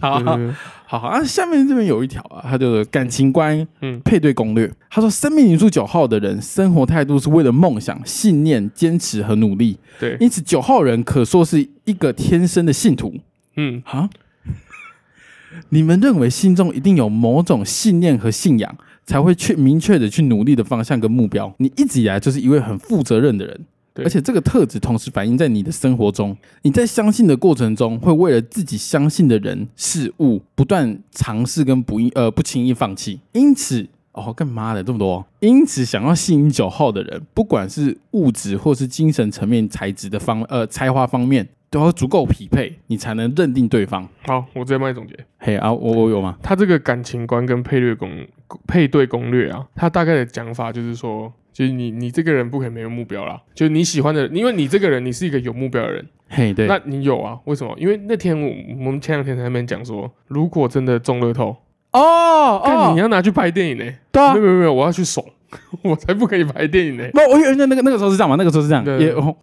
[0.00, 0.38] 好好
[0.86, 4.00] 好啊，下面这边有一条啊，他就是感情观嗯。
[4.04, 4.70] 配对攻略。
[4.90, 13.14] 他说，生命灵数九号的人，生活态度是为了梦想、信念、坚持和努力，对，因此九号人可说是一个天生的信徒。
[13.56, 13.82] 嗯。
[13.86, 14.08] 啊。
[15.70, 21.52] 你们认为心中一定有某种信念和信仰，才会去明确的去努力的方向跟目标。
[21.58, 23.64] 你一直以来就是一位很负责任的人，对
[24.04, 26.36] 而且这个特质同时反映在你的生活中。
[26.62, 33.20] 你在相信的过程中，会为了自己相信的人事物不断尝试跟不易呃不轻易放弃。
[33.32, 33.88] 因此。
[34.12, 35.22] 哦，干嘛的这么多？
[35.40, 44.08] 因此，想要吸引九号的人，不管是物质或是精神层面、材质的方呃才华方面，都要足够匹配，你才能认定对方。
[44.22, 45.14] 好，我直接帮你总结。
[45.36, 46.38] 嘿啊，我我有吗？
[46.42, 48.26] 他这个感情观跟配对攻
[48.66, 57.38] 配对攻略啊，他大概的讲法就是说，就是你你这个人不可以没有目标啦，就是你喜欢的，因为你这个人你是一个有目标的人，嘿，对，那你有啊？
[57.46, 57.74] 为什么？
[57.78, 58.46] 因为那天我
[58.84, 61.56] 我们前两天在那边讲说，如果真的中乐透，
[61.92, 65.26] 哦哦你哦，要拿去拍电影呢、对啊没有，没有没有，我要去爽，
[65.80, 69.34] 我才不可以拍电影呢、那，我以为那那个那个时候是这样嘛，那个时候是这样，对也 我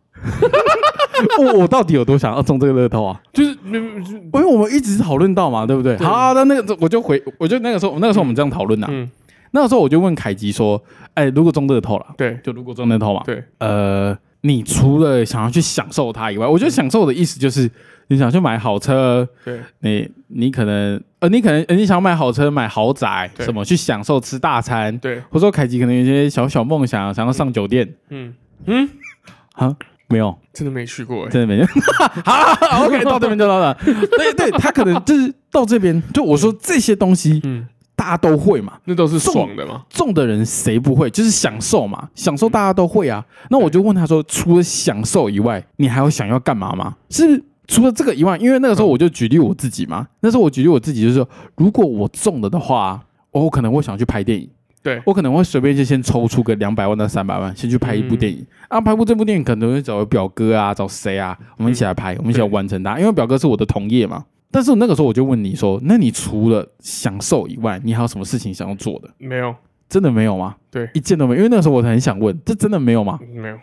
[1.39, 3.19] 我我到底有多想要中这个乐透啊？
[3.33, 5.97] 就是因为我们一直讨论到嘛，对不对？
[5.97, 9.09] 对好，那那个我就回，我就那个时候那个时候我们这样讨论呐，嗯，
[9.55, 12.39] 那个时候我就问凯吉说，哎，如果中乐透了，对。
[12.43, 17.69] 就如果中乐透嘛，对，呃，你除了想要去享受它以外，我觉得享受的意思就是
[18.07, 19.59] 你想去买好车，对。
[19.81, 27.87] 你你可能呃，你可能呃你想买好车、买豪宅什么，去享受吃大餐，对，或者说凯吉可能有一些小小梦想，想要上酒店。
[28.09, 28.33] 嗯。
[28.65, 28.89] 嗯，
[29.53, 29.75] 啊，
[30.07, 31.65] 没有，真的没去过哎、真的没有。
[32.23, 33.77] 好好，OK，到这边就到了。
[33.83, 37.67] 对对，他可能就是到这边，就我说这些东西嗯，
[38.03, 41.09] 大家都会嘛，那都是爽的嘛，中的人谁不会？
[41.09, 43.23] 就是享受嘛，享受大家都会啊。
[43.49, 46.97] 那我就问他说，除了享受以外，你还有想要干嘛吗？
[47.09, 53.01] 是除了这个以外，因为那个时候我就举例我自己嘛，那时候我举例我自己就是说，如果我中了的话，
[53.31, 54.49] 我可能会想去拍电影。
[54.81, 58.81] 对，我可能会随便就先抽出个两百万到三百万，先去拍一部电影、啊。
[58.81, 62.99] 拍部这部电影可能会找表哥啊，找谁啊，我们一起来拍，我们一起来完成它。
[62.99, 64.25] 因为表哥是我的同业嘛。
[64.53, 69.09] 但是那个时候我就问你说，那你除了享受以外，你还有什么事情想要做的？
[69.17, 69.53] 没有，
[69.89, 70.55] 真的没有吗？
[70.69, 71.37] 对一件都没有。
[71.37, 73.19] 因为那个时候我很想问，这真的没有吗？
[73.33, 73.57] 没有，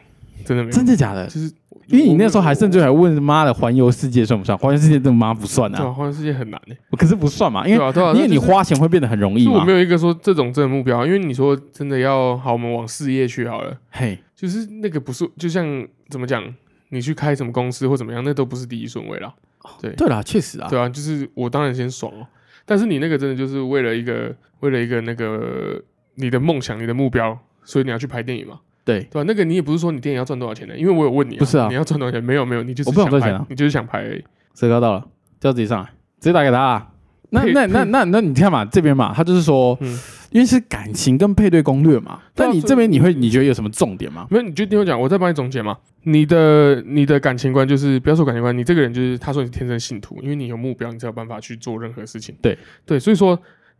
[0.45, 1.27] 真的没有，真的假的？
[1.29, 1.51] 就是
[1.87, 4.59] 因为你那时候还甚至还问妈的环游世界算不算？
[4.59, 9.71] 环游世界这妈不算对啊，啊，环游世界很难哎、可是不算嘛，因为因为你花钱会变得很容易我没。
[9.73, 15.65] 有一个说这种真的目标，因为你说真的要好，我们往事业去好了，嘿，就是那个不是，就像
[16.09, 16.43] 怎么讲，
[16.91, 19.33] 你去开什么公司或怎么样，那都不是第一顺位啦。
[19.81, 22.27] 对对啦，确实啊，对啊，就是我当然先爽哦，
[22.65, 25.81] 但是你那个真的就是为了一个为了一个那个
[26.15, 32.23] 你的梦想、你的目标，所以你要去拍电影嘛，对，对吧、那个你也不是说你电影要赚多少钱的，因为我有问你、啊，不是啊你要赚多少钱？
[32.23, 34.25] 没有没有，你就是我不想赚钱啊你就是想拍而已。
[34.55, 35.07] 谁高到了，
[35.39, 35.89] 叫自己上来，
[36.21, 36.87] 直接打给他、啊。
[37.31, 39.99] 那那那那那你看嘛，这边嘛，他就是说，嗯
[40.31, 42.20] 因为是感情跟配对攻略嘛。
[42.35, 44.27] 但你这边你会你觉得有什么重点吗？
[44.31, 45.77] 没有，你就听我讲，我再帮你总结嘛。
[46.05, 52.35] 你的你的感情观就是不要说感情观，你这个人就是他说你是天生信徒，因为你有目标，你才有办法去做任何事情。
[52.40, 53.39] 对对，所以说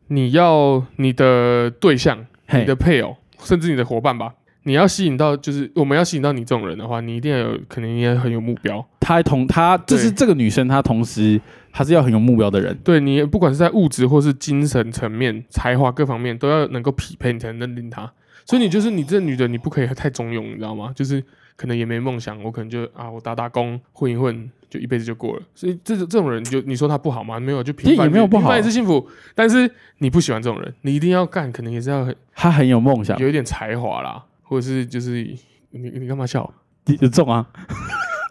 [0.09, 4.35] 你要你的对象、你的配偶，甚至你的伙伴吧，
[4.65, 8.85] 你要吸引到，就是我们要吸引到你这种人的话，你一定要有，可能也很有目标。
[9.01, 11.41] 她同她就是这个女生，她同时
[11.73, 12.77] 她是要很有目标的人。
[12.85, 18.11] 对你不管是在物质或是精神层面、才华各方面都要能够匹配，你才能认定她。
[18.45, 20.93] 所以你就是你这女的，你不可以太中庸，你知道吗？
[20.95, 21.23] 就是
[21.57, 25.43] 可能也没梦想，我可能就啊，我打打工混一混，就一辈子就过了。
[25.55, 27.39] 所以这这种人就你说他不好吗？
[27.39, 29.09] 没有，就平凡也没有不好平凡也是幸福。
[29.35, 35.25] 但是你不喜欢这种人，你一定要干，可能也是要很她很有梦想，有一点才华啦，或者是就是
[35.71, 36.53] 你你干嘛笑？
[37.01, 37.47] 有中啊！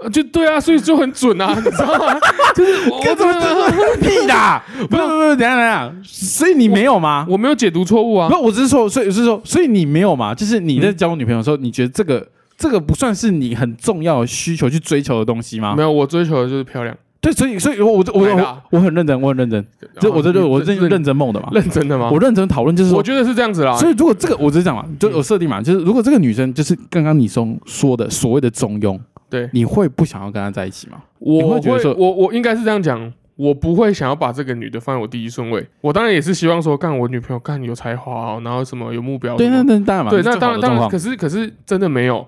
[0.03, 2.19] 呃 就对啊，所以就很准啊，你知道吗？
[2.53, 4.61] 就是我我怎么屁啦！
[4.89, 7.25] 不是不是不是，等下等下，所以你没有吗？
[7.29, 10.35] 我没有解读错误啊不，，我只是说，所以我是说，所以你没有嘛？
[10.35, 12.27] 就是你在交女朋友的时候，你觉得这个
[12.57, 15.81] 这个不算是你很重要的需求去追求的东西吗没？
[15.83, 16.93] 有，我追求的就是漂亮。
[17.21, 19.65] 对，所以所以我我我我我很认真，我很认真，
[19.99, 22.09] 这我这就我认认真梦的嘛，认真的吗？
[22.09, 23.75] 我认真讨论就是说，我觉得是这样子啦。
[23.75, 28.97] 所以如果这个我只是讲嘛，就有设定嘛，就是如果这个女生就是刚刚你说说的所谓的中庸，
[29.29, 30.97] 对，你会不想要跟她在一起吗？
[31.19, 35.67] 我会觉得说我我应该是这样讲，我不会想要把这个女的放在我第一顺位。
[35.81, 39.61] 我当然也是希望说，干我女朋友干有才华哦，然后什么有目标什对，么。
[39.63, 42.25] 那那当然嘛，对，那当然当然，可是可是真的没有，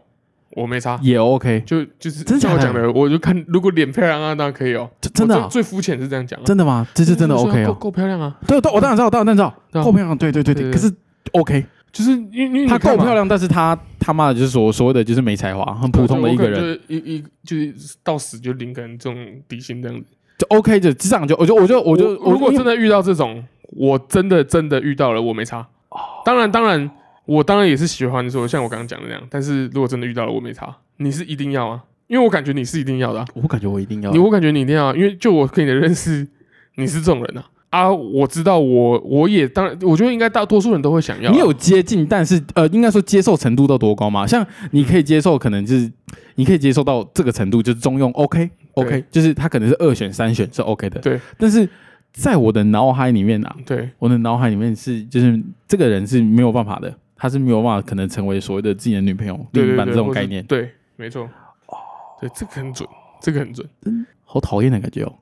[0.56, 1.00] 我没差。
[1.02, 4.90] 也 OK，就就是真假的像我讲的，我就看如果脸漂亮啊，当然可以哦。
[5.00, 6.88] 这真的啊最最肤浅是这样讲啊，真的吗？
[6.94, 7.74] 这是真的 OK 够哦。
[7.76, 10.72] 够漂亮啊，对对，我当然知道，我当然知道，够漂亮，对对对对。
[10.72, 10.94] 可是
[11.34, 19.16] OK，就是因为因为你她够漂亮，但是她他妈的就是所所谓的就是没才华，很普通的一个人，就是一一就是到死就林肯这种
[19.48, 20.06] 底薪这样子。
[20.38, 23.44] 就 OK 的，这样就我就我就我就如果真的的遇到这种，
[23.78, 25.60] 我真的真的遇到了，我没差。
[25.90, 26.90] 哦当然当然，
[27.26, 30.76] 我当然也是喜欢说像我刚刚讲的那样，但是如果真的遇到了，我没差。
[30.98, 36.28] 你是一定要啊，因为我感觉你是一定要的、啊，我感觉我一定要你我感觉你一定要啊，因为就我跟你的认识，
[36.76, 37.46] 你是这种人啊。
[37.70, 44.28] 啊，我知道我我也当然，我觉得应该大多数人都会想要啊、你有接近，但是呃，应该说接受程度到多高嘛？
[44.28, 45.90] 像你可以接受，可能就是
[46.36, 51.00] 你可以接受到这个程度，就是中用 OK OK，就是他可能是二选三选是 OK 的。
[51.00, 51.68] 对，但是
[52.12, 60.44] 在我的脑海里面啊，对我的脑海里面是就是这个人是没有办法的，他是没有办法可能成为所谓的自己的女朋友、另一半这种概念。
[60.46, 61.30] 对，没错。
[61.68, 61.78] 哦
[62.20, 62.90] 对，这个很准，
[63.22, 63.68] 这个很准。
[64.26, 65.14] 好讨厌的感觉哦。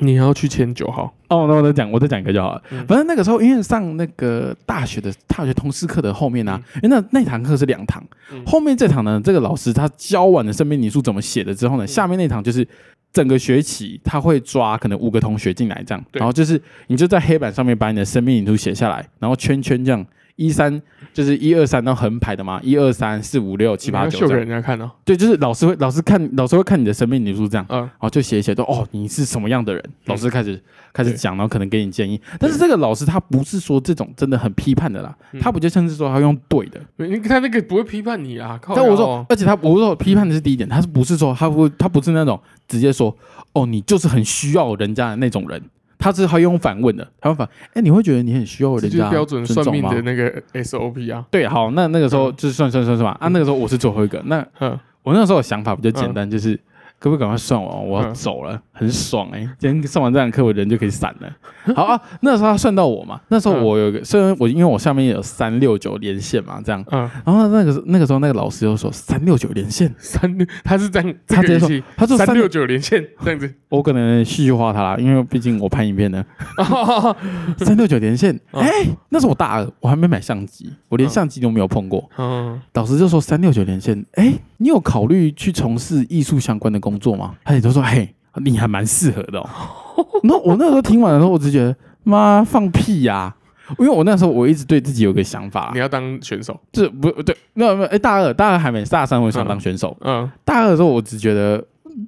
[0.00, 2.62] 你要去签九号，哦，那我再讲，我再讲一个就好了。
[2.70, 8.02] 嗯反正那个时候，因为上那个大学的大学通识课的后面呢、因为那那堂课是两堂，
[8.32, 12.66] 嗯后面这堂呢，这个老师他教完了生命灵数怎么写的之后呢，下面那堂就是
[13.12, 20.06] 整个学期他会抓可能五个同学进来这样，然后就是你就在黑板上面把你的生命灵数写下来，然后圈圈这样。
[20.36, 20.80] 一三
[21.12, 24.34] 就是一二三，然后横排的嘛，一二三四五六七八你要秀给。
[24.34, 24.90] 人家看哦。
[25.04, 30.60] 对，就是老师会老师看老师会看你的生命灵数这样，嗯，然后就写一写，说哦你是什么样的人，老师开始
[30.92, 32.20] 开始讲，然后可能给你建议。
[32.38, 38.58] 但是这个老师他不是说这种真的很批判的啦，嗯他不就像是说他用对的，你看那个不会批判你啊。
[38.62, 43.14] 靠但我说而且他我说批判的是第一点，他是不是说他不他不是那种直接说
[43.52, 45.62] 哦你就是很需要人家的那种人，
[46.02, 51.24] 他是他用反问的，他用反哎你会觉得你很需要这就是人家标准算命的那个 SOP 啊。
[51.30, 52.34] 对，好，那那个时候嗯。
[52.36, 56.56] 就是算算算算吧，啊，那个时候我是最后一个，那嗯，我那时候的想法比较简单，就是
[56.98, 58.14] 可不可以赶快算完，我要嗯。
[58.14, 61.30] 走了，很爽哎、今天上完这堂课，我人就可以散了。
[61.74, 63.62] 好啊，那时候他算到我嘛，那时候嗯。
[63.62, 73.54] 我有一个，虽然我因为我下面有三六九连线嘛，这样，嗯，然后那个那个时候那个老师就说三六九连线，三六，他是这样，这他直接说他说三三六九连线这样子。
[73.70, 76.24] 我可能戏剧化他啦，因为毕竟我拍影片呢，
[76.58, 77.16] 哦
[77.58, 78.60] 三六九连线，嗯。
[78.62, 78.70] 哎、
[79.10, 82.10] 那是我大二，我还没买相机，我连嗯相机都没有碰过。
[82.18, 87.34] 嗯，老师就说三六九连线，哎、你有考虑去从事艺术相关的工作吗？
[87.44, 89.48] 他也就说，嘿，你还蛮适合的哦。
[90.24, 93.34] 那我那时候听完的时候，我只觉得妈放屁呀、
[93.78, 96.58] 因为我那时候我一直对自己有个想法你，要当选手。
[96.72, 99.96] 这不对，那没有哎，大二大二还没，大三我想当选手。
[100.00, 101.62] 嗯，大二的时候，我只觉得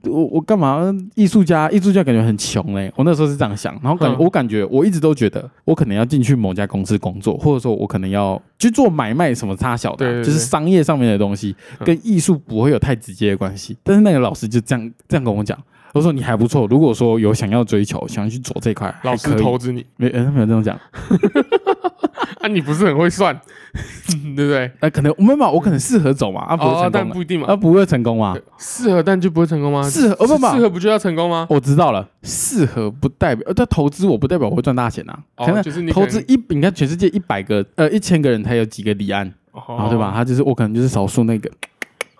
[0.04, 1.68] 我我干嘛艺术家？
[1.70, 13.76] 艺术家感觉很穷嘞、我那时候是这样想，然后感觉、嗯我感觉我一直都觉得我可能要进去某家公司工作，或者说我可能要去做买卖什么差小的啊、对对对就是商业上面的东西，嗯跟艺术不会有太直接的关系。
[13.82, 15.58] 但是那个老师就这样这样跟我讲。
[15.94, 20.78] 我说你还不错，如果说有想要追求、想要去走这一块，老师投资你没，没有这样讲。
[22.42, 23.34] 啊，你不是很会算，
[24.36, 24.70] 对不对？
[24.80, 27.56] 那、可能没有嘛，我可能适合走嘛，啊不会哦，成功不一定嘛啊。
[27.56, 28.36] 不会成功嘛。
[28.58, 29.88] 适合但就不会成功吗？
[29.88, 31.46] 适合哦不不适合不就要成功吗？
[31.48, 35.18] 我知道了，适合不代表，呃，但投资我不代表我会赚大钱啊。
[35.36, 40.12] 可哦，能就是你能投资一，你看全世界一百个，呃，一千个人才有几个离岸，哦然后对吧？？
[40.14, 41.50] 他就是我可能就是少数那个，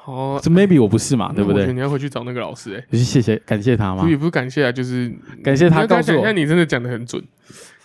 [0.07, 1.73] 哦，这 maybe 我不是嘛，对不对？
[1.73, 5.13] 你要回去找那个老师，哎，就是谢谢感谢他嘛不，也不是感谢啊，就是
[5.43, 7.23] 感谢他告诉我你真的讲的很准。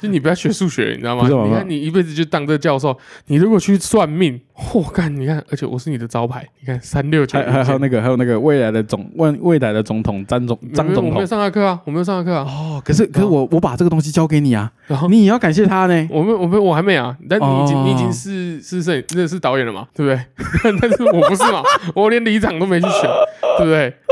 [0.02, 1.28] 就你不要学数学，你知道吗？
[1.28, 5.14] 你看你一辈子就当这教授，你如果去算命，嚯、干！
[5.14, 11.26] 你看，而且我是你的招牌，你看三六九还有那个还有那个未来的总未未来的总统张总张总我没有。
[11.26, 16.08] 上他课啊，我没有上他课啊，哦，可是可是我我把这个东西交给你啊，然后你也要感谢他呢。
[16.10, 20.26] 我们我们我还没啊，但你已经、哦你已经是是摄影那是导演了嘛，对不对？
[20.80, 21.62] 但是我不是嘛，
[21.94, 23.02] 我连里长都没去选，
[23.58, 23.94] 对不对？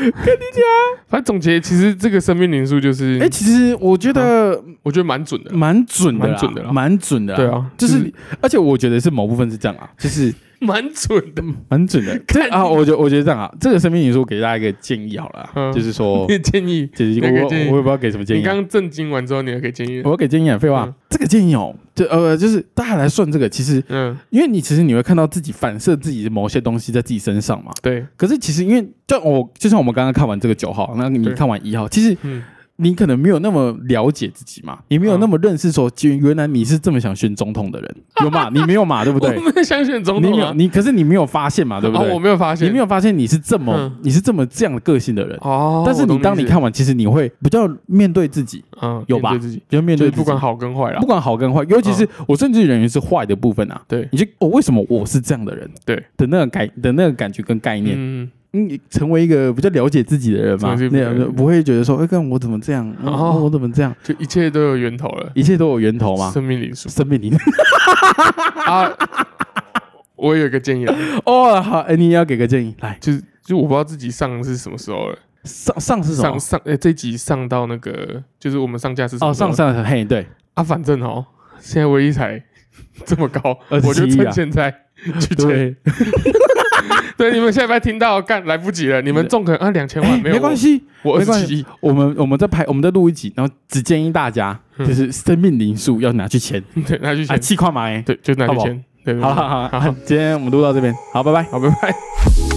[0.00, 0.62] 跟你讲，
[1.08, 7.36] 反正总结，其实这个生命灵数就是，哎，其实我觉得我觉得蛮准的，蛮准的啦，蛮准的啦蛮准的啦。
[7.36, 10.32] 对啊，就是，而且我觉得是某部分是这样啊，就是
[10.62, 11.42] 蛮准的。
[11.68, 12.18] 蛮准的。
[12.26, 18.40] 这啊，我觉得我觉得这样啊，这个生命灵数给大家一个建议好了就是说， 建议，就是我我也不知道给什么建议啊。
[18.40, 20.10] 你刚刚震惊完之后，你要给建议我。
[20.10, 27.72] 要给建议啊，废话嗯，这个建议哦，就呃，就是大家来算这个，其实嗯，因为你其实你会看到自己反射自己的某些东西在自己身上嘛。
[27.82, 32.42] 对，可是其实因为就我就像我们刚刚看完这个九号，那你看完一号，其实嗯，
[32.76, 38.48] 你可能没有那么了解自己嘛，你没有那么认识说，原原来你是这么想选总统的人，有嘛？
[38.54, 39.04] 你没有嘛？
[39.04, 39.38] 对不我对？
[39.38, 41.80] 没有想选总你没有，你可是你没有发现嘛？
[41.80, 42.18] 对不哦，我？
[42.18, 53.80] 没有发现，你没有发现你是这么嗯你是这么这样的个性的人，哦，但是你当你看完，其实你会比较面对自己，嗯，有吧面对自己，比较面对自己就是不管好跟坏啦不，管好跟坏，尤其是我甚至认为是坏的部分啊。
[53.86, 55.70] 对你就哦，为什么我是这样的人？
[55.84, 66.30] 对的那个感的那个感觉跟概念，嗯，你成为一个比较了解自己的人嘛，那样就不会觉得说，哎，看我怎么这样， 我怎么这样，就一切都有源头了，一切都有源头嘛。
[66.30, 66.88] 生命灵数。
[66.88, 67.34] 生命灵。
[68.66, 68.90] 啊。
[70.14, 72.96] 我有一个建议啊，哦，好，哎，你也要给个建议，来。
[73.00, 76.38] 就是就我不知道自己上是什么时候了，上上是什么？
[76.38, 80.24] 上上呃这集上到那个就是我们上架是什么哦，上上嘿，对，
[80.54, 81.26] 啊，反正哦，
[81.58, 82.40] 现在唯一才
[83.04, 84.72] 这么高，27我就啊趁现在
[85.18, 85.76] 去签。
[87.22, 94.86] 对，对，你们下礼拜听到干来不及了，你们中可能啊两千万哎没有，没关系，我，我没关系二十亿，我们我们在拍，我们在录一集，然后只建议大家，嗯。
[94.86, 98.02] 就是生命灵数要拿去签， 对，拿去啊，签，气跨买。
[98.02, 101.42] 对，就拿去签，对好好好，好今天我们录到这边，好，拜拜。
[101.44, 102.51] 好，拜拜。